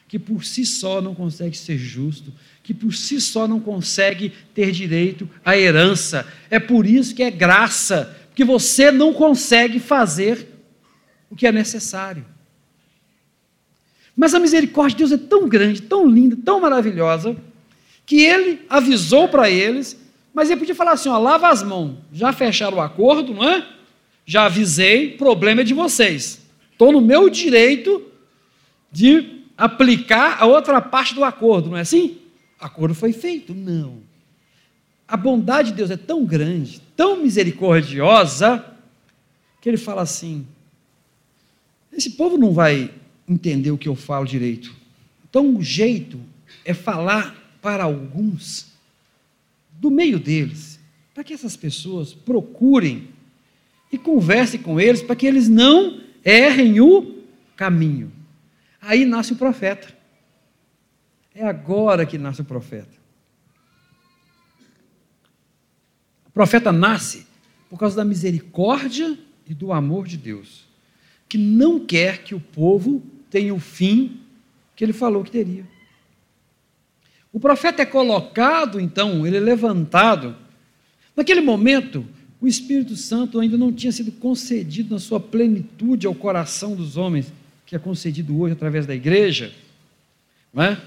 que 0.07 0.19
por 0.19 0.45
si 0.45 0.67
só 0.67 1.01
não 1.01 1.15
consegue 1.15 1.57
ser 1.57 1.79
justo, 1.79 2.33
que 2.63 2.75
por 2.75 2.93
si 2.93 3.19
só 3.19 3.49
não 3.49 3.61
consegue 3.61 4.31
ter 4.55 4.73
direito 4.73 5.29
à 5.43 5.57
herança. 5.57 6.27
É 6.51 6.59
por 6.59 6.85
isso 6.85 7.15
que 7.15 7.23
é 7.23 7.31
graça, 7.31 8.15
porque 8.29 8.45
você 8.45 8.91
não 8.91 9.15
consegue 9.15 9.81
fazer 9.81 10.49
o 11.31 11.37
que 11.37 11.47
é 11.47 11.53
necessário. 11.53 12.27
Mas 14.15 14.35
a 14.35 14.39
misericórdia 14.39 14.97
de 14.97 15.05
Deus 15.05 15.13
é 15.13 15.27
tão 15.29 15.49
grande, 15.49 15.81
tão 15.81 16.07
linda, 16.07 16.37
tão 16.45 16.61
maravilhosa, 16.61 17.37
que 18.11 18.25
ele 18.25 18.61
avisou 18.69 19.29
para 19.29 19.49
eles, 19.49 19.97
mas 20.35 20.51
ele 20.51 20.59
podia 20.59 20.75
falar 20.75 20.95
assim: 20.95 21.09
ó, 21.09 21.17
lava 21.17 21.49
as 21.49 21.63
mãos, 21.63 21.97
já 22.13 22.33
fecharam 22.33 22.79
o 22.79 22.81
acordo, 22.81 23.33
não 23.33 23.49
é? 23.49 23.65
Já 24.27 24.47
avisei, 24.47 25.13
problema 25.13 25.61
é 25.61 25.65
de 25.65 25.73
vocês. 25.73 26.41
Estou 26.73 26.91
no 26.91 27.01
meu 27.01 27.31
direito 27.31 28.05
de 28.91 29.45
aplicar 29.57 30.43
a 30.43 30.47
outra 30.47 30.81
parte 30.81 31.15
do 31.15 31.23
acordo, 31.23 31.71
não 31.71 31.77
é 31.77 31.83
assim? 31.83 32.19
O 32.61 32.65
acordo 32.65 32.97
foi 32.97 33.13
feito? 33.13 33.55
Não. 33.55 33.99
A 35.07 35.17
bondade 35.17 35.71
de 35.71 35.77
Deus 35.77 35.93
é 35.93 35.97
tão 35.97 36.25
grande, 36.25 36.83
tão 36.97 37.17
misericordiosa, 37.23 38.75
que 39.61 39.69
ele 39.69 39.77
fala 39.77 40.03
assim: 40.03 40.45
esse 41.93 42.11
povo 42.11 42.37
não 42.37 42.53
vai 42.53 42.91
entender 43.29 43.71
o 43.71 43.79
que 43.79 43.89
eu 43.89 43.95
falo 43.95 44.27
direito. 44.27 44.75
Então, 45.29 45.55
o 45.55 45.63
jeito 45.63 46.21
é 46.65 46.75
falar 46.75 47.40
para 47.61 47.85
alguns, 47.85 48.73
do 49.73 49.91
meio 49.91 50.19
deles, 50.19 50.79
para 51.15 51.25
que 51.25 51.33
essas 51.33 51.57
pessoas 51.57 52.15
procurem 52.15 53.09
e 53.93 53.99
conversem 53.99 54.61
com 54.61 54.81
eles, 54.81 55.03
para 55.03 55.17
que 55.17 55.27
eles 55.27 55.49
não 55.49 56.01
errem 56.25 56.81
o 56.81 57.25
caminho. 57.57 58.13
Aí 58.81 59.05
nasce 59.05 59.33
o 59.33 59.37
profeta. 59.37 59.95
É 61.35 61.47
agora 61.47 62.07
que 62.07 62.19
nasce 62.19 62.41
o 62.41 62.45
profeta. 62.45 63.01
O 66.27 66.31
profeta 66.31 66.71
nasce 66.71 67.27
por 67.69 67.79
causa 67.79 67.97
da 67.97 68.05
misericórdia 68.05 69.19
e 69.47 69.55
do 69.55 69.73
amor 69.73 70.07
de 70.07 70.17
Deus, 70.17 70.67
que 71.29 71.37
não 71.37 71.85
quer 71.85 72.23
que 72.23 72.35
o 72.35 72.41
povo 72.41 73.03
tenha 73.29 73.55
o 73.55 73.61
fim 73.61 74.21
que 74.77 74.85
ele 74.85 74.93
falou 74.93 75.23
que 75.23 75.31
teria. 75.31 75.67
O 77.33 77.39
profeta 77.39 77.83
é 77.83 77.87
colocado, 77.87 78.81
então, 78.81 79.27
ele 79.27 79.37
é 79.37 79.41
levantado. 79.41 80.35
Naquele 81.17 81.41
momento, 81.41 82.05
o 82.41 82.47
Espírito 82.49 82.97
Santo 82.97 83.39
ainda 83.39 83.57
não 83.57 83.73
tinha 83.73 83.93
sido 83.93 84.11
concedido 84.13 84.95
na 84.95 85.01
sua 85.01 85.21
plenitude 85.21 86.07
ao 86.07 86.15
coração 86.15 86.75
dos 86.75 86.97
homens, 86.97 87.33
que 87.67 87.77
é 87.77 87.79
concedido 87.79 88.39
hoje 88.41 88.55
através 88.55 88.87
da 88.87 88.95
igreja. 88.95 89.53
Não 90.53 90.63
é? 90.63 90.81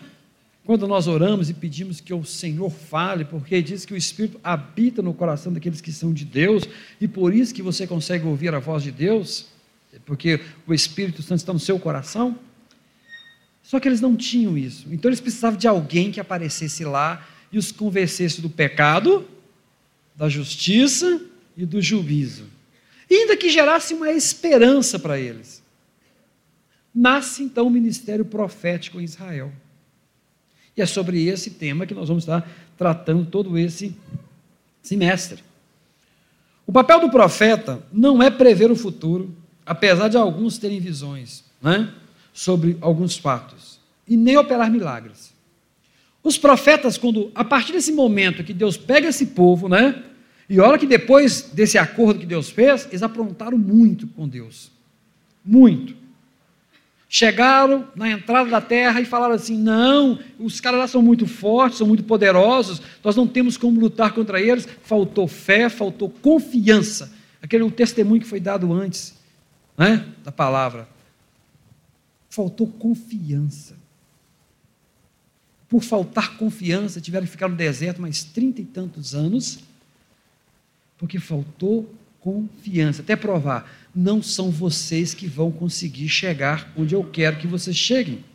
Quando 0.66 0.88
nós 0.88 1.08
oramos 1.08 1.50
e 1.50 1.54
pedimos 1.54 2.00
que 2.00 2.14
o 2.14 2.24
Senhor 2.24 2.70
fale, 2.70 3.26
porque 3.26 3.62
diz 3.62 3.86
que 3.86 3.94
o 3.94 3.98
Espírito 3.98 4.40
habita 4.44 5.02
no 5.02 5.14
coração 5.14 5.52
daqueles 5.52 5.82
que 5.82 5.92
são 5.92 6.14
de 6.14 6.24
Deus, 6.24 6.64
e 7.00 7.08
por 7.08 7.34
isso 7.34 7.54
que 7.54 7.62
você 7.62 7.86
consegue 7.86 8.26
ouvir 8.26 8.54
a 8.54 8.60
voz 8.60 8.82
de 8.82 8.92
Deus, 8.92 9.48
porque 10.06 10.40
o 10.66 10.74
Espírito 10.74 11.22
Santo 11.22 11.40
está 11.40 11.54
no 11.54 11.60
seu 11.60 11.78
coração. 11.78 12.38
Só 13.64 13.80
que 13.80 13.88
eles 13.88 14.02
não 14.02 14.16
tinham 14.16 14.58
isso. 14.58 14.88
Então 14.92 15.10
eles 15.10 15.22
precisavam 15.22 15.58
de 15.58 15.68
alguém 15.68 16.12
que 16.12 16.20
aparecesse 16.20 16.84
lá 16.84 17.26
e 17.52 17.58
os 17.58 17.72
convencesse 17.72 18.42
do 18.42 18.50
pecado, 18.50 19.26
da 20.16 20.28
justiça 20.28 21.22
e 21.56 21.66
do 21.66 21.82
juízo. 21.82 22.46
Ainda 23.10 23.38
que 23.38 23.50
gerasse 23.50 23.94
uma 23.94 24.12
esperança 24.12 25.00
para 25.00 25.20
eles. 25.20 25.64
Nasce 26.94 27.44
então 27.44 27.68
o 27.68 27.72
ministério 27.72 28.26
profético 28.26 29.00
em 29.00 29.04
Israel. 29.04 29.52
E 30.76 30.82
é 30.82 30.86
sobre 30.86 31.26
esse 31.28 31.52
tema 31.52 31.86
que 31.86 31.94
nós 31.94 32.08
vamos 32.08 32.24
estar 32.24 32.48
tratando 32.78 33.26
todo 33.26 33.58
esse 33.58 33.96
semestre. 34.82 35.44
O 36.66 36.72
papel 36.72 37.00
do 37.00 37.10
profeta 37.10 37.84
não 37.92 38.22
é 38.22 38.30
prever 38.30 38.72
o 38.72 38.76
futuro, 38.76 39.36
apesar 39.66 40.08
de 40.08 40.18
alguns 40.18 40.58
terem 40.58 40.80
visões 40.80 41.44
né, 41.62 41.94
sobre 42.34 42.78
alguns 42.82 43.18
fatos, 43.18 43.80
e 44.08 44.18
nem 44.18 44.36
operar 44.38 44.70
milagres. 44.72 45.32
Os 46.22 46.38
profetas, 46.38 46.98
quando 46.98 47.32
a 47.36 47.44
partir 47.44 47.74
desse 47.74 47.92
momento 47.92 48.44
que 48.44 48.54
Deus 48.54 48.76
pega 48.76 49.10
esse 49.10 49.28
povo, 49.28 49.70
né, 49.70 50.04
e 50.50 50.60
olha 50.60 50.78
que 50.78 50.88
depois 50.88 51.50
desse 51.54 51.78
acordo 51.78 52.20
que 52.20 52.26
Deus 52.26 52.50
fez, 52.50 52.88
eles 52.88 53.04
aprontaram 53.04 53.58
muito 53.58 54.08
com 54.08 54.28
Deus. 54.28 54.72
Muito 55.46 56.04
chegaram 57.14 57.88
na 57.96 58.10
entrada 58.10 58.50
da 58.50 58.60
terra 58.60 59.00
e 59.00 59.06
falaram 59.06 59.36
assim: 59.36 59.56
não, 59.56 60.18
os 60.40 60.60
caras 60.60 60.80
lá 60.80 60.88
são 60.88 61.00
muito 61.00 61.28
fortes, 61.28 61.78
são 61.78 61.86
muito 61.86 62.04
poderosos, 62.04 62.82
nós 63.04 63.16
não 63.16 63.28
temos 63.28 63.56
como 63.56 63.80
lutar 63.80 64.14
contra 64.14 64.42
eles. 64.42 64.68
Faltou 64.82 65.28
fé, 65.28 65.70
faltou 65.70 66.10
confiança. 66.10 67.14
Aquele 67.40 67.62
o 67.64 67.70
testemunho 67.70 68.20
que 68.20 68.28
foi 68.28 68.40
dado 68.40 68.74
antes 68.74 69.14
né, 69.78 70.04
da 70.24 70.32
palavra. 70.32 70.88
Faltou 72.34 72.66
confiança. 72.66 73.78
Por 75.70 75.84
faltar 75.84 76.36
confiança, 76.36 77.00
tiveram 77.00 77.28
que 77.28 77.32
ficar 77.32 77.48
no 77.48 77.56
deserto 77.56 78.02
mais 78.02 78.24
trinta 78.24 78.60
e 78.60 78.66
tantos 78.66 79.14
anos, 79.14 79.60
porque 80.98 81.20
faltou 81.20 81.94
confiança, 82.20 83.04
até 83.04 83.16
provar, 83.16 83.72
não 83.94 84.20
são 84.20 84.50
vocês 84.50 85.14
que 85.14 85.28
vão 85.28 85.52
conseguir 85.52 86.10
chegar 86.10 86.74
onde 86.76 86.96
eu 86.96 87.04
quero 87.04 87.38
que 87.38 87.46
vocês 87.46 87.78
cheguem. 87.78 88.26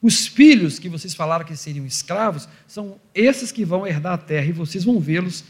Os 0.00 0.24
filhos 0.24 0.78
que 0.78 0.88
vocês 0.88 1.14
falaram 1.14 1.44
que 1.44 1.56
seriam 1.56 1.84
escravos 1.84 2.48
são 2.68 3.00
esses 3.12 3.50
que 3.50 3.64
vão 3.64 3.84
herdar 3.84 4.12
a 4.12 4.18
terra 4.18 4.46
e 4.46 4.52
vocês 4.52 4.84
vão 4.84 5.00
vê-los, 5.00 5.42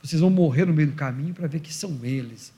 vocês 0.00 0.20
vão 0.20 0.30
morrer 0.30 0.66
no 0.66 0.72
meio 0.72 0.92
do 0.92 0.94
caminho 0.94 1.34
para 1.34 1.48
ver 1.48 1.58
que 1.58 1.74
são 1.74 1.98
eles. 2.04 2.54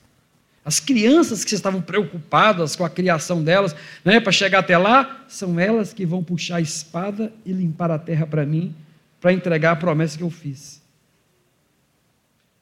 As 0.68 0.80
crianças 0.80 1.46
que 1.46 1.54
estavam 1.54 1.80
preocupadas 1.80 2.76
com 2.76 2.84
a 2.84 2.90
criação 2.90 3.42
delas, 3.42 3.74
né, 4.04 4.20
para 4.20 4.30
chegar 4.30 4.58
até 4.58 4.76
lá, 4.76 5.24
são 5.26 5.58
elas 5.58 5.94
que 5.94 6.04
vão 6.04 6.22
puxar 6.22 6.56
a 6.56 6.60
espada 6.60 7.32
e 7.42 7.52
limpar 7.52 7.90
a 7.90 7.98
terra 7.98 8.26
para 8.26 8.44
mim, 8.44 8.74
para 9.18 9.32
entregar 9.32 9.72
a 9.72 9.76
promessa 9.76 10.18
que 10.18 10.22
eu 10.22 10.28
fiz. 10.28 10.82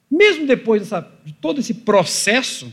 Mesmo 0.09 0.47
depois 0.47 0.83
dessa, 0.83 1.05
de 1.25 1.33
todo 1.33 1.59
esse 1.59 1.75
processo, 1.75 2.73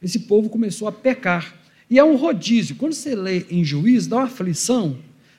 esse 0.00 0.20
povo 0.20 0.48
começou 0.48 0.88
a 0.88 0.92
pecar. 0.92 1.54
E 1.90 1.98
é 1.98 2.04
um 2.04 2.16
rodízio. 2.16 2.76
Quando 2.76 2.94
você 2.94 3.14
lê 3.14 3.44
em 3.50 3.62
juízo, 3.62 4.08
dá 4.08 4.16
uma 4.16 4.24
aflição. 4.24 4.96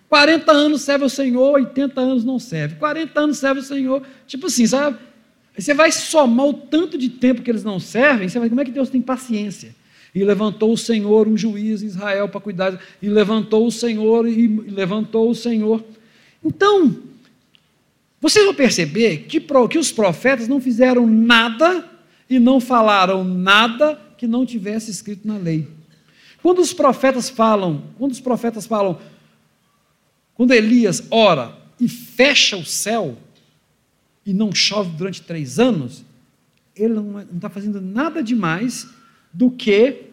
40 0.07 0.51
anos 0.51 0.83
serve 0.83 1.03
o 1.03 1.09
Senhor, 1.09 1.53
80 1.53 1.99
anos 1.99 2.23
não 2.23 2.37
serve. 2.37 2.75
40 2.75 3.19
anos 3.19 3.39
serve 3.39 3.61
o 3.61 3.63
Senhor. 3.63 4.03
Tipo 4.27 4.45
assim, 4.45 4.67
sabe? 4.67 4.99
Aí 5.55 5.61
você 5.61 5.73
vai 5.73 5.91
somar 5.91 6.47
o 6.47 6.53
tanto 6.53 6.97
de 6.97 7.09
tempo 7.09 7.41
que 7.41 7.49
eles 7.49 7.63
não 7.63 7.79
servem, 7.79 8.27
você 8.27 8.37
vai, 8.39 8.49
como 8.49 8.61
é 8.61 8.65
que 8.65 8.71
Deus 8.71 8.89
tem 8.89 9.01
paciência? 9.01 9.73
E 10.13 10.23
levantou 10.23 10.73
o 10.73 10.77
Senhor 10.77 11.27
um 11.27 11.37
juiz 11.37 11.81
em 11.81 11.87
Israel 11.87 12.27
para 12.27 12.41
cuidar, 12.41 12.79
e 13.01 13.07
levantou 13.07 13.65
o 13.65 13.71
Senhor, 13.71 14.27
e 14.27 14.47
levantou 14.47 15.29
o 15.29 15.35
Senhor. 15.35 15.83
Então, 16.43 16.97
vocês 18.19 18.43
vão 18.43 18.53
perceber 18.53 19.25
que, 19.27 19.39
que 19.39 19.77
os 19.77 19.91
profetas 19.91 20.47
não 20.47 20.59
fizeram 20.59 21.07
nada 21.07 21.89
e 22.29 22.39
não 22.39 22.59
falaram 22.59 23.23
nada 23.23 23.99
que 24.17 24.27
não 24.27 24.45
tivesse 24.45 24.91
escrito 24.91 25.27
na 25.27 25.37
lei. 25.37 25.67
Quando 26.41 26.59
os 26.59 26.73
profetas 26.73 27.29
falam, 27.29 27.83
quando 27.97 28.11
os 28.11 28.19
profetas 28.19 28.65
falam, 28.65 28.99
quando 30.33 30.53
Elias 30.53 31.03
ora 31.09 31.55
e 31.79 31.87
fecha 31.87 32.57
o 32.57 32.65
céu 32.65 33.17
e 34.25 34.33
não 34.33 34.53
chove 34.53 34.97
durante 34.97 35.21
três 35.21 35.59
anos, 35.59 36.03
ele 36.75 36.93
não 36.93 37.21
está 37.21 37.49
fazendo 37.49 37.79
nada 37.79 38.23
demais 38.23 38.87
do 39.31 39.51
que 39.51 40.05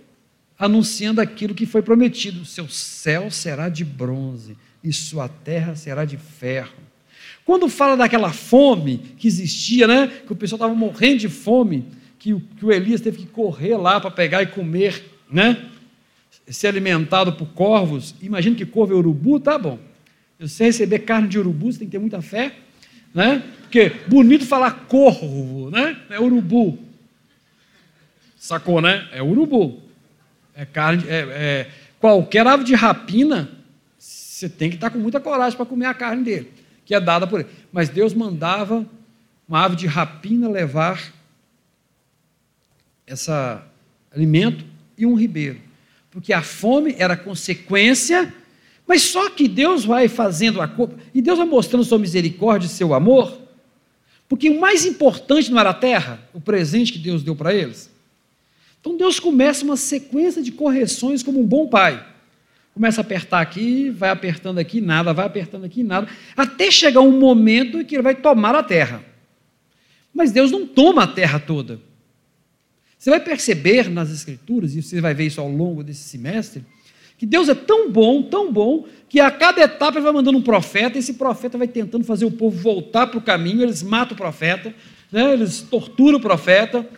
anunciando 0.59 1.21
aquilo 1.21 1.55
que 1.55 1.67
foi 1.67 1.83
prometido: 1.83 2.45
seu 2.45 2.69
céu 2.69 3.31
será 3.31 3.69
de 3.69 3.85
bronze 3.85 4.57
e 4.83 4.93
sua 4.93 5.29
terra 5.29 5.75
será 5.75 6.05
de 6.05 6.17
ferro. 6.17 6.75
Quando 7.45 7.69
fala 7.69 7.97
daquela 7.97 8.33
fome 8.33 8.99
que 9.17 9.27
existia, 9.27 9.87
né? 9.87 10.07
Que 10.27 10.33
o 10.33 10.37
pessoal 10.37 10.57
estava 10.57 10.75
morrendo 10.75 11.19
de 11.19 11.29
fome, 11.29 11.87
que 12.19 12.33
o, 12.33 12.41
que 12.41 12.65
o 12.65 12.71
Elias 12.71 13.01
teve 13.01 13.19
que 13.19 13.27
correr 13.27 13.77
lá 13.77 14.01
para 14.01 14.11
pegar 14.11 14.43
e 14.43 14.47
comer, 14.47 15.05
né? 15.31 15.69
Ser 16.47 16.69
alimentado 16.69 17.33
por 17.33 17.49
corvos. 17.49 18.15
Imagina 18.23 18.55
que 18.55 18.67
corvo 18.67 18.93
é 18.93 18.97
urubu, 18.97 19.41
tá 19.41 19.59
bom. 19.59 19.79
Se 20.39 20.49
você 20.49 20.65
receber 20.65 21.01
carne 21.01 21.29
de 21.29 21.39
urubu, 21.39 21.73
você 21.73 21.81
tem 21.81 21.89
que 21.89 21.93
ter 21.93 21.99
muita 21.99 22.23
fé, 22.23 22.55
né? 23.15 23.43
Porque 23.73 23.91
bonito 24.07 24.45
falar 24.45 24.85
corvo, 24.87 25.71
né? 25.71 25.97
É 26.11 26.21
urubu. 26.21 26.79
Sacou, 28.37 28.83
né? 28.83 29.09
É 29.13 29.23
urubu. 29.23 29.81
É 30.55 30.67
carne, 30.67 31.05
é, 31.09 31.21
é 31.31 31.71
qualquer 31.99 32.47
ave 32.47 32.65
de 32.65 32.75
rapina, 32.75 33.49
você 33.99 34.47
tem 34.47 34.69
que 34.69 34.75
estar 34.75 34.91
com 34.91 34.99
muita 34.99 35.19
coragem 35.19 35.57
para 35.57 35.65
comer 35.65 35.87
a 35.87 35.95
carne 35.95 36.23
dele 36.23 36.53
que 36.85 36.95
é 36.95 37.01
dada 37.01 37.27
por 37.27 37.41
ele. 37.41 37.49
Mas 37.73 37.89
Deus 37.89 38.13
mandava 38.13 38.87
uma 39.49 39.65
ave 39.65 39.77
de 39.77 39.87
rapina 39.87 40.51
levar 40.51 41.11
esse 43.07 43.31
alimento 44.15 44.67
e 44.99 45.07
um 45.07 45.15
ribeiro, 45.15 45.59
porque 46.11 46.35
a 46.35 46.43
fome 46.43 46.95
era 46.99 47.17
consequência, 47.17 48.35
mas 48.87 49.01
só 49.01 49.31
que 49.31 49.49
Deus 49.49 49.83
vai 49.87 50.09
fazendo 50.09 50.61
a 50.61 50.69
culpa, 50.69 50.97
e 51.15 51.23
Deus 51.23 51.39
vai 51.39 51.47
mostrando 51.47 51.85
sua 51.85 51.99
misericórdia 51.99 52.67
e 52.67 52.71
seu 52.71 52.93
amor, 52.93 53.42
porque 54.33 54.49
o 54.49 54.59
mais 54.59 54.87
importante 54.87 55.51
não 55.51 55.61
era 55.61 55.69
a 55.69 55.75
terra, 55.75 56.19
o 56.33 56.41
presente 56.41 56.91
que 56.91 56.99
Deus 56.99 57.23
deu 57.23 57.37
para 57.37 57.53
eles. 57.53 57.91
Então 58.81 58.97
Deus 58.97 59.21
começa 59.21 59.63
uma 59.63 59.77
sequência 59.77 60.43
de 60.43 60.51
correções 60.51 61.23
como 61.23 61.39
um 61.39 61.47
bom 61.47 61.69
pai. 61.69 62.03
Começa 62.73 63.03
a 63.03 63.05
apertar 63.05 63.43
aqui, 63.43 63.91
vai 63.91 64.09
apertando 64.09 64.57
aqui, 64.57 64.81
nada, 64.81 65.13
vai 65.13 65.27
apertando 65.27 65.65
aqui, 65.65 65.83
nada, 65.83 66.09
até 66.35 66.71
chegar 66.71 67.03
um 67.03 67.19
momento 67.21 67.79
em 67.79 67.85
que 67.85 67.95
ele 67.95 68.03
vai 68.03 68.15
tomar 68.15 68.55
a 68.55 68.63
terra. 68.63 69.05
Mas 70.15 70.33
Deus 70.33 70.51
não 70.51 70.67
toma 70.67 71.03
a 71.03 71.07
terra 71.07 71.39
toda. 71.39 71.79
Você 72.99 73.11
vai 73.11 73.21
perceber 73.21 73.91
nas 73.91 74.11
Escrituras, 74.11 74.75
e 74.75 74.83
você 74.83 74.99
vai 74.99 75.13
ver 75.13 75.27
isso 75.27 75.43
ao 75.43 75.49
longo 75.51 75.85
desse 75.85 76.05
semestre, 76.05 76.65
que 77.19 77.27
Deus 77.27 77.49
é 77.49 77.55
tão 77.55 77.91
bom, 77.91 78.23
tão 78.23 78.53
bom, 78.53 78.85
que 79.09 79.21
a 79.21 79.31
cada 79.31 79.63
etapa 79.63 79.99
ele 79.99 80.05
vai 80.05 80.13
mandando 80.13 80.39
um 80.39 80.43
profeta, 80.43 80.97
e 80.97 81.01
esse 81.01 81.15
profeta 81.15 81.59
vai 81.59 81.69
tentando 81.69 82.05
fazer 82.05 82.25
o 82.25 82.31
povo 82.31 82.57
voltar 82.57 83.07
para 83.07 83.19
o 83.19 83.23
caminho, 83.23 83.63
eles 83.63 83.83
matam 83.83 84.15
o 84.15 84.19
profeta, 84.19 84.75
né, 85.11 85.33
eles 85.33 85.61
torturam 85.61 86.19
o 86.19 86.21
profeta, 86.21 86.89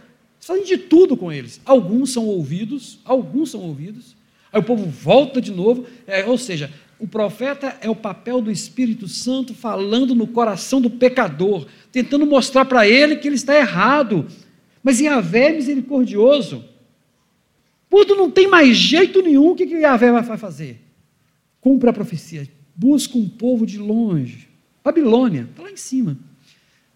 fazem 0.41 0.65
de 0.65 0.79
tudo 0.79 1.17
com 1.17 1.33
eles. 1.33 1.61
Alguns 1.65 2.13
são 2.13 2.27
ouvidos, 2.27 2.99
alguns 3.05 3.51
são 3.51 3.61
ouvidos, 3.61 4.15
aí 4.53 4.61
o 4.61 4.65
povo 4.65 4.87
volta 4.87 5.41
de 5.41 5.51
novo, 5.51 5.87
é, 6.07 6.25
ou 6.25 6.39
seja, 6.39 6.71
o 6.99 7.09
profeta 7.09 7.77
é 7.81 7.91
o 7.91 7.97
papel 7.97 8.41
do 8.41 8.51
Espírito 8.51 9.09
Santo 9.09 9.53
falando 9.53 10.15
no 10.15 10.27
coração 10.27 10.81
do 10.81 10.89
pecador, 10.89 11.67
tentando 11.91 12.25
mostrar 12.25 12.65
para 12.65 12.89
ele 12.89 13.17
que 13.17 13.29
ele 13.29 13.35
está 13.35 13.55
errado. 13.57 14.27
Mas 14.83 15.01
Yahvé 15.01 15.49
é 15.49 15.53
misericordioso. 15.53 16.65
Quando 17.95 18.17
não 18.17 18.29
tem 18.29 18.49
mais 18.49 18.77
jeito 18.77 19.23
nenhum, 19.23 19.51
o 19.51 19.55
que, 19.55 19.63
Yahvé 19.63 20.11
vai 20.11 20.37
fazer? 20.37 20.81
Cumpre 21.61 21.89
a 21.89 21.93
profecia. 21.93 22.49
Busca 22.75 23.17
um 23.17 23.29
povo 23.29 23.65
de 23.65 23.79
longe. 23.79 24.49
Babilônia, 24.83 25.47
está 25.49 25.63
lá 25.63 25.71
em 25.71 25.77
cima. 25.77 26.19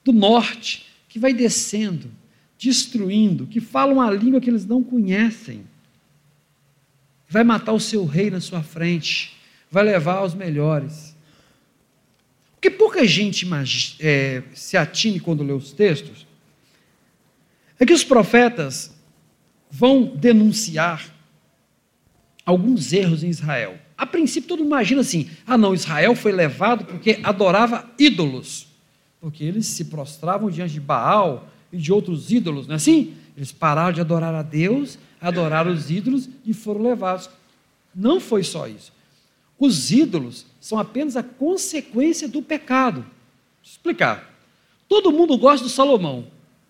Do 0.05 0.13
norte, 0.13 0.87
que 1.09 1.17
vai 1.17 1.33
descendo, 1.33 2.11
destruindo, 2.59 3.47
que 3.47 3.61
fala 3.61 3.93
uma 3.93 4.11
língua 4.11 4.41
que 4.41 4.51
eles 4.51 4.67
não 4.67 4.83
conhecem. 4.83 5.65
Vai 7.29 7.45
matar 7.45 7.75
o 7.75 7.79
seu 7.79 8.05
rei 8.05 8.29
na 8.29 8.41
sua 8.41 8.65
frente. 8.65 9.37
Vai 9.71 9.85
levar 9.85 10.25
os 10.25 10.35
melhores. 10.35 11.15
O 12.57 12.61
que 12.61 12.73
pouca 12.73 13.07
gente 13.07 13.47
é, 14.01 14.43
se 14.53 14.77
atine 14.77 15.21
quando 15.21 15.45
lê 15.45 15.53
os 15.53 15.71
textos 15.71 16.27
é 17.79 17.87
que 17.87 17.93
os 17.93 18.03
profetas 18.03 18.98
vão 19.71 20.05
denunciar 20.05 21.15
alguns 22.45 22.93
erros 22.93 23.23
em 23.23 23.29
Israel. 23.29 23.79
A 23.97 24.07
princípio, 24.07 24.49
todo 24.49 24.61
mundo 24.61 24.69
imagina 24.69 25.01
assim: 25.01 25.29
ah, 25.47 25.59
não, 25.59 25.75
Israel 25.75 26.15
foi 26.15 26.33
levado 26.33 26.85
porque 26.85 27.19
adorava 27.23 27.89
ídolos, 27.99 28.69
porque 29.21 29.45
eles 29.45 29.67
se 29.67 29.87
prostravam 29.87 30.51
diante 30.51 30.75
de 30.75 30.81
Baal 30.81 31.49
e 31.73 31.77
de 31.77 31.93
outros 31.93 32.31
ídolos, 32.31 32.67
não 32.67 32.75
é 32.75 32.77
assim? 32.77 33.15
Eles 33.37 33.53
pararam 33.53 33.93
de 33.93 34.01
adorar 34.01 34.35
a 34.35 34.43
Deus, 34.43 34.99
adoraram 35.21 35.73
os 35.73 35.91
ídolos 35.91 36.29
e 36.45 36.55
foram 36.55 36.83
levados. 36.83 37.29
Não 37.95 38.21
foi 38.21 38.43
só 38.43 38.67
isso. 38.67 38.93
Os 39.59 39.91
ídolos 39.91 40.47
são 40.61 40.79
apenas 40.79 41.17
a 41.17 41.23
consequência 41.23 42.29
do 42.29 42.41
pecado. 42.41 43.01
Vou 43.01 43.09
explicar. 43.63 44.33
Todo 44.89 45.13
mundo 45.13 45.37
gosta 45.37 45.65
do 45.65 45.71
Salomão. 45.71 46.27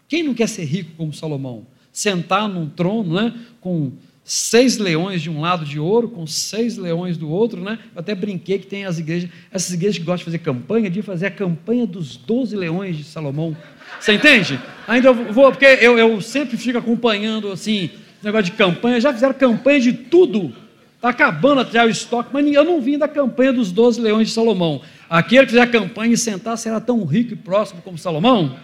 Quem 0.09 0.23
não 0.23 0.35
quer 0.35 0.49
ser 0.49 0.65
rico 0.65 0.93
como 0.97 1.13
Salomão? 1.13 1.67
Sentar 1.99 2.49
num 2.49 2.69
trono, 2.69 3.15
né, 3.15 3.35
com 3.61 3.91
seis 4.23 4.79
leões 4.79 5.21
de 5.21 5.29
um 5.29 5.41
lado 5.41 5.65
de 5.65 5.81
ouro, 5.81 6.09
com 6.09 6.27
seis 6.27 6.77
leões 6.77 7.17
do 7.17 7.29
outro, 7.29 7.61
né? 7.61 7.79
Eu 7.95 8.01
até 8.01 8.15
brinquei 8.15 8.59
que 8.59 8.67
tem 8.67 8.85
as 8.85 8.99
igrejas, 8.99 9.31
essas 9.51 9.73
igrejas 9.73 9.99
que 9.99 10.05
gostam 10.05 10.19
de 10.19 10.25
fazer 10.25 10.39
campanha, 10.39 10.91
de 10.91 11.03
fazer 11.03 11.27
a 11.27 11.31
campanha 11.31 11.87
dos 11.87 12.17
doze 12.17 12.55
leões 12.55 12.97
de 12.97 13.05
Salomão. 13.05 13.57
Você 13.99 14.13
entende? 14.13 14.61
Ainda 14.87 15.13
vou, 15.13 15.51
porque 15.51 15.65
eu, 15.65 15.99
eu 15.99 16.21
sempre 16.21 16.57
fico 16.57 16.79
acompanhando 16.79 17.51
assim, 17.51 17.91
negócio 18.23 18.45
de 18.45 18.53
campanha, 18.53 19.01
já 19.01 19.13
fizeram 19.13 19.35
campanha 19.35 19.81
de 19.81 19.93
tudo 19.93 20.55
Está 20.99 21.11
acabando 21.11 21.61
até 21.61 21.85
o 21.85 21.89
estoque, 21.89 22.31
mas 22.33 22.45
eu 22.45 22.65
não 22.65 22.81
vim 22.81 22.99
da 22.99 23.07
campanha 23.07 23.53
dos 23.53 23.71
12 23.71 24.01
leões 24.01 24.27
de 24.27 24.35
Salomão. 24.35 24.83
Aquele 25.09 25.45
que 25.45 25.51
fizer 25.51 25.63
a 25.63 25.67
campanha 25.67 26.13
e 26.13 26.19
sentar 26.19 26.59
será 26.59 26.81
tão 26.81 27.05
rico 27.05 27.35
e 27.35 27.37
próximo 27.37 27.81
como 27.83 27.97
Salomão? 27.97 28.57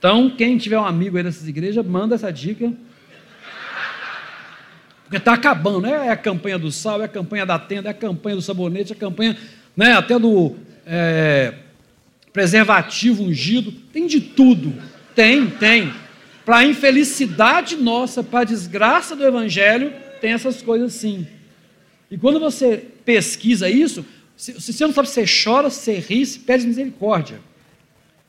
Então, 0.00 0.30
quem 0.30 0.56
tiver 0.56 0.78
um 0.78 0.86
amigo 0.86 1.18
aí 1.18 1.22
dessas 1.22 1.46
igrejas, 1.46 1.84
manda 1.84 2.14
essa 2.14 2.32
dica. 2.32 2.72
Porque 5.02 5.18
está 5.18 5.34
acabando, 5.34 5.82
né? 5.82 6.06
É 6.06 6.08
a 6.08 6.16
campanha 6.16 6.58
do 6.58 6.72
sal, 6.72 7.02
é 7.02 7.04
a 7.04 7.08
campanha 7.08 7.44
da 7.44 7.58
tenda, 7.58 7.90
é 7.90 7.90
a 7.90 7.94
campanha 7.94 8.36
do 8.36 8.40
sabonete, 8.40 8.94
é 8.94 8.96
a 8.96 8.98
campanha 8.98 9.36
né, 9.76 9.92
até 9.92 10.18
do 10.18 10.56
é, 10.86 11.52
preservativo 12.32 13.24
ungido. 13.24 13.70
Tem 13.92 14.06
de 14.06 14.22
tudo. 14.22 14.72
Tem, 15.14 15.50
tem. 15.50 15.92
Para 16.46 16.58
a 16.58 16.64
infelicidade 16.64 17.76
nossa, 17.76 18.24
para 18.24 18.40
a 18.40 18.44
desgraça 18.44 19.14
do 19.14 19.22
Evangelho, 19.22 19.92
tem 20.18 20.32
essas 20.32 20.62
coisas 20.62 20.94
sim. 20.94 21.26
E 22.10 22.16
quando 22.16 22.40
você 22.40 22.86
pesquisa 23.04 23.68
isso, 23.68 24.02
se, 24.34 24.54
você 24.54 24.86
não 24.86 24.94
sabe 24.94 25.10
se 25.10 25.26
você 25.26 25.44
chora, 25.44 25.68
se 25.68 25.92
ri, 25.92 26.24
se 26.24 26.38
pede 26.38 26.66
misericórdia. 26.66 27.49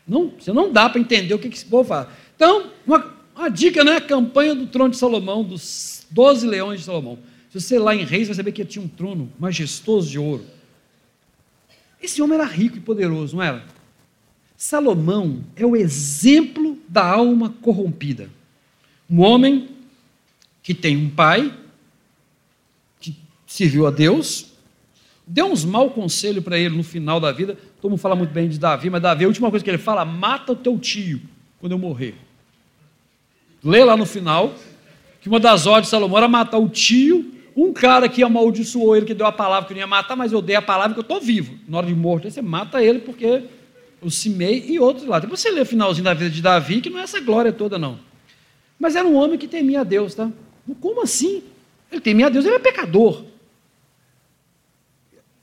Não, 0.07 0.33
você 0.37 0.51
não 0.51 0.71
dá 0.71 0.89
para 0.89 0.99
entender 0.99 1.33
o 1.33 1.39
que, 1.39 1.49
que 1.49 1.55
esse 1.55 1.65
povo 1.65 1.87
fala. 1.87 2.11
Então, 2.35 2.71
uma, 2.85 3.13
uma 3.35 3.49
dica, 3.49 3.83
né? 3.83 3.99
Campanha 3.99 4.55
do 4.55 4.67
trono 4.67 4.91
de 4.91 4.97
Salomão, 4.97 5.43
dos 5.43 6.05
doze 6.09 6.45
leões 6.45 6.79
de 6.79 6.85
Salomão. 6.85 7.19
Se 7.49 7.59
você 7.59 7.77
lá 7.77 7.95
em 7.95 8.03
Reis 8.03 8.27
vai 8.27 8.35
saber 8.35 8.51
que 8.51 8.63
tinha 8.65 8.83
um 8.83 8.87
trono 8.87 9.31
majestoso 9.39 10.09
de 10.09 10.17
ouro. 10.17 10.45
Esse 12.01 12.21
homem 12.21 12.37
era 12.37 12.47
rico 12.47 12.77
e 12.77 12.81
poderoso, 12.81 13.35
não 13.35 13.43
era? 13.43 13.63
Salomão 14.57 15.43
é 15.55 15.65
o 15.65 15.75
exemplo 15.75 16.77
da 16.87 17.05
alma 17.05 17.53
corrompida. 17.61 18.29
Um 19.09 19.21
homem 19.21 19.69
que 20.63 20.73
tem 20.73 20.95
um 20.95 21.09
pai 21.09 21.53
serviu 23.51 23.85
a 23.85 23.91
Deus, 23.91 24.50
deu 25.31 25.45
uns 25.45 25.63
mau 25.63 25.89
conselho 25.89 26.41
para 26.41 26.59
ele 26.59 26.75
no 26.75 26.83
final 26.83 27.19
da 27.19 27.31
vida. 27.31 27.57
Todo 27.81 27.91
mundo 27.91 27.99
fala 27.99 28.15
muito 28.15 28.31
bem 28.31 28.49
de 28.49 28.59
Davi, 28.59 28.89
mas 28.89 29.01
Davi, 29.01 29.23
a 29.23 29.27
última 29.27 29.49
coisa 29.49 29.63
que 29.63 29.71
ele 29.71 29.77
fala, 29.77 30.03
mata 30.03 30.51
o 30.51 30.55
teu 30.55 30.77
tio 30.77 31.21
quando 31.57 31.71
eu 31.71 31.79
morrer. 31.79 32.15
Lê 33.63 33.83
lá 33.83 33.95
no 33.95 34.05
final 34.05 34.53
que 35.21 35.29
uma 35.29 35.39
das 35.39 35.65
ordens 35.65 35.87
de 35.87 35.91
Salomão 35.91 36.17
era 36.17 36.27
matar 36.27 36.57
o 36.57 36.67
tio, 36.67 37.33
um 37.55 37.71
cara 37.71 38.09
que 38.09 38.21
amaldiçoou 38.21 38.95
ele, 38.95 39.05
que 39.05 39.13
deu 39.13 39.25
a 39.25 39.31
palavra 39.31 39.67
que 39.67 39.73
não 39.73 39.79
ia 39.79 39.87
matar, 39.87 40.17
mas 40.17 40.33
eu 40.33 40.41
dei 40.41 40.55
a 40.55 40.61
palavra 40.61 40.93
que 40.93 40.99
eu 40.99 41.03
estou 41.03 41.21
vivo. 41.21 41.57
Na 41.65 41.77
hora 41.77 41.87
de 41.87 41.95
morte, 41.95 42.29
você 42.29 42.41
mata 42.41 42.83
ele 42.83 42.99
porque 42.99 43.43
o 44.01 44.11
Simei 44.11 44.65
e 44.67 44.79
outros 44.79 45.05
lá. 45.05 45.19
Depois 45.19 45.39
você 45.39 45.49
lê 45.49 45.61
o 45.61 45.65
finalzinho 45.65 46.03
da 46.03 46.13
vida 46.13 46.29
de 46.29 46.41
Davi, 46.41 46.81
que 46.81 46.89
não 46.89 46.99
é 46.99 47.03
essa 47.03 47.21
glória 47.21 47.53
toda, 47.53 47.77
não. 47.77 47.99
Mas 48.77 48.97
era 48.97 49.07
um 49.07 49.15
homem 49.15 49.37
que 49.37 49.47
temia 49.47 49.81
a 49.81 49.83
Deus, 49.83 50.13
tá? 50.13 50.29
Como 50.81 51.01
assim? 51.01 51.43
Ele 51.89 52.01
temia 52.01 52.25
a 52.25 52.29
Deus, 52.29 52.45
ele 52.45 52.55
é 52.55 52.59
pecador. 52.59 53.30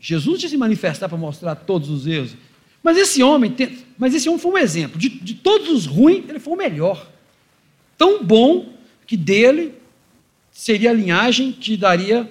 Jesus 0.01 0.39
tinha 0.39 0.49
se 0.49 0.57
manifestar 0.57 1.09
para 1.09 1.19
mostrar 1.19 1.55
todos 1.55 1.91
os 1.91 2.07
erros. 2.07 2.37
Mas 2.83 2.97
esse 2.97 3.23
homem, 3.23 3.55
mas 3.99 4.15
esse 4.15 4.29
homem 4.29 4.41
foi 4.41 4.53
um 4.53 4.59
exemplo. 4.59 4.99
De, 4.99 5.09
de 5.09 5.35
todos 5.35 5.69
os 5.69 5.87
ruins, 5.87 6.29
ele 6.29 6.39
foi 6.39 6.55
o 6.55 6.57
melhor. 6.57 7.11
Tão 7.97 8.25
bom 8.25 8.73
que 9.07 9.17
dele 9.17 9.75
seria 10.53 10.91
a 10.91 10.93
linhagem 10.93 11.53
que 11.53 11.77
daria 11.77 12.31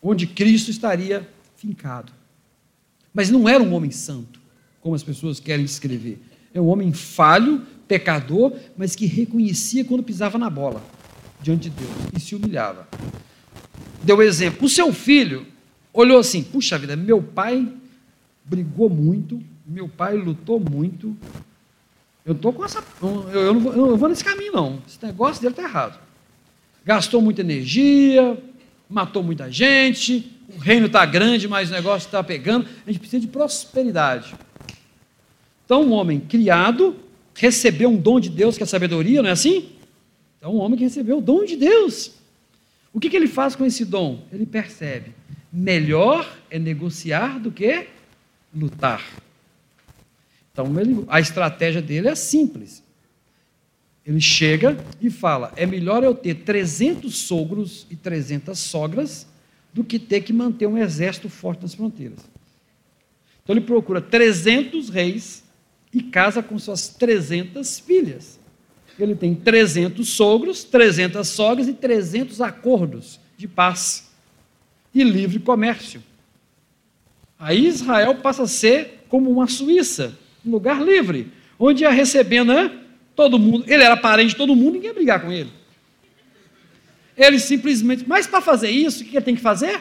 onde 0.00 0.26
Cristo 0.26 0.70
estaria 0.70 1.28
fincado. 1.56 2.12
Mas 3.12 3.30
não 3.30 3.48
era 3.48 3.62
um 3.62 3.72
homem 3.74 3.90
santo, 3.90 4.40
como 4.80 4.94
as 4.94 5.02
pessoas 5.02 5.38
querem 5.38 5.64
descrever. 5.64 6.20
É 6.54 6.60
um 6.60 6.68
homem 6.68 6.92
falho, 6.92 7.66
pecador, 7.86 8.52
mas 8.76 8.96
que 8.96 9.06
reconhecia 9.06 9.84
quando 9.84 10.02
pisava 10.02 10.38
na 10.38 10.48
bola 10.48 10.82
diante 11.40 11.68
de 11.68 11.76
Deus 11.76 11.90
e 12.16 12.20
se 12.20 12.34
humilhava. 12.34 12.88
Deu 14.02 14.22
exemplo. 14.22 14.66
O 14.66 14.68
seu 14.68 14.92
filho 14.92 15.46
olhou 15.92 16.18
assim: 16.18 16.42
puxa 16.42 16.78
vida, 16.78 16.96
meu 16.96 17.22
pai 17.22 17.68
brigou 18.44 18.88
muito, 18.88 19.42
meu 19.66 19.88
pai 19.88 20.16
lutou 20.16 20.58
muito. 20.58 21.16
Eu 22.24 22.34
estou 22.34 22.52
com 22.52 22.64
essa. 22.64 22.82
Eu, 23.00 23.28
eu, 23.30 23.54
não 23.54 23.60
vou, 23.60 23.72
eu 23.74 23.96
vou 23.96 24.08
nesse 24.08 24.24
caminho, 24.24 24.52
não. 24.52 24.82
Esse 24.86 25.04
negócio 25.04 25.42
dele 25.42 25.52
está 25.52 25.64
errado. 25.64 25.98
Gastou 26.84 27.20
muita 27.20 27.40
energia, 27.40 28.40
matou 28.88 29.22
muita 29.22 29.50
gente, 29.50 30.30
o 30.54 30.58
reino 30.58 30.86
está 30.86 31.04
grande, 31.06 31.48
mas 31.48 31.70
o 31.70 31.72
negócio 31.72 32.06
está 32.06 32.22
pegando. 32.22 32.66
A 32.86 32.90
gente 32.90 33.00
precisa 33.00 33.20
de 33.20 33.28
prosperidade. 33.28 34.34
Então, 35.64 35.84
um 35.84 35.92
homem 35.92 36.20
criado 36.20 36.96
recebeu 37.34 37.88
um 37.88 37.96
dom 37.96 38.20
de 38.20 38.28
Deus, 38.28 38.56
que 38.56 38.62
é 38.62 38.66
sabedoria, 38.66 39.22
não 39.22 39.28
é 39.28 39.32
assim? 39.32 39.70
Então, 40.38 40.54
um 40.54 40.58
homem 40.58 40.76
que 40.76 40.84
recebeu 40.84 41.18
o 41.18 41.20
dom 41.20 41.44
de 41.44 41.56
Deus. 41.56 42.12
O 42.92 43.00
que, 43.00 43.08
que 43.08 43.16
ele 43.16 43.28
faz 43.28 43.56
com 43.56 43.64
esse 43.64 43.84
dom? 43.84 44.22
Ele 44.32 44.44
percebe 44.44 45.14
melhor 45.52 46.26
é 46.50 46.58
negociar 46.58 47.38
do 47.38 47.52
que 47.52 47.86
lutar. 48.54 49.04
Então, 50.52 50.66
a 51.08 51.20
estratégia 51.20 51.82
dele 51.82 52.08
é 52.08 52.14
simples. 52.14 52.82
Ele 54.06 54.20
chega 54.20 54.82
e 55.00 55.10
fala: 55.10 55.52
é 55.56 55.66
melhor 55.66 56.02
eu 56.02 56.14
ter 56.14 56.36
300 56.36 57.14
sogros 57.14 57.86
e 57.90 57.96
300 57.96 58.58
sogras 58.58 59.26
do 59.72 59.84
que 59.84 59.98
ter 59.98 60.22
que 60.22 60.32
manter 60.32 60.66
um 60.66 60.78
exército 60.78 61.28
forte 61.28 61.62
nas 61.62 61.74
fronteiras. 61.74 62.18
Então, 63.42 63.54
ele 63.56 63.64
procura 63.64 64.00
300 64.00 64.88
reis 64.88 65.42
e 65.92 66.02
casa 66.02 66.42
com 66.42 66.58
suas 66.58 66.88
300 66.88 67.78
filhas. 67.80 68.38
ele 68.98 69.14
tem 69.14 69.34
300 69.34 70.06
sogros, 70.08 70.64
300 70.64 71.26
sogras 71.26 71.68
e 71.68 71.72
300 71.72 72.40
acordos 72.40 73.18
de 73.36 73.48
paz 73.48 74.11
e 74.94 75.02
livre 75.02 75.38
comércio. 75.38 76.02
Aí 77.38 77.66
Israel 77.66 78.14
passa 78.16 78.44
a 78.44 78.46
ser 78.46 79.04
como 79.08 79.30
uma 79.30 79.46
Suíça, 79.46 80.18
um 80.44 80.50
lugar 80.50 80.82
livre, 80.82 81.32
onde 81.58 81.82
ia 81.82 81.90
recebendo 81.90 82.52
né, 82.52 82.70
todo 83.16 83.38
mundo. 83.38 83.64
Ele 83.66 83.82
era 83.82 83.96
parente 83.96 84.30
de 84.30 84.36
todo 84.36 84.54
mundo, 84.54 84.74
ninguém 84.74 84.90
ia 84.90 84.94
brigar 84.94 85.20
com 85.20 85.32
ele. 85.32 85.50
Ele 87.16 87.38
simplesmente, 87.38 88.04
mas 88.06 88.26
para 88.26 88.40
fazer 88.40 88.70
isso, 88.70 89.02
o 89.02 89.06
que 89.06 89.16
ele 89.16 89.24
tem 89.24 89.34
que 89.34 89.40
fazer? 89.40 89.80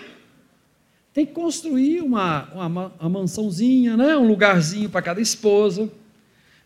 Tem 1.14 1.26
que 1.26 1.34
construir 1.34 2.02
uma, 2.02 2.50
uma, 2.54 2.94
uma 3.00 3.10
mansãozinha, 3.10 3.98
né, 3.98 4.16
um 4.18 4.28
lugarzinho 4.28 4.90
para 4.90 5.02
cada 5.02 5.22
esposa. 5.22 5.92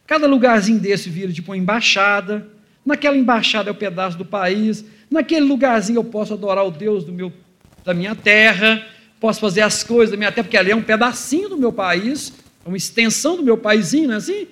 Cada 0.05 0.27
lugarzinho 0.27 0.79
desse 0.79 1.10
vira 1.10 1.31
tipo 1.31 1.51
uma 1.51 1.58
embaixada. 1.58 2.47
Naquela 2.86 3.17
embaixada 3.17 3.69
é 3.69 3.71
o 3.71 3.75
um 3.75 3.77
pedaço 3.77 4.17
do 4.17 4.25
país. 4.25 4.86
Naquele 5.10 5.45
lugarzinho 5.45 5.97
eu 5.97 6.03
posso 6.03 6.34
adorar 6.34 6.65
o 6.65 6.71
Deus 6.71 7.03
do 7.03 7.12
meu, 7.12 7.34
da 7.86 7.93
minha 7.93 8.15
terra. 8.15 8.86
Posso 9.19 9.39
fazer 9.39 9.62
as 9.62 9.84
coisas 9.84 10.12
da 10.12 10.17
minha 10.17 10.32
terra, 10.32 10.43
porque 10.43 10.58
ali 10.58 10.71
é 10.71 10.76
um 10.76 10.82
pedacinho 10.82 11.48
do 11.48 11.58
meu 11.58 11.71
país, 11.71 12.34
é 12.65 12.67
uma 12.67 12.76
extensão 12.76 13.38
do 13.38 13.43
meu 13.43 13.58
paizinho, 13.58 14.08
não 14.08 14.15
é 14.15 14.17
assim? 14.17 14.48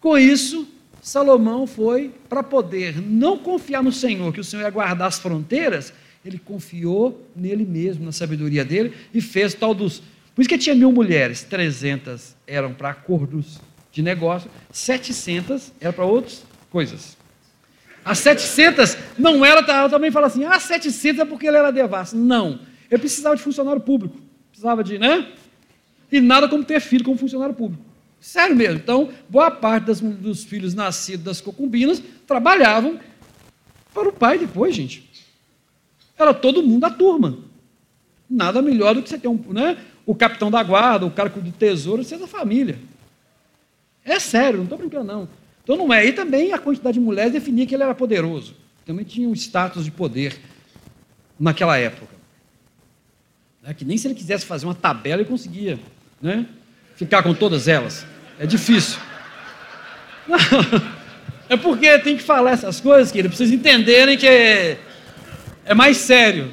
Com 0.00 0.18
isso, 0.18 0.66
Salomão 1.00 1.66
foi 1.66 2.10
para 2.28 2.42
poder 2.42 3.00
não 3.00 3.38
confiar 3.38 3.82
no 3.82 3.92
Senhor, 3.92 4.32
que 4.32 4.40
o 4.40 4.44
Senhor 4.44 4.62
ia 4.62 4.70
guardar 4.70 5.08
as 5.08 5.18
fronteiras, 5.18 5.92
ele 6.24 6.38
confiou 6.38 7.26
nele 7.34 7.64
mesmo, 7.64 8.04
na 8.04 8.12
sabedoria 8.12 8.64
dele, 8.64 8.92
e 9.14 9.20
fez 9.20 9.54
tal 9.54 9.74
dos. 9.74 10.02
Por 10.34 10.42
isso 10.42 10.48
que 10.48 10.58
tinha 10.58 10.74
mil 10.74 10.92
mulheres, 10.92 11.42
300 11.42 12.34
eram 12.46 12.72
para 12.74 12.90
acordos 12.90 13.58
de 13.92 14.02
negócio, 14.02 14.50
700 14.72 15.72
eram 15.80 15.92
para 15.92 16.04
outras 16.04 16.42
coisas. 16.70 17.16
As 18.04 18.18
700 18.18 18.96
não 19.18 19.44
era, 19.44 19.62
também 19.88 20.10
fala 20.10 20.26
assim, 20.26 20.44
ah, 20.44 20.58
700 20.58 21.20
é 21.20 21.24
porque 21.24 21.46
ele 21.46 21.56
era 21.56 21.70
devasso. 21.70 22.16
Não, 22.16 22.58
ele 22.90 23.00
precisava 23.00 23.36
de 23.36 23.42
funcionário 23.42 23.80
público, 23.80 24.16
precisava 24.50 24.82
de, 24.82 24.98
né? 24.98 25.28
E 26.10 26.20
nada 26.20 26.48
como 26.48 26.64
ter 26.64 26.80
filho 26.80 27.04
como 27.04 27.16
funcionário 27.16 27.54
público. 27.54 27.82
Sério 28.20 28.54
mesmo. 28.54 28.76
Então, 28.76 29.10
boa 29.28 29.50
parte 29.50 29.84
das, 29.86 30.00
dos 30.00 30.44
filhos 30.44 30.74
nascidos 30.74 31.24
das 31.24 31.40
concubinas 31.40 32.02
trabalhavam 32.26 32.98
para 33.94 34.08
o 34.08 34.12
pai 34.12 34.38
depois, 34.38 34.74
gente. 34.74 35.08
Era 36.18 36.34
todo 36.34 36.62
mundo 36.62 36.80
da 36.80 36.90
turma. 36.90 37.38
Nada 38.28 38.60
melhor 38.60 38.94
do 38.94 39.02
que 39.02 39.08
você 39.08 39.18
ter 39.18 39.28
um, 39.28 39.40
né, 39.52 39.78
o 40.04 40.14
capitão 40.14 40.50
da 40.50 40.62
guarda, 40.62 41.06
o 41.06 41.10
cara 41.10 41.28
do 41.30 41.52
tesouro, 41.52 42.04
ser 42.04 42.18
da 42.18 42.26
família. 42.26 42.78
É 44.04 44.18
sério, 44.18 44.58
não 44.58 44.64
estou 44.64 44.78
brincando, 44.78 45.04
não. 45.04 45.28
Então 45.62 45.76
não 45.76 45.92
é. 45.92 46.04
E 46.04 46.12
também 46.12 46.52
a 46.52 46.58
quantidade 46.58 46.98
de 46.98 47.00
mulheres 47.00 47.32
definia 47.32 47.66
que 47.66 47.74
ele 47.74 47.82
era 47.82 47.94
poderoso. 47.94 48.54
Também 48.84 49.04
tinha 49.04 49.28
um 49.28 49.32
status 49.32 49.84
de 49.84 49.90
poder 49.90 50.38
naquela 51.38 51.78
época. 51.78 52.19
É 53.64 53.74
que 53.74 53.84
nem 53.84 53.98
se 53.98 54.06
ele 54.06 54.14
quisesse 54.14 54.46
fazer 54.46 54.66
uma 54.66 54.74
tabela 54.74 55.20
ele 55.20 55.28
conseguia 55.28 55.78
né? 56.20 56.46
ficar 56.96 57.22
com 57.22 57.34
todas 57.34 57.68
elas. 57.68 58.06
É 58.38 58.46
difícil. 58.46 58.98
Não, 60.26 60.38
é 61.48 61.56
porque 61.56 61.98
tem 61.98 62.16
que 62.16 62.22
falar 62.22 62.52
essas 62.52 62.80
coisas, 62.80 63.12
querido, 63.12 63.28
para 63.28 63.36
vocês 63.36 63.52
entenderem 63.52 64.16
que 64.16 64.26
é, 64.26 64.78
é 65.64 65.74
mais 65.74 65.98
sério. 65.98 66.52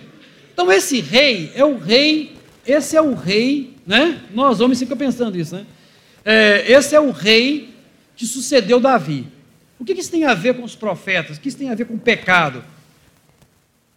Então 0.54 0.72
esse 0.72 1.00
rei 1.00 1.52
é 1.56 1.64
o 1.64 1.78
rei, 1.78 2.36
esse 2.66 2.98
é 2.98 3.02
o 3.02 3.14
rei, 3.14 3.76
né? 3.86 4.22
Nós 4.34 4.60
homens 4.60 4.80
ficam 4.80 4.98
pensando 4.98 5.38
isso, 5.38 5.56
né? 5.56 5.66
É, 6.26 6.70
esse 6.70 6.94
é 6.94 7.00
o 7.00 7.12
rei 7.12 7.74
que 8.18 8.26
sucedeu 8.26 8.82
Davi. 8.82 9.28
O 9.80 9.86
que 9.86 9.94
isso 9.94 10.12
tem 10.12 10.26
a 10.26 10.34
ver 10.34 10.56
com 10.56 10.64
os 10.64 10.76
profetas? 10.76 11.38
O 11.38 11.40
que 11.40 11.48
isso 11.48 11.58
tem 11.58 11.70
a 11.70 11.76
ver 11.76 11.86
com 11.86 11.94
o 11.94 12.00
pecado? 12.00 12.64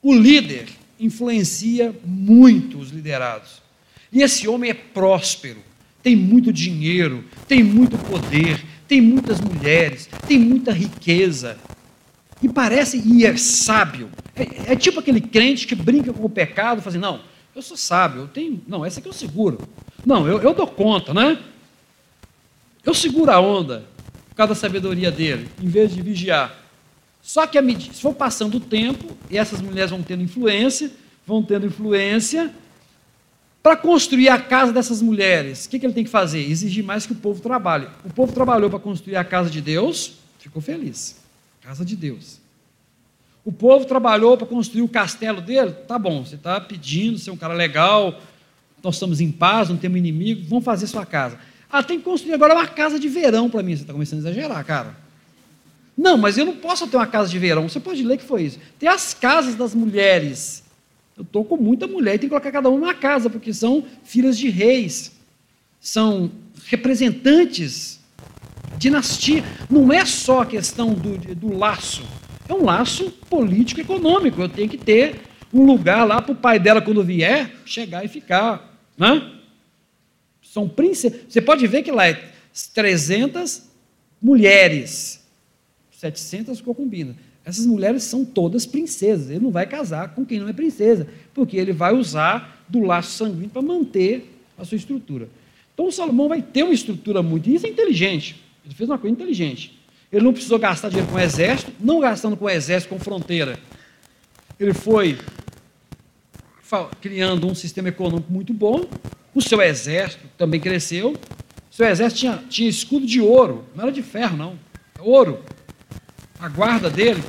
O 0.01 0.15
líder 0.15 0.67
influencia 1.01 1.95
muito 2.05 2.79
os 2.79 2.91
liderados. 2.91 3.63
E 4.13 4.23
esse 4.23 4.47
homem 4.47 4.71
é 4.71 4.75
próspero, 4.75 5.61
tem 6.03 6.15
muito 6.15 6.53
dinheiro, 6.53 7.25
tem 7.49 7.63
muito 7.63 7.97
poder, 7.99 8.63
tem 8.87 9.01
muitas 9.01 9.41
mulheres, 9.41 10.09
tem 10.27 10.39
muita 10.39 10.73
riqueza. 10.73 11.59
E 12.43 12.49
parece, 12.49 13.03
e 13.05 13.25
é 13.25 13.37
sábio. 13.37 14.09
É, 14.35 14.73
é 14.73 14.77
tipo 14.77 15.01
aquele 15.01 15.21
crente 15.21 15.67
que 15.67 15.75
brinca 15.75 16.13
com 16.13 16.25
o 16.25 16.31
pecado, 16.31 16.83
fazendo, 16.83 17.05
assim, 17.05 17.13
não, 17.17 17.23
eu 17.55 17.63
sou 17.63 17.77
sábio, 17.77 18.23
eu 18.23 18.29
tenho. 18.29 18.61
Não, 18.67 18.85
essa 18.85 19.01
aqui 19.01 19.09
eu 19.09 19.13
seguro. 19.13 19.59
Não, 20.05 20.27
eu, 20.27 20.41
eu 20.41 20.55
dou 20.55 20.67
conta, 20.67 21.13
né? 21.13 21.39
Eu 22.85 22.95
seguro 22.95 23.31
a 23.31 23.41
onda 23.41 23.85
por 24.29 24.35
causa 24.35 24.55
da 24.55 24.61
sabedoria 24.61 25.11
dele, 25.11 25.49
em 25.63 25.69
vez 25.69 25.95
de 25.95 26.01
vigiar. 26.01 26.57
Só 27.23 27.47
que 27.47 27.59
se 27.81 28.01
for 28.01 28.15
passando 28.15 28.57
o 28.57 28.61
tempo, 28.61 29.17
e 29.31 29.39
essas 29.39 29.61
mulheres 29.61 29.91
vão 29.91 30.03
tendo 30.03 30.23
influência, 30.23 30.91
vão 31.27 31.43
tendo 31.43 31.67
influência, 31.67 32.51
para 33.63 33.77
construir 33.77 34.31
a 34.31 34.39
casa 34.39 34.73
dessas 34.73 35.03
mulheres, 35.03 35.67
o 35.67 35.69
que, 35.69 35.79
que 35.79 35.87
ele 35.87 35.93
tem 35.93 36.05
que 36.05 36.11
fazer? 36.11 36.41
Exigir 36.41 36.83
mais 36.83 37.05
que 37.05 37.13
o 37.13 37.17
povo 37.17 37.41
trabalhe. 37.41 37.87
O 38.05 38.11
povo 38.11 38.33
trabalhou 38.33 38.71
para 38.71 38.79
construir 38.79 39.17
a 39.17 39.25
casa 39.25 39.51
de 39.51 39.61
Deus, 39.61 40.15
ficou 40.39 40.63
feliz. 40.63 41.21
Casa 41.61 41.85
de 41.85 41.95
Deus. 41.95 42.41
O 43.45 43.53
povo 43.53 43.85
trabalhou 43.85 44.37
para 44.37 44.47
construir 44.47 44.83
o 44.83 44.89
castelo 44.89 45.41
dele, 45.41 45.73
tá 45.73 45.99
bom, 45.99 46.25
você 46.25 46.37
está 46.37 46.61
pedindo, 46.61 47.19
você 47.19 47.31
é 47.31 47.33
um 47.33 47.37
cara 47.37 47.55
legal, 47.55 48.19
nós 48.83 48.95
estamos 48.95 49.21
em 49.21 49.31
paz, 49.31 49.69
não 49.69 49.77
temos 49.77 49.99
inimigo, 49.99 50.47
vamos 50.49 50.65
fazer 50.65 50.87
sua 50.87 51.05
casa. 51.05 51.39
Ah, 51.71 51.83
tem 51.83 51.99
que 51.99 52.05
construir 52.05 52.35
agora 52.35 52.55
uma 52.55 52.67
casa 52.67 52.99
de 52.99 53.09
verão 53.09 53.49
para 53.49 53.63
mim. 53.63 53.77
Você 53.77 53.83
está 53.83 53.93
começando 53.93 54.27
a 54.27 54.31
exagerar, 54.31 54.65
cara. 54.65 54.97
Não, 56.01 56.17
mas 56.17 56.39
eu 56.39 56.47
não 56.47 56.57
posso 56.57 56.87
ter 56.87 56.97
uma 56.97 57.07
casa 57.07 57.29
de 57.29 57.39
verão. 57.39 57.69
Você 57.69 57.79
pode 57.79 58.03
ler 58.03 58.17
que 58.17 58.25
foi 58.25 58.45
isso. 58.45 58.59
Tem 58.79 58.89
as 58.89 59.13
casas 59.13 59.55
das 59.55 59.75
mulheres. 59.75 60.65
Eu 61.15 61.25
estou 61.25 61.45
com 61.45 61.59
muita 61.59 61.87
mulher 61.87 62.15
e 62.15 62.19
tem 62.19 62.27
que 62.27 62.31
colocar 62.31 62.51
cada 62.51 62.71
uma 62.71 62.79
numa 62.79 62.95
casa, 62.95 63.29
porque 63.29 63.53
são 63.53 63.85
filhas 64.03 64.39
de 64.39 64.49
reis. 64.49 65.13
São 65.79 66.33
representantes. 66.65 68.01
Dinastia. 68.79 69.45
Não 69.69 69.93
é 69.93 70.07
só 70.07 70.41
a 70.41 70.47
questão 70.47 70.95
do, 70.95 71.19
do 71.35 71.55
laço. 71.55 72.03
É 72.49 72.55
um 72.55 72.65
laço 72.65 73.11
político-econômico. 73.29 74.41
Eu 74.41 74.49
tenho 74.49 74.71
que 74.71 74.79
ter 74.79 75.21
um 75.53 75.67
lugar 75.67 76.05
lá 76.05 76.23
para 76.23 76.33
o 76.33 76.37
pai 76.37 76.59
dela, 76.59 76.81
quando 76.81 77.05
vier, 77.05 77.55
chegar 77.67 78.07
e 78.07 78.09
ficar. 78.09 78.75
Né? 78.97 79.35
São 80.41 80.67
princesas. 80.67 81.21
Você 81.29 81.43
pode 81.43 81.67
ver 81.67 81.83
que 81.83 81.93
lá 81.93 82.09
é 82.09 82.31
300 82.73 83.69
mulheres, 84.23 85.20
700 86.01 86.61
concubinas. 86.63 87.15
Essas 87.45 87.67
mulheres 87.67 88.03
são 88.05 88.25
todas 88.25 88.65
princesas. 88.65 89.29
Ele 89.31 89.41
não 89.41 89.51
vai 89.51 89.67
casar 89.67 90.15
com 90.15 90.25
quem 90.25 90.41
não 90.41 90.49
é 90.49 90.53
princesa, 90.53 91.07
porque 91.35 91.57
ele 91.57 91.73
vai 91.73 91.95
usar 91.95 92.65
do 92.69 92.81
laço 92.81 93.11
sanguíneo 93.13 93.51
para 93.51 93.61
manter 93.61 94.31
a 94.57 94.65
sua 94.65 94.77
estrutura. 94.77 95.29
Então 95.75 95.87
o 95.87 95.93
Salomão 95.93 96.29
vai 96.29 96.41
ter 96.41 96.63
uma 96.63 96.73
estrutura 96.73 97.23
muito. 97.23 97.51
E 97.51 97.55
isso 97.55 97.67
é 97.67 97.69
inteligente. 97.69 98.43
Ele 98.65 98.75
fez 98.75 98.89
uma 98.89 98.99
coisa 98.99 99.13
inteligente. 99.13 99.79
Ele 100.11 100.25
não 100.25 100.33
precisou 100.33 100.59
gastar 100.59 100.89
dinheiro 100.89 101.11
com 101.11 101.17
o 101.17 101.21
exército, 101.21 101.73
não 101.79 102.01
gastando 102.01 102.37
com 102.37 102.47
o 102.47 102.51
exército, 102.51 102.95
com 102.95 102.99
fronteira. 102.99 103.59
Ele 104.59 104.75
foi 104.75 105.19
criando 107.01 107.47
um 107.47 107.55
sistema 107.55 107.89
econômico 107.89 108.33
muito 108.33 108.55
bom, 108.55 108.85
o 109.35 109.41
seu 109.43 109.61
exército 109.61 110.25
também 110.39 110.61
cresceu. 110.61 111.13
O 111.71 111.75
seu 111.75 111.87
exército 111.87 112.21
tinha, 112.21 112.43
tinha 112.49 112.69
escudo 112.69 113.07
de 113.07 113.21
ouro, 113.21 113.65
não 113.75 113.85
era 113.85 113.93
de 113.93 114.03
ferro, 114.03 114.37
não. 114.37 114.59
É 114.99 115.03
ouro. 115.03 115.43
A 116.41 116.49
guarda 116.49 116.89
dele, 116.89 117.23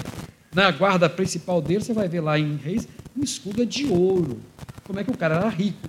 né, 0.56 0.72
guarda 0.72 1.10
principal 1.10 1.62
dele, 1.62 1.84
você 1.84 1.94
vai 1.94 2.08
ver 2.08 2.22
lá 2.22 2.40
em 2.40 2.56
Reis, 2.56 2.88
um 3.18 3.22
escudo 3.22 3.62
é 3.62 3.66
de 3.66 3.86
ouro. 3.86 4.40
Como 4.86 5.00
é 5.00 5.04
que 5.04 5.12
o 5.12 5.18
cara 5.18 5.36
era 5.36 5.50
rico, 5.50 5.86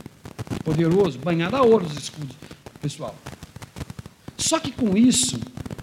poderoso, 0.65 1.19
banhado 1.21 1.55
a 1.55 1.63
ouro 1.63 1.87
os 1.87 1.97
escudos, 1.97 2.35
pessoal. 2.81 3.15
Só 4.37 4.59
que 4.59 4.73
com 4.73 4.97
isso, 4.97 5.39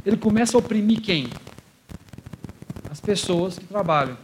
ele 0.05 0.17
começa 0.17 0.57
a 0.57 0.59
oprimir 0.59 1.01
quem? 1.01 1.29
As 2.91 2.99
pessoas 2.99 3.57
que 3.57 3.65
trabalham. 3.65 4.17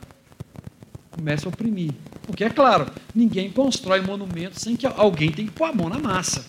Começa 1.12 1.48
a 1.48 1.50
oprimir. 1.50 1.94
Porque, 2.28 2.44
é 2.44 2.50
claro, 2.50 2.88
ninguém 3.14 3.50
constrói 3.50 4.02
monumento 4.02 4.60
sem 4.60 4.76
que 4.76 4.86
alguém 4.86 5.32
tenha 5.32 5.48
que 5.48 5.54
pôr 5.54 5.66
a 5.66 5.74
mão 5.74 5.88
na 5.88 6.00
massa. 6.00 6.46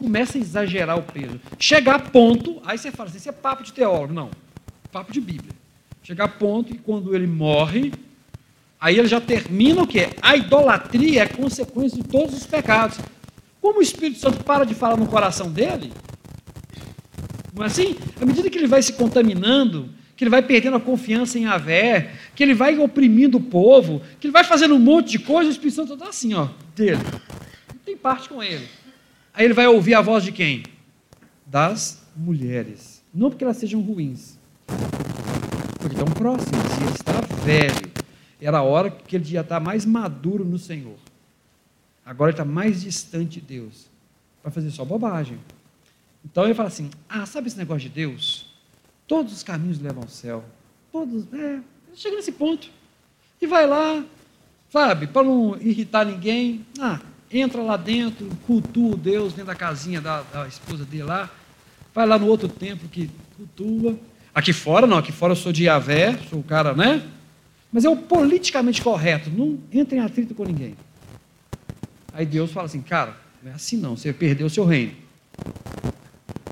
E 0.00 0.04
começa 0.04 0.38
a 0.38 0.40
exagerar 0.40 0.98
o 0.98 1.02
peso. 1.02 1.40
Chegar 1.58 1.96
a 1.96 1.98
ponto, 1.98 2.60
aí 2.64 2.78
você 2.78 2.90
fala 2.90 3.08
assim, 3.08 3.18
isso 3.18 3.28
é 3.28 3.32
papo 3.32 3.62
de 3.62 3.72
teólogo. 3.72 4.12
Não, 4.12 4.30
papo 4.92 5.12
de 5.12 5.20
Bíblia. 5.20 5.52
Chegar 6.02 6.24
a 6.24 6.28
ponto 6.28 6.72
que 6.72 6.78
quando 6.78 7.14
ele 7.14 7.26
morre, 7.26 7.92
aí 8.80 8.98
ele 8.98 9.08
já 9.08 9.20
termina 9.20 9.82
o 9.82 9.86
quê? 9.86 10.10
A 10.22 10.36
idolatria 10.36 11.22
é 11.22 11.26
consequência 11.26 12.00
de 12.00 12.08
todos 12.08 12.36
os 12.36 12.46
pecados. 12.46 12.98
Como 13.60 13.80
o 13.80 13.82
Espírito 13.82 14.20
Santo 14.20 14.44
para 14.44 14.64
de 14.64 14.74
falar 14.74 14.96
no 14.96 15.06
coração 15.06 15.50
dele, 15.50 15.92
não 17.54 17.64
é 17.64 17.66
assim? 17.66 17.96
À 18.20 18.24
medida 18.24 18.48
que 18.48 18.58
ele 18.58 18.66
vai 18.66 18.82
se 18.82 18.92
contaminando, 18.92 19.88
que 20.14 20.24
ele 20.24 20.30
vai 20.30 20.42
perdendo 20.42 20.76
a 20.76 20.80
confiança 20.80 21.38
em 21.38 21.46
Avé, 21.46 22.12
que 22.34 22.42
ele 22.42 22.54
vai 22.54 22.78
oprimindo 22.78 23.38
o 23.38 23.40
povo, 23.40 24.02
que 24.20 24.26
ele 24.26 24.32
vai 24.32 24.44
fazendo 24.44 24.74
um 24.74 24.78
monte 24.78 25.12
de 25.12 25.18
coisa, 25.18 25.48
o 25.48 25.52
Espírito 25.52 25.76
Santo 25.76 25.94
está 25.94 26.08
assim, 26.08 26.34
ó, 26.34 26.48
dele. 26.74 27.02
Não 27.68 27.80
tem 27.84 27.96
parte 27.96 28.28
com 28.28 28.42
ele. 28.42 28.66
Aí 29.36 29.44
ele 29.44 29.52
vai 29.52 29.66
ouvir 29.66 29.92
a 29.92 30.00
voz 30.00 30.24
de 30.24 30.32
quem? 30.32 30.62
Das 31.44 32.02
mulheres. 32.16 33.04
Não 33.12 33.28
porque 33.28 33.44
elas 33.44 33.58
sejam 33.58 33.82
ruins, 33.82 34.38
estão 35.90 36.06
próximos, 36.06 36.64
e 36.80 36.82
ele 36.82 36.92
está 36.92 37.20
velho. 37.44 37.92
Era 38.40 38.58
a 38.58 38.62
hora 38.62 38.90
que 38.90 39.14
ele 39.14 39.24
já 39.26 39.42
está 39.42 39.60
mais 39.60 39.84
maduro 39.84 40.42
no 40.42 40.58
Senhor. 40.58 40.96
Agora 42.04 42.30
ele 42.30 42.34
está 42.34 42.46
mais 42.46 42.80
distante 42.80 43.38
de 43.38 43.46
Deus. 43.46 43.88
Para 44.42 44.50
fazer 44.50 44.70
só 44.70 44.86
bobagem. 44.86 45.38
Então 46.24 46.44
ele 46.44 46.54
fala 46.54 46.68
assim: 46.68 46.88
Ah, 47.06 47.26
sabe 47.26 47.48
esse 47.48 47.58
negócio 47.58 47.82
de 47.82 47.94
Deus? 47.94 48.54
Todos 49.06 49.34
os 49.34 49.42
caminhos 49.42 49.78
levam 49.78 50.02
ao 50.02 50.08
céu. 50.08 50.44
Todos. 50.90 51.30
É, 51.34 51.60
chega 51.94 52.16
nesse 52.16 52.32
ponto. 52.32 52.70
E 53.38 53.46
vai 53.46 53.66
lá, 53.66 54.02
sabe, 54.70 55.06
para 55.06 55.24
não 55.24 55.58
irritar 55.60 56.06
ninguém. 56.06 56.64
Ah, 56.80 57.00
entra 57.38 57.62
lá 57.62 57.76
dentro, 57.76 58.28
cultua 58.46 58.96
Deus 58.96 59.32
dentro 59.32 59.46
da 59.46 59.54
casinha 59.54 60.00
da, 60.00 60.22
da 60.22 60.46
esposa 60.46 60.84
dele 60.84 61.04
lá. 61.04 61.30
Vai 61.94 62.06
lá 62.06 62.18
no 62.18 62.26
outro 62.26 62.48
templo 62.48 62.88
que 62.88 63.10
cultua. 63.36 63.98
Aqui 64.34 64.52
fora, 64.52 64.86
não, 64.86 64.98
aqui 64.98 65.12
fora 65.12 65.32
eu 65.32 65.36
sou 65.36 65.52
de 65.52 65.64
Iavé, 65.64 66.18
sou 66.28 66.40
o 66.40 66.42
cara, 66.42 66.74
né? 66.74 67.02
Mas 67.72 67.84
é 67.84 67.90
o 67.90 67.96
politicamente 67.96 68.82
correto, 68.82 69.30
não 69.30 69.58
entra 69.72 69.96
em 69.96 70.00
atrito 70.00 70.34
com 70.34 70.44
ninguém. 70.44 70.76
Aí 72.12 72.24
Deus 72.24 72.50
fala 72.52 72.66
assim, 72.66 72.80
cara, 72.80 73.16
não 73.42 73.52
é 73.52 73.54
assim 73.54 73.76
não, 73.76 73.96
você 73.96 74.12
perdeu 74.12 74.46
o 74.46 74.50
seu 74.50 74.64
reino. 74.64 74.92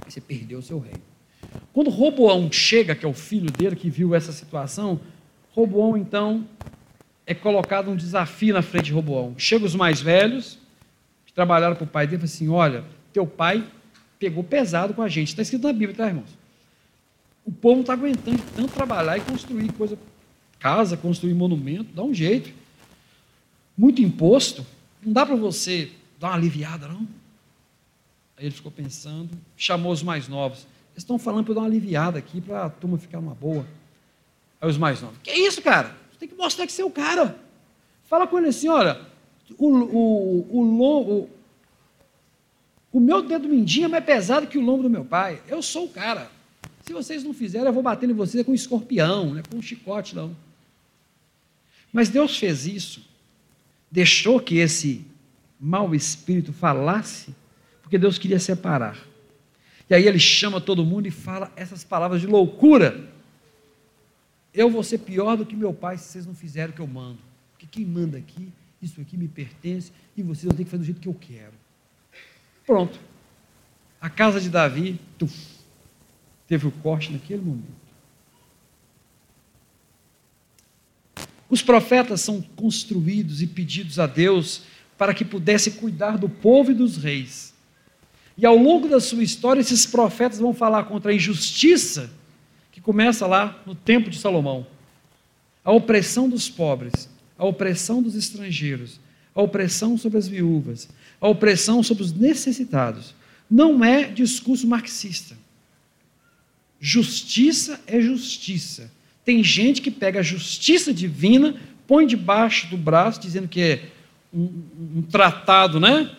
Você 0.07 0.21
perdeu 0.21 0.59
o 0.59 0.63
seu 0.63 0.79
reino. 0.79 1.03
Quando 1.73 1.91
Roboão 1.91 2.51
chega, 2.53 2.95
que 2.95 3.05
é 3.05 3.09
o 3.09 3.15
filho 3.15 3.51
dele 3.51 3.75
que 3.75 3.91
viu 3.91 4.15
essa 4.15 4.33
situação, 4.33 5.01
Roboão 5.53 5.97
então 5.97 6.47
é 7.27 7.35
colocado 7.35 7.91
um 7.91 7.97
desafio 7.97 8.55
na 8.55 8.63
frente 8.63 8.87
de 8.87 8.93
Roboão. 8.93 9.35
Chega 9.39 9.65
os 9.65 9.75
mais 9.75 10.01
velhos, 10.01 10.59
trabalharam 11.35 11.75
para 11.75 11.85
o 11.85 11.89
pai 11.89 12.07
dele, 12.07 12.23
e 12.23 12.25
assim: 12.25 12.49
olha, 12.49 12.85
teu 13.13 13.27
pai 13.27 13.67
pegou 14.19 14.45
pesado 14.45 14.95
com 14.95 15.03
a 15.03 15.09
gente. 15.09 15.29
Está 15.29 15.43
escrito 15.43 15.67
na 15.67 15.73
Bíblia, 15.73 15.95
tá, 15.95 16.07
irmãos? 16.07 16.31
O 17.45 17.53
povo 17.53 17.75
não 17.75 17.81
está 17.83 17.93
aguentando 17.93 18.43
tanto 18.57 18.73
trabalhar 18.73 19.19
e 19.19 19.21
construir 19.21 19.71
coisa, 19.73 19.99
casa, 20.59 20.97
construir 20.97 21.35
monumento, 21.35 21.93
dá 21.93 22.03
um 22.03 22.15
jeito. 22.15 22.51
Muito 23.77 24.01
imposto, 24.01 24.65
não 25.03 25.13
dá 25.13 25.27
para 25.27 25.37
você 25.37 25.91
dar 26.19 26.29
uma 26.29 26.37
aliviada, 26.37 26.89
não? 26.89 27.07
Aí 28.37 28.47
ele 28.47 28.55
ficou 28.55 28.73
pensando, 28.73 29.31
chamou 29.57 29.93
os 29.93 30.03
mais 30.03 30.29
novos. 30.29 30.61
Eles 30.93 31.03
estão 31.03 31.19
falando 31.19 31.45
para 31.45 31.51
eu 31.51 31.55
dar 31.57 31.61
uma 31.63 31.67
aliviada 31.67 32.19
aqui, 32.19 32.41
para 32.41 32.65
a 32.65 32.71
turma 32.71 32.97
ficar 32.97 33.19
uma 33.19 33.35
boa. 33.35 33.67
Aí 34.61 34.69
os 34.69 34.79
mais 34.79 35.03
novos, 35.03 35.19
que 35.23 35.33
isso, 35.33 35.61
cara? 35.61 35.95
Você 36.11 36.21
tem 36.21 36.29
que 36.29 36.35
mostrar 36.37 36.67
que 36.67 36.73
você 36.73 36.83
é 36.83 36.85
o 36.85 36.91
cara. 36.91 37.37
Fala 38.05 38.27
com 38.27 38.39
ele 38.39 38.49
assim, 38.49 38.69
olha, 38.69 39.01
o, 39.59 39.69
o, 39.69 40.47
o, 40.51 41.21
o, 41.21 41.31
o 42.93 43.01
meu 43.01 43.23
dedo 43.23 43.49
mindinho 43.49 43.87
é 43.87 43.89
mais 43.89 44.05
pesado 44.05 44.47
que 44.47 44.59
o 44.59 44.63
lombo 44.63 44.85
do 44.85 44.91
meu 44.91 45.05
pai. 45.05 45.43
Eu 45.49 45.63
sou 45.63 45.87
o 45.87 45.89
cara. 45.89 46.31
Se 46.83 46.93
vocês 46.93 47.25
não 47.25 47.33
fizerem, 47.33 47.67
eu 47.67 47.73
vou 47.73 47.83
bater 47.83 48.09
em 48.09 48.13
vocês 48.13 48.45
com 48.45 48.53
um 48.53 48.55
escorpião, 48.55 49.31
não 49.31 49.39
é 49.39 49.43
com 49.43 49.57
um 49.57 49.63
chicote, 49.63 50.15
não. 50.15 50.37
Mas 51.93 52.09
Deus 52.09 52.37
fez 52.37 52.67
isso, 52.67 53.09
deixou 53.91 54.41
que 54.41 54.59
esse 54.59 55.07
mau 55.59 55.95
espírito 55.95 56.53
falasse, 56.53 57.35
porque 57.83 57.97
Deus 57.97 58.19
queria 58.19 58.39
separar. 58.39 58.99
E 59.89 59.95
aí 59.95 60.07
ele 60.07 60.19
chama 60.19 60.61
todo 60.61 60.85
mundo 60.85 61.07
e 61.07 61.11
fala 61.11 61.53
essas 61.57 61.85
palavras 61.85 62.21
de 62.21 62.27
loucura. 62.27 63.09
Eu 64.53 64.71
vou 64.71 64.83
ser 64.83 64.99
pior 64.99 65.37
do 65.37 65.47
que 65.47 65.57
meu 65.57 65.73
pai 65.73 65.99
se 65.99 66.05
vocês 66.05 66.27
não 66.27 66.35
fizerem 66.35 66.71
o 66.71 66.75
que 66.75 66.81
eu 66.81 66.87
mando. 66.87 67.19
Porque 67.53 67.67
quem 67.67 67.85
manda 67.85 68.19
aqui, 68.19 68.53
isso 68.85 69.01
aqui 69.01 69.17
me 69.17 69.29
pertence 69.29 69.93
e 70.17 70.23
vocês 70.23 70.45
vão 70.45 70.55
ter 70.55 70.65
que 70.65 70.71
fazer 70.71 70.83
do 70.83 70.87
jeito 70.87 71.01
que 71.01 71.09
eu 71.09 71.15
quero. 71.15 71.55
Pronto. 72.67 72.99
A 74.01 74.11
casa 74.11 74.41
de 74.41 74.49
Davi, 74.49 75.01
tuf, 75.19 75.35
teve 76.47 76.67
o 76.67 76.71
corte 76.71 77.13
naquele 77.13 77.43
momento. 77.43 77.85
Os 81.49 81.63
profetas 81.63 82.21
são 82.21 82.43
construídos 82.57 83.41
e 83.41 83.47
pedidos 83.47 83.99
a 83.99 84.07
Deus 84.07 84.63
para 84.99 85.15
que 85.15 85.25
pudesse 85.25 85.73
cuidar 85.73 86.19
do 86.19 86.29
povo 86.29 86.71
e 86.71 86.75
dos 86.75 86.97
reis. 86.97 87.55
E 88.37 88.45
ao 88.45 88.57
longo 88.57 88.89
da 88.89 89.01
sua 89.01 89.23
história, 89.23 89.61
esses 89.61 89.87
profetas 89.87 90.39
vão 90.39 90.53
falar 90.53 90.85
contra 90.85 91.13
a 91.13 91.15
injustiça 91.15 92.11
que 92.73 92.81
começa 92.81 93.27
lá 93.27 93.63
no 93.65 93.75
tempo 93.75 94.11
de 94.11 94.19
Salomão. 94.19 94.67
A 95.65 95.71
opressão 95.71 96.29
dos 96.29 96.49
pobres, 96.49 97.09
a 97.39 97.45
opressão 97.45 98.03
dos 98.03 98.15
estrangeiros, 98.15 99.01
a 99.35 99.43
opressão 99.43 99.99
sobre 99.99 100.19
as 100.19 100.29
viúvas, 100.29 100.89
a 101.21 101.29
opressão 101.29 101.83
sobre 101.83 102.05
os 102.05 102.13
necessitados. 102.13 103.15
Não 103.51 103.85
é 103.85 104.05
discurso 104.05 104.67
marxista. 104.67 105.37
Justiça 106.81 107.81
é 107.87 108.01
justiça. 108.01 108.91
Tem 109.25 109.43
gente 109.43 109.81
que 109.81 109.91
pega 109.91 110.21
a 110.21 110.23
justiça 110.23 110.93
divina, 110.93 111.57
põe 111.87 112.07
debaixo 112.07 112.69
do 112.69 112.77
braço, 112.77 113.21
dizendo 113.21 113.49
que 113.49 113.61
é 113.61 113.89
um, 114.33 114.51
um 114.97 115.03
tratado 115.03 115.81
né, 115.81 116.15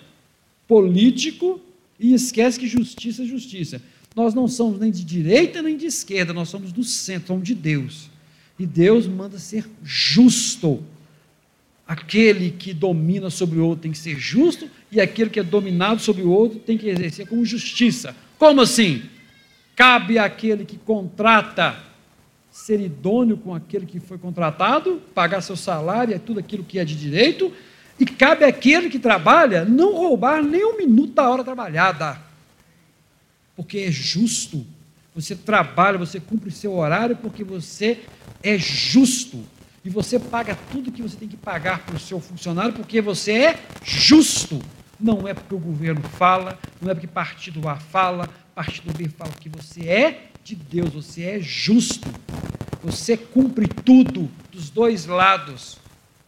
político, 0.67 1.61
e 1.99 2.13
esquece 2.13 2.59
que 2.59 2.67
justiça 2.67 3.23
é 3.23 3.25
justiça. 3.25 3.81
Nós 4.15 4.33
não 4.33 4.47
somos 4.47 4.79
nem 4.79 4.91
de 4.91 5.03
direita 5.03 5.61
nem 5.61 5.77
de 5.77 5.85
esquerda, 5.85 6.33
nós 6.33 6.49
somos 6.49 6.71
do 6.71 6.83
centro, 6.83 7.27
somos 7.27 7.43
de 7.43 7.53
Deus. 7.53 8.09
E 8.57 8.65
Deus 8.65 9.05
manda 9.05 9.37
ser 9.37 9.69
justo. 9.83 10.83
Aquele 11.87 12.51
que 12.51 12.73
domina 12.73 13.29
sobre 13.29 13.59
o 13.59 13.65
outro 13.65 13.83
tem 13.83 13.91
que 13.91 13.97
ser 13.97 14.17
justo, 14.17 14.69
e 14.91 14.99
aquele 14.99 15.29
que 15.29 15.39
é 15.39 15.43
dominado 15.43 16.01
sobre 16.01 16.23
o 16.23 16.31
outro 16.31 16.59
tem 16.59 16.77
que 16.77 16.89
exercer 16.89 17.27
como 17.27 17.45
justiça. 17.45 18.15
Como 18.39 18.61
assim? 18.61 19.03
Cabe 19.75 20.17
àquele 20.17 20.65
que 20.65 20.77
contrata 20.77 21.77
ser 22.49 22.79
idôneo 22.79 23.37
com 23.37 23.53
aquele 23.53 23.85
que 23.85 23.99
foi 23.99 24.17
contratado, 24.17 25.01
pagar 25.13 25.41
seu 25.41 25.57
salário 25.57 26.11
e 26.11 26.15
é 26.15 26.19
tudo 26.19 26.39
aquilo 26.39 26.63
que 26.63 26.79
é 26.79 26.85
de 26.85 26.95
direito, 26.95 27.53
e 27.99 28.05
cabe 28.05 28.45
àquele 28.45 28.89
que 28.89 28.97
trabalha 28.97 29.63
não 29.63 29.93
roubar 29.93 30.41
nem 30.41 30.65
um 30.65 30.77
minuto 30.77 31.13
da 31.13 31.29
hora 31.29 31.43
trabalhada, 31.43 32.19
porque 33.55 33.79
é 33.79 33.91
justo. 33.91 34.65
Você 35.13 35.35
trabalha, 35.35 35.97
você 35.97 36.19
cumpre 36.19 36.51
seu 36.51 36.73
horário 36.73 37.15
porque 37.15 37.43
você 37.43 37.99
é 38.41 38.57
justo. 38.57 39.45
E 39.85 39.89
você 39.89 40.17
paga 40.17 40.57
tudo 40.71 40.91
que 40.91 41.03
você 41.03 41.15
tem 41.15 41.27
que 41.27 41.37
pagar 41.37 41.85
para 41.85 41.95
o 41.95 41.99
seu 41.99 42.19
funcionário 42.19 42.73
porque 42.73 42.99
você 42.99 43.31
é 43.33 43.59
justo. 43.83 44.59
Não 44.99 45.27
é 45.27 45.33
porque 45.35 45.53
o 45.53 45.59
governo 45.59 46.01
fala, 46.01 46.57
não 46.81 46.89
é 46.89 46.95
porque 46.95 47.05
partido 47.05 47.69
A 47.69 47.75
fala, 47.75 48.27
partido 48.55 48.91
B 48.97 49.07
fala 49.07 49.31
que 49.33 49.47
você 49.47 49.87
é 49.87 50.29
de 50.43 50.55
Deus, 50.55 50.89
você 50.91 51.23
é 51.23 51.39
justo. 51.39 52.09
Você 52.81 53.15
cumpre 53.15 53.67
tudo 53.67 54.27
dos 54.51 54.71
dois 54.71 55.05
lados, 55.05 55.77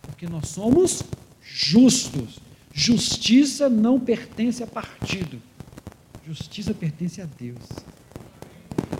porque 0.03 0.27
nós 0.27 0.49
somos 0.49 1.01
justos. 1.41 2.39
Justiça 2.71 3.67
não 3.67 3.99
pertence 3.99 4.61
a 4.61 4.67
partido. 4.67 5.41
Justiça 6.27 6.75
pertence 6.75 7.21
a 7.21 7.25
Deus. 7.25 7.63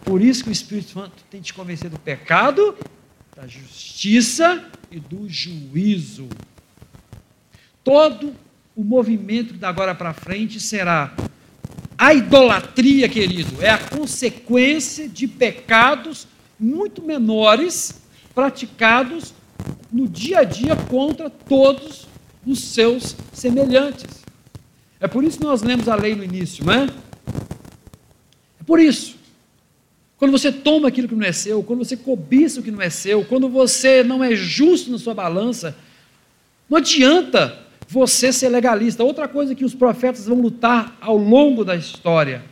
Por 0.04 0.20
isso 0.20 0.44
que 0.44 0.50
o 0.50 0.52
Espírito 0.52 0.94
Santo 0.94 1.24
tem 1.30 1.42
te 1.42 1.54
convencer 1.54 1.92
do 1.92 2.00
pecado, 2.00 2.76
da 3.38 3.46
justiça 3.46 4.66
e 4.90 5.00
do 5.00 5.30
juízo. 5.30 6.28
Todo 7.84 8.34
o 8.76 8.84
movimento 8.84 9.54
da 9.54 9.70
agora 9.70 9.94
para 9.94 10.12
frente 10.12 10.60
será 10.60 11.16
a 11.96 12.16
idolatria, 12.16 13.08
querido, 13.08 13.62
é 13.64 13.70
a 13.70 13.78
consequência 13.78 15.08
de 15.08 15.28
pecados 15.28 16.28
muito 16.60 17.04
menores 17.04 18.02
praticados 18.34 19.36
no 19.92 20.08
dia 20.08 20.40
a 20.40 20.44
dia 20.44 20.76
contra 20.76 21.30
todos 21.30 22.08
os 22.44 22.60
seus 22.60 23.16
semelhantes. 23.32 24.24
É 25.00 25.08
por 25.08 25.24
isso 25.24 25.38
que 25.38 25.44
nós 25.44 25.62
lemos 25.62 25.88
a 25.88 25.96
lei 25.96 26.16
no 26.16 26.24
início, 26.24 26.66
não 26.66 26.74
é? 26.74 26.88
É 28.60 28.64
por 28.66 28.80
isso. 28.80 29.16
Quando 30.18 30.32
você 30.32 30.52
toma 30.52 30.88
aquilo 30.88 31.08
que 31.08 31.16
não 31.16 31.26
é 31.26 31.32
seu, 31.32 31.62
quando 31.62 31.86
você 31.86 31.96
cobiça 31.96 32.60
o 32.60 32.64
que 32.64 32.72
não 32.72 32.82
é 32.82 32.90
seu, 32.90 33.24
quando 33.24 33.48
você 33.48 34.04
não 34.04 34.24
é 34.24 34.36
justo 34.36 34.90
na 34.92 34.98
sua 34.98 35.14
balança, 35.14 35.78
não 36.70 36.78
adianta 36.78 37.60
você 37.88 38.34
ser 38.34 38.50
legalista. 38.50 39.04
Outra 39.04 39.28
coisa 39.28 39.54
que 39.54 39.64
os 39.64 39.76
profetas 39.76 40.26
vão 40.26 40.42
lutar 40.42 40.98
ao 41.00 41.16
longo 41.16 41.64
da 41.64 41.76
história: 41.76 42.44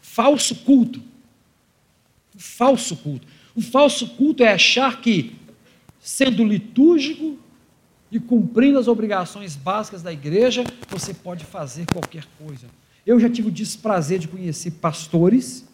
falso 0.00 0.54
culto. 0.56 1.00
O 2.34 2.40
falso 2.40 2.96
culto. 2.96 3.26
O 3.54 3.60
falso 3.60 4.08
culto 4.08 4.42
é 4.42 4.52
achar 4.52 5.00
que, 5.02 5.36
sendo 6.00 6.42
litúrgico 6.42 7.38
e 8.10 8.18
cumprindo 8.18 8.78
as 8.78 8.88
obrigações 8.88 9.54
básicas 9.54 10.02
da 10.02 10.12
igreja, 10.12 10.64
você 10.88 11.12
pode 11.12 11.44
fazer 11.44 11.84
qualquer 11.92 12.24
coisa. 12.38 12.66
Eu 13.06 13.20
já 13.20 13.28
tive 13.28 13.48
o 13.48 13.52
desprazer 13.52 14.18
de 14.18 14.28
conhecer 14.28 14.70
pastores, 14.72 15.66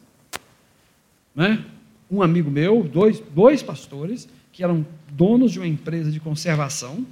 né? 1.38 1.64
um 2.10 2.20
amigo 2.20 2.50
meu, 2.50 2.82
dois, 2.82 3.20
dois 3.20 3.62
pastores, 3.62 4.28
que 4.50 4.64
eram 4.64 4.84
donos 5.12 5.52
de 5.52 5.60
uma 5.60 5.68
empresa 5.68 6.10
de 6.10 6.18
conservação, 6.18 7.06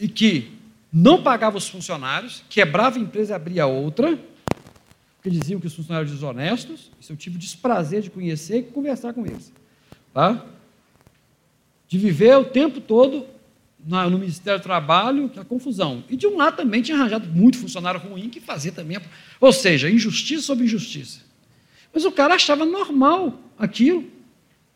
e 0.00 0.08
que 0.08 0.50
não 0.92 1.22
pagava 1.22 1.56
os 1.56 1.68
funcionários, 1.68 2.42
quebrava 2.50 2.98
a 2.98 3.00
empresa 3.00 3.34
e 3.34 3.36
abria 3.36 3.66
outra, 3.66 4.18
porque 5.14 5.30
diziam 5.30 5.60
que 5.60 5.66
os 5.68 5.76
funcionários 5.76 6.10
eram 6.10 6.20
desonestos, 6.20 6.90
isso 7.00 7.12
eu 7.12 7.16
tive 7.16 7.36
o 7.36 7.38
desprazer 7.38 8.02
de 8.02 8.10
conhecer 8.10 8.58
e 8.58 8.62
conversar 8.64 9.12
com 9.12 9.24
eles. 9.24 9.52
Tá? 10.12 10.44
De 11.86 11.98
viver 11.98 12.36
o 12.36 12.46
tempo 12.46 12.80
todo 12.80 13.26
no 13.86 14.18
Ministério 14.18 14.58
do 14.58 14.62
Trabalho, 14.64 15.30
a 15.36 15.44
confusão. 15.44 16.02
E 16.10 16.16
de 16.16 16.26
um 16.26 16.36
lado 16.36 16.56
também 16.56 16.82
tinha 16.82 16.98
arranjado 16.98 17.28
muito 17.28 17.58
funcionário 17.58 18.00
ruim 18.00 18.28
que 18.28 18.40
fazia 18.40 18.72
também. 18.72 18.98
Ou 19.40 19.52
seja, 19.52 19.88
injustiça 19.88 20.42
sobre 20.42 20.64
injustiça. 20.64 21.31
Mas 21.92 22.04
o 22.04 22.12
cara 22.12 22.34
achava 22.34 22.64
normal 22.64 23.38
aquilo. 23.58 24.04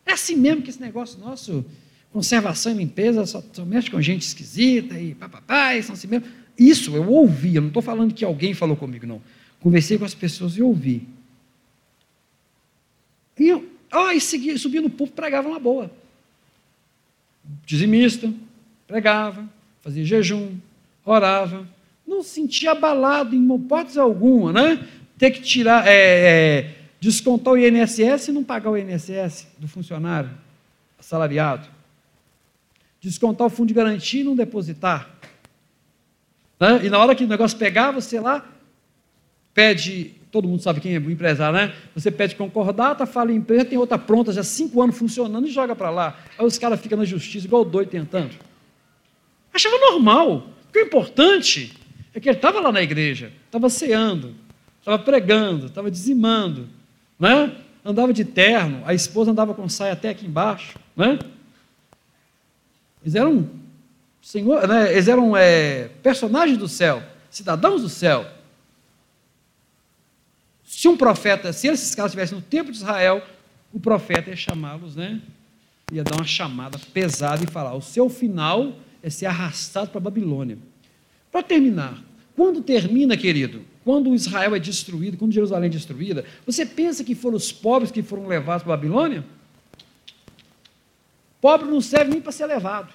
É 0.05 0.13
assim 0.13 0.37
mesmo 0.37 0.63
que 0.63 0.71
esse 0.71 0.81
negócio 0.81 1.19
nosso, 1.19 1.65
conservação 2.13 2.73
e 2.73 2.77
limpeza, 2.77 3.27
só, 3.27 3.43
só 3.53 3.65
mexe 3.65 3.91
com 3.91 4.01
gente 4.01 4.23
esquisita 4.23 4.99
e 4.99 5.15
papapá, 5.15 5.81
são 5.83 5.95
assim 5.95 6.07
mesmo. 6.07 6.27
Isso 6.59 6.95
eu 6.95 7.11
ouvi, 7.11 7.57
eu 7.57 7.63
não 7.63 7.69
estou 7.69 7.83
falando 7.83 8.15
que 8.15 8.25
alguém 8.25 8.55
falou 8.55 8.77
comigo, 8.77 9.07
não. 9.07 9.21
Conversei 9.61 9.99
com 9.99 10.05
as 10.05 10.15
pessoas 10.15 10.57
e 10.57 10.63
ouvi. 10.63 11.07
E 13.39 13.49
eu, 13.49 13.69
oh, 13.93 14.11
e 14.11 14.21
segui, 14.21 14.55
no 14.81 14.91
pregava 15.09 15.49
uma 15.49 15.59
boa. 15.59 15.91
Dizimista, 17.65 18.33
pregava, 18.87 19.47
fazia 19.83 20.05
jejum, 20.05 20.57
orava, 21.05 21.69
não 22.07 22.23
se 22.23 22.31
sentia 22.31 22.73
abalado 22.73 23.35
em 23.35 23.55
hipótese 23.55 23.99
alguma, 23.99 24.53
né? 24.53 24.87
Ter 25.19 25.31
que 25.31 25.43
tirar, 25.43 25.87
é, 25.87 25.93
é, 25.93 26.76
descontar 27.01 27.55
o 27.55 27.59
INSS 27.59 28.29
e 28.29 28.33
não 28.33 28.43
pagar 28.43 28.71
o 28.71 28.77
INSS 28.77 29.47
do 29.59 29.69
funcionário 29.69 30.31
assalariado. 30.99 31.69
Descontar 33.01 33.47
o 33.47 33.51
fundo 33.51 33.69
de 33.69 33.75
garantia 33.75 34.21
e 34.21 34.25
não 34.25 34.35
depositar. 34.35 35.11
Né? 36.59 36.87
E 36.87 36.91
na 36.91 36.99
hora 36.99 37.15
que 37.15 37.25
o 37.25 37.29
negócio 37.29 37.57
pegar, 37.59 37.91
você 37.91 38.19
lá 38.19 38.45
pede, 39.53 40.15
todo 40.31 40.49
mundo 40.49 40.63
sabe 40.63 40.81
quem 40.81 40.95
é 40.95 40.99
o 40.99 41.11
empresário, 41.11 41.59
né? 41.59 41.75
Você 41.95 42.11
pede 42.11 42.37
concordata, 42.37 43.07
fala 43.07 43.33
em 43.33 43.37
empresa, 43.37 43.65
tem 43.65 43.79
outra 43.79 43.99
pronta, 43.99 44.33
já 44.33 44.43
cinco 44.43 44.83
anos 44.83 44.99
funcionando 44.99 45.47
e 45.47 45.51
joga 45.51 45.75
para 45.75 45.89
lá. 45.89 46.19
Aí 46.39 46.45
os 46.45 46.59
caras 46.59 46.79
ficam 46.81 46.99
na 46.99 47.05
justiça, 47.05 47.47
igual 47.47 47.65
doido 47.65 47.89
tentando. 47.89 48.35
Achava 49.53 49.79
normal. 49.79 50.51
O 50.75 50.79
importante 50.79 51.73
é 52.13 52.21
que 52.21 52.29
ele 52.29 52.37
estava 52.37 52.61
lá 52.61 52.71
na 52.71 52.83
igreja, 52.83 53.33
estava 53.47 53.71
ceando, 53.71 54.35
estava 54.79 54.99
pregando, 54.99 55.67
estava 55.67 55.91
dizimando, 55.91 56.69
né? 57.19 57.57
andava 57.85 58.13
de 58.13 58.25
terno, 58.25 58.83
a 58.85 58.93
esposa 58.93 59.31
andava 59.31 59.55
com 59.55 59.69
saia 59.69 59.93
até 59.93 60.09
aqui 60.09 60.27
embaixo. 60.27 60.79
Né? 60.97 61.19
Eles 63.03 63.15
eram, 63.15 63.49
senhor, 64.21 64.67
né? 64.67 64.93
Eles 64.93 65.07
eram 65.07 65.37
é, 65.37 65.89
personagens 66.03 66.59
do 66.59 66.67
céu, 66.67 67.01
cidadãos 67.31 67.83
do 67.83 67.89
céu. 67.89 68.27
Se 70.65 70.89
um 70.89 70.97
profeta, 70.97 71.53
se 71.53 71.69
esses 71.69 71.95
caras 71.95 72.11
estivessem 72.11 72.37
no 72.37 72.43
tempo 72.43 72.73
de 72.73 72.79
Israel, 72.79 73.23
o 73.73 73.79
profeta 73.79 74.31
ia 74.31 74.37
chamá-los, 74.37 74.97
né? 74.97 75.23
Ia 75.93 76.03
dar 76.03 76.17
uma 76.17 76.27
chamada 76.27 76.79
pesada 76.93 77.45
e 77.45 77.47
falar: 77.47 77.75
o 77.75 77.81
seu 77.81 78.09
final 78.09 78.73
é 79.01 79.09
ser 79.09 79.27
arrastado 79.27 79.91
para 79.91 79.99
a 79.99 80.03
Babilônia. 80.03 80.59
Para 81.31 81.45
terminar, 81.45 82.03
quando 82.35 82.61
termina, 82.61 83.17
querido, 83.17 83.65
quando 83.87 84.13
Israel 84.17 84.53
é 84.53 84.59
destruído, 84.59 85.17
quando 85.17 85.33
Jerusalém 85.33 85.69
é 85.69 85.71
destruída, 85.71 86.25
você 86.45 86.67
pensa 86.67 87.05
que 87.05 87.15
foram 87.15 87.37
os 87.37 87.53
pobres 87.53 87.93
que 87.93 88.03
foram 88.03 88.27
levados 88.27 88.65
para 88.65 88.75
a 88.75 88.77
Babilônia? 88.77 89.25
Pobre 91.41 91.71
não 91.71 91.81
serve 91.81 92.11
nem 92.11 92.21
para 92.21 92.33
ser 92.33 92.47
levado. 92.47 92.93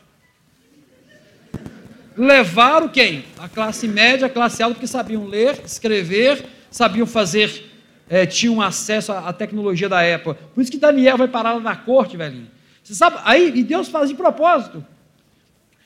Levaram 2.17 2.89
quem? 2.89 3.23
A 3.39 3.47
classe 3.47 3.87
média, 3.87 4.27
a 4.27 4.29
classe 4.29 4.61
alta, 4.61 4.75
porque 4.75 4.85
sabiam 4.85 5.27
ler, 5.27 5.61
escrever, 5.63 6.45
sabiam 6.69 7.07
fazer, 7.07 7.71
é, 8.09 8.25
tinham 8.25 8.61
acesso 8.61 9.13
à, 9.13 9.29
à 9.29 9.31
tecnologia 9.31 9.87
da 9.87 10.01
época. 10.01 10.41
Por 10.53 10.59
isso 10.59 10.69
que 10.69 10.77
Daniel 10.77 11.17
vai 11.17 11.29
parar 11.29 11.53
lá 11.53 11.61
na 11.61 11.75
corte, 11.77 12.17
velhinho. 12.17 12.51
Você 12.83 12.95
sabe? 12.95 13.15
Aí, 13.23 13.49
e 13.55 13.63
Deus 13.63 13.87
faz 13.87 14.09
de 14.09 14.15
propósito. 14.15 14.85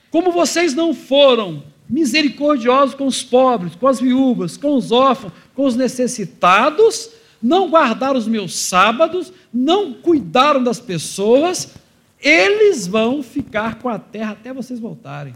Como 0.10 0.32
vocês 0.32 0.74
não 0.74 0.96
foram 0.96 1.64
misericordiosos 1.88 2.96
com 2.96 3.06
os 3.06 3.24
pobres, 3.24 3.76
com 3.76 3.88
as 3.88 4.00
viúvas, 4.00 4.58
com 4.58 4.76
os 4.76 4.92
órfãos, 4.92 5.34
com 5.54 5.66
os 5.66 5.76
necessitados, 5.76 7.12
não 7.42 7.70
guardaram 7.70 8.18
os 8.18 8.28
meus 8.28 8.56
sábados, 8.56 9.32
não 9.54 9.94
cuidaram 9.94 10.64
das 10.64 10.80
pessoas, 10.80 11.76
eles 12.20 12.88
vão 12.88 13.22
ficar 13.22 13.76
com 13.76 13.88
a 13.88 14.00
terra 14.00 14.32
até 14.32 14.52
vocês 14.52 14.80
voltarem. 14.80 15.34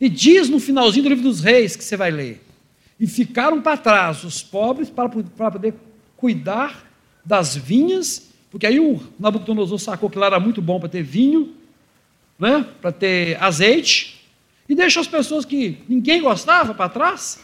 E 0.00 0.08
diz 0.08 0.48
no 0.48 0.60
finalzinho 0.60 1.04
do 1.04 1.08
livro 1.08 1.24
dos 1.24 1.40
reis 1.40 1.74
que 1.76 1.84
você 1.84 1.96
vai 1.96 2.10
ler: 2.10 2.44
e 2.98 3.06
ficaram 3.06 3.60
para 3.60 3.76
trás 3.76 4.22
os 4.22 4.42
pobres 4.42 4.90
para, 4.90 5.08
para 5.08 5.50
poder 5.50 5.74
cuidar 6.16 6.84
das 7.24 7.56
vinhas, 7.56 8.28
porque 8.50 8.66
aí 8.66 8.78
o 8.78 9.00
Nabucodonosor 9.18 9.78
sacou 9.78 10.08
que 10.08 10.18
lá 10.18 10.26
era 10.26 10.38
muito 10.38 10.62
bom 10.62 10.78
para 10.78 10.88
ter 10.88 11.02
vinho, 11.02 11.54
né, 12.38 12.66
para 12.80 12.92
ter 12.92 13.42
azeite, 13.42 14.23
e 14.68 14.74
deixou 14.74 15.00
as 15.00 15.08
pessoas 15.08 15.44
que 15.44 15.78
ninguém 15.88 16.22
gostava 16.22 16.74
para 16.74 16.88
trás. 16.88 17.40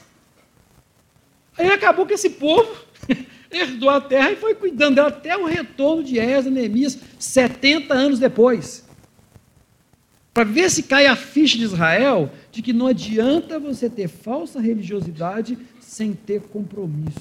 Aí 1.57 1.71
acabou 1.71 2.07
que 2.07 2.15
esse 2.15 2.31
povo 2.31 2.75
herdou 3.51 3.91
a 3.91 4.01
terra 4.01 4.33
e 4.33 4.37
foi 4.37 4.55
cuidando 4.55 4.95
dela 4.97 5.09
até 5.09 5.37
o 5.37 5.45
retorno 5.45 6.03
de 6.03 6.19
Esdras 6.19 6.47
e 6.47 6.51
Neemias, 6.51 6.99
70 7.19 7.93
anos 7.93 8.19
depois. 8.19 8.89
Para 10.33 10.45
ver 10.45 10.71
se 10.71 10.85
cai 10.85 11.07
a 11.07 11.17
ficha 11.17 11.59
de 11.59 11.65
Israel 11.65 12.31
de 12.53 12.63
que 12.63 12.73
não 12.73 12.87
adianta 12.87 13.59
você 13.59 13.91
ter 13.91 14.09
falsa 14.09 14.61
religiosidade 14.61 15.59
sem 15.81 16.13
ter 16.13 16.41
compromisso. 16.43 17.19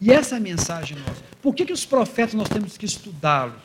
E 0.00 0.10
essa 0.10 0.34
é 0.34 0.38
a 0.38 0.40
mensagem 0.40 0.96
nossa. 0.98 1.22
Por 1.40 1.54
que, 1.54 1.66
que 1.66 1.72
os 1.72 1.84
profetas 1.84 2.34
nós 2.34 2.48
temos 2.48 2.76
que 2.76 2.86
estudá-los? 2.86 3.62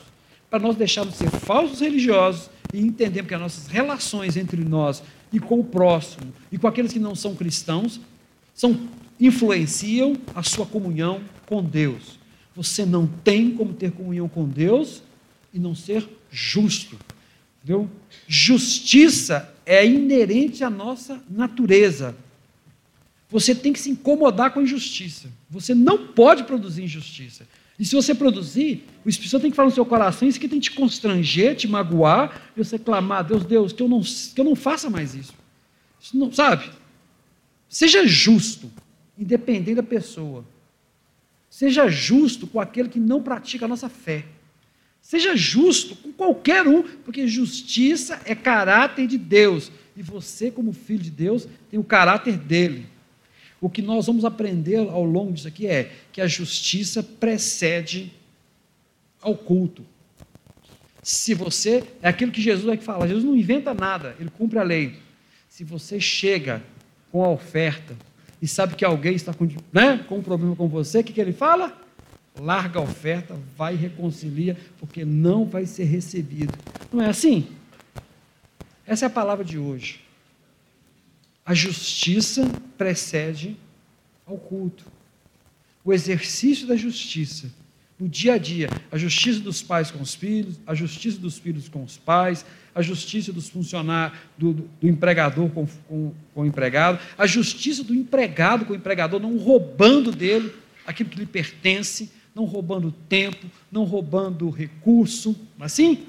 Para 0.48 0.60
nós 0.60 0.76
deixarmos 0.76 1.14
de 1.14 1.18
ser 1.18 1.30
falsos 1.30 1.80
religiosos 1.80 2.50
e 2.72 2.80
entendemos 2.80 3.28
que 3.28 3.34
as 3.34 3.40
nossas 3.40 3.66
relações 3.66 4.36
entre 4.36 4.62
nós 4.62 5.02
e 5.32 5.38
com 5.38 5.60
o 5.60 5.64
próximo 5.64 6.32
e 6.50 6.58
com 6.58 6.66
aqueles 6.66 6.92
que 6.92 6.98
não 6.98 7.14
são 7.14 7.34
cristãos 7.34 8.00
são, 8.54 8.88
influenciam 9.20 10.16
a 10.34 10.42
sua 10.42 10.66
comunhão 10.66 11.20
com 11.46 11.62
Deus. 11.62 12.18
Você 12.54 12.84
não 12.84 13.06
tem 13.06 13.52
como 13.52 13.72
ter 13.72 13.92
comunhão 13.92 14.28
com 14.28 14.46
Deus 14.46 15.02
e 15.52 15.58
não 15.58 15.74
ser 15.74 16.08
justo. 16.30 16.98
Entendeu? 17.62 17.88
Justiça 18.26 19.52
é 19.64 19.86
inerente 19.86 20.64
à 20.64 20.70
nossa 20.70 21.22
natureza. 21.30 22.16
Você 23.30 23.54
tem 23.54 23.72
que 23.72 23.78
se 23.78 23.90
incomodar 23.90 24.52
com 24.52 24.60
a 24.60 24.62
injustiça. 24.62 25.28
Você 25.50 25.74
não 25.74 26.08
pode 26.08 26.44
produzir 26.44 26.84
injustiça. 26.84 27.46
E 27.78 27.84
se 27.84 27.94
você 27.94 28.14
produzir, 28.14 28.84
o 29.08 29.10
Espírito 29.10 29.30
Santo 29.30 29.42
tem 29.42 29.50
que 29.50 29.56
falar 29.56 29.70
no 29.70 29.74
seu 29.74 29.86
coração, 29.86 30.28
isso 30.28 30.38
que 30.38 30.46
tem 30.46 30.60
que 30.60 30.68
te 30.68 30.76
constranger, 30.76 31.56
te 31.56 31.66
magoar, 31.66 32.52
e 32.54 32.62
você 32.62 32.78
clamar, 32.78 33.24
Deus, 33.24 33.42
Deus, 33.42 33.72
que 33.72 33.82
eu 33.82 33.88
não, 33.88 34.02
que 34.02 34.38
eu 34.38 34.44
não 34.44 34.54
faça 34.54 34.90
mais 34.90 35.14
isso. 35.14 35.32
isso 35.98 36.14
não, 36.14 36.30
sabe? 36.30 36.70
Seja 37.70 38.06
justo, 38.06 38.70
independente 39.16 39.76
da 39.76 39.82
pessoa. 39.82 40.44
Seja 41.48 41.88
justo 41.88 42.46
com 42.46 42.60
aquele 42.60 42.90
que 42.90 43.00
não 43.00 43.22
pratica 43.22 43.64
a 43.64 43.68
nossa 43.68 43.88
fé. 43.88 44.26
Seja 45.00 45.34
justo 45.34 45.96
com 45.96 46.12
qualquer 46.12 46.68
um, 46.68 46.82
porque 46.82 47.26
justiça 47.26 48.20
é 48.26 48.34
caráter 48.34 49.06
de 49.06 49.16
Deus. 49.16 49.72
E 49.96 50.02
você, 50.02 50.50
como 50.50 50.70
filho 50.74 51.02
de 51.02 51.10
Deus, 51.10 51.48
tem 51.70 51.80
o 51.80 51.84
caráter 51.84 52.36
dele. 52.36 52.84
O 53.58 53.70
que 53.70 53.80
nós 53.80 54.04
vamos 54.04 54.26
aprender 54.26 54.76
ao 54.76 55.02
longo 55.02 55.32
disso 55.32 55.48
aqui 55.48 55.66
é 55.66 55.94
que 56.12 56.20
a 56.20 56.26
justiça 56.26 57.02
precede 57.02 58.17
ao 59.22 59.34
culto. 59.34 59.84
Se 61.02 61.34
você, 61.34 61.84
é 62.02 62.08
aquilo 62.08 62.32
que 62.32 62.40
Jesus 62.40 62.70
é 62.72 62.76
que 62.76 62.84
fala, 62.84 63.08
Jesus 63.08 63.24
não 63.24 63.36
inventa 63.36 63.72
nada, 63.72 64.14
ele 64.20 64.30
cumpre 64.30 64.58
a 64.58 64.62
lei. 64.62 64.98
Se 65.48 65.64
você 65.64 65.98
chega 65.98 66.62
com 67.10 67.24
a 67.24 67.28
oferta 67.28 67.96
e 68.40 68.46
sabe 68.46 68.76
que 68.76 68.84
alguém 68.84 69.14
está 69.14 69.32
com, 69.32 69.48
né, 69.72 70.04
com 70.08 70.18
um 70.18 70.22
problema 70.22 70.54
com 70.54 70.68
você, 70.68 71.00
o 71.00 71.04
que, 71.04 71.12
que 71.12 71.20
ele 71.20 71.32
fala? 71.32 71.76
Larga 72.38 72.78
a 72.78 72.82
oferta, 72.82 73.36
vai 73.56 73.74
e 73.74 73.76
reconcilia, 73.76 74.56
porque 74.78 75.04
não 75.04 75.44
vai 75.44 75.66
ser 75.66 75.84
recebido. 75.84 76.52
Não 76.92 77.02
é 77.02 77.08
assim? 77.08 77.48
Essa 78.86 79.06
é 79.06 79.08
a 79.08 79.10
palavra 79.10 79.44
de 79.44 79.58
hoje. 79.58 80.00
A 81.44 81.54
justiça 81.54 82.46
precede 82.76 83.56
ao 84.26 84.36
culto. 84.36 84.84
O 85.84 85.92
exercício 85.92 86.66
da 86.66 86.76
justiça 86.76 87.50
no 87.98 88.08
dia 88.08 88.34
a 88.34 88.38
dia, 88.38 88.68
a 88.92 88.96
justiça 88.96 89.40
dos 89.40 89.60
pais 89.60 89.90
com 89.90 90.00
os 90.00 90.14
filhos, 90.14 90.60
a 90.66 90.74
justiça 90.74 91.18
dos 91.18 91.36
filhos 91.36 91.68
com 91.68 91.82
os 91.82 91.96
pais, 91.96 92.44
a 92.72 92.80
justiça 92.80 93.32
dos 93.32 93.48
funcionários, 93.48 94.16
do, 94.36 94.52
do, 94.52 94.70
do 94.80 94.88
empregador 94.88 95.50
com, 95.50 95.66
com, 95.66 96.14
com, 96.32 96.42
o 96.42 96.46
empregado, 96.46 97.00
a 97.16 97.26
justiça 97.26 97.82
do 97.82 97.92
empregado 97.92 98.64
com 98.64 98.72
o 98.72 98.76
empregador, 98.76 99.18
não 99.18 99.36
roubando 99.36 100.12
dele 100.12 100.52
aquilo 100.86 101.10
que 101.10 101.18
lhe 101.18 101.26
pertence, 101.26 102.10
não 102.34 102.44
roubando 102.44 102.92
tempo, 103.08 103.50
não 103.70 103.82
roubando 103.82 104.48
recurso, 104.48 105.34
assim? 105.58 106.06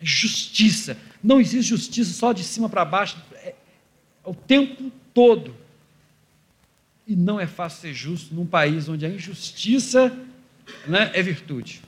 É 0.00 0.06
justiça. 0.06 0.96
Não 1.22 1.40
existe 1.40 1.68
justiça 1.68 2.12
só 2.12 2.32
de 2.32 2.44
cima 2.44 2.68
para 2.68 2.84
baixo, 2.84 3.16
é, 3.34 3.48
é 3.48 3.54
o 4.24 4.34
tempo 4.34 4.90
todo. 5.12 5.59
E 7.10 7.16
não 7.16 7.40
é 7.40 7.46
fácil 7.46 7.80
ser 7.80 7.92
justo 7.92 8.32
num 8.32 8.46
país 8.46 8.88
onde 8.88 9.04
a 9.04 9.08
injustiça 9.08 10.16
né, 10.86 11.10
é 11.12 11.20
virtude. 11.20 11.82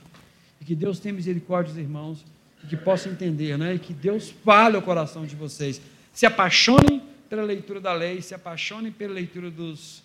E 0.59 0.65
que 0.65 0.75
Deus 0.75 0.99
tenha 0.99 1.15
misericórdia 1.15 1.73
dos 1.73 1.81
irmãos 1.81 2.25
e 2.61 2.67
que 2.67 2.75
possam 2.75 3.13
entender, 3.13 3.57
né? 3.57 3.75
E 3.75 3.79
que 3.79 3.93
Deus 3.93 4.33
fale 4.43 4.75
ao 4.75 4.81
coração 4.81 5.25
de 5.25 5.33
vocês. 5.33 5.81
Se 6.11 6.25
apaixonem 6.25 7.01
pela 7.29 7.41
leitura 7.41 7.79
da 7.79 7.93
lei, 7.93 8.21
se 8.21 8.35
apaixonem 8.35 8.91
pela 8.91 9.13
leitura 9.13 9.49
dos, 9.49 10.03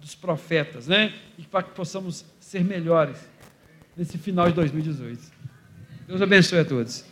dos 0.00 0.16
profetas, 0.16 0.88
né? 0.88 1.14
E 1.38 1.42
para 1.42 1.62
que 1.62 1.70
possamos 1.70 2.24
ser 2.40 2.64
melhores 2.64 3.18
nesse 3.96 4.18
final 4.18 4.48
de 4.48 4.54
2018. 4.54 5.22
Deus 6.08 6.20
abençoe 6.20 6.58
a 6.58 6.64
todos. 6.64 7.04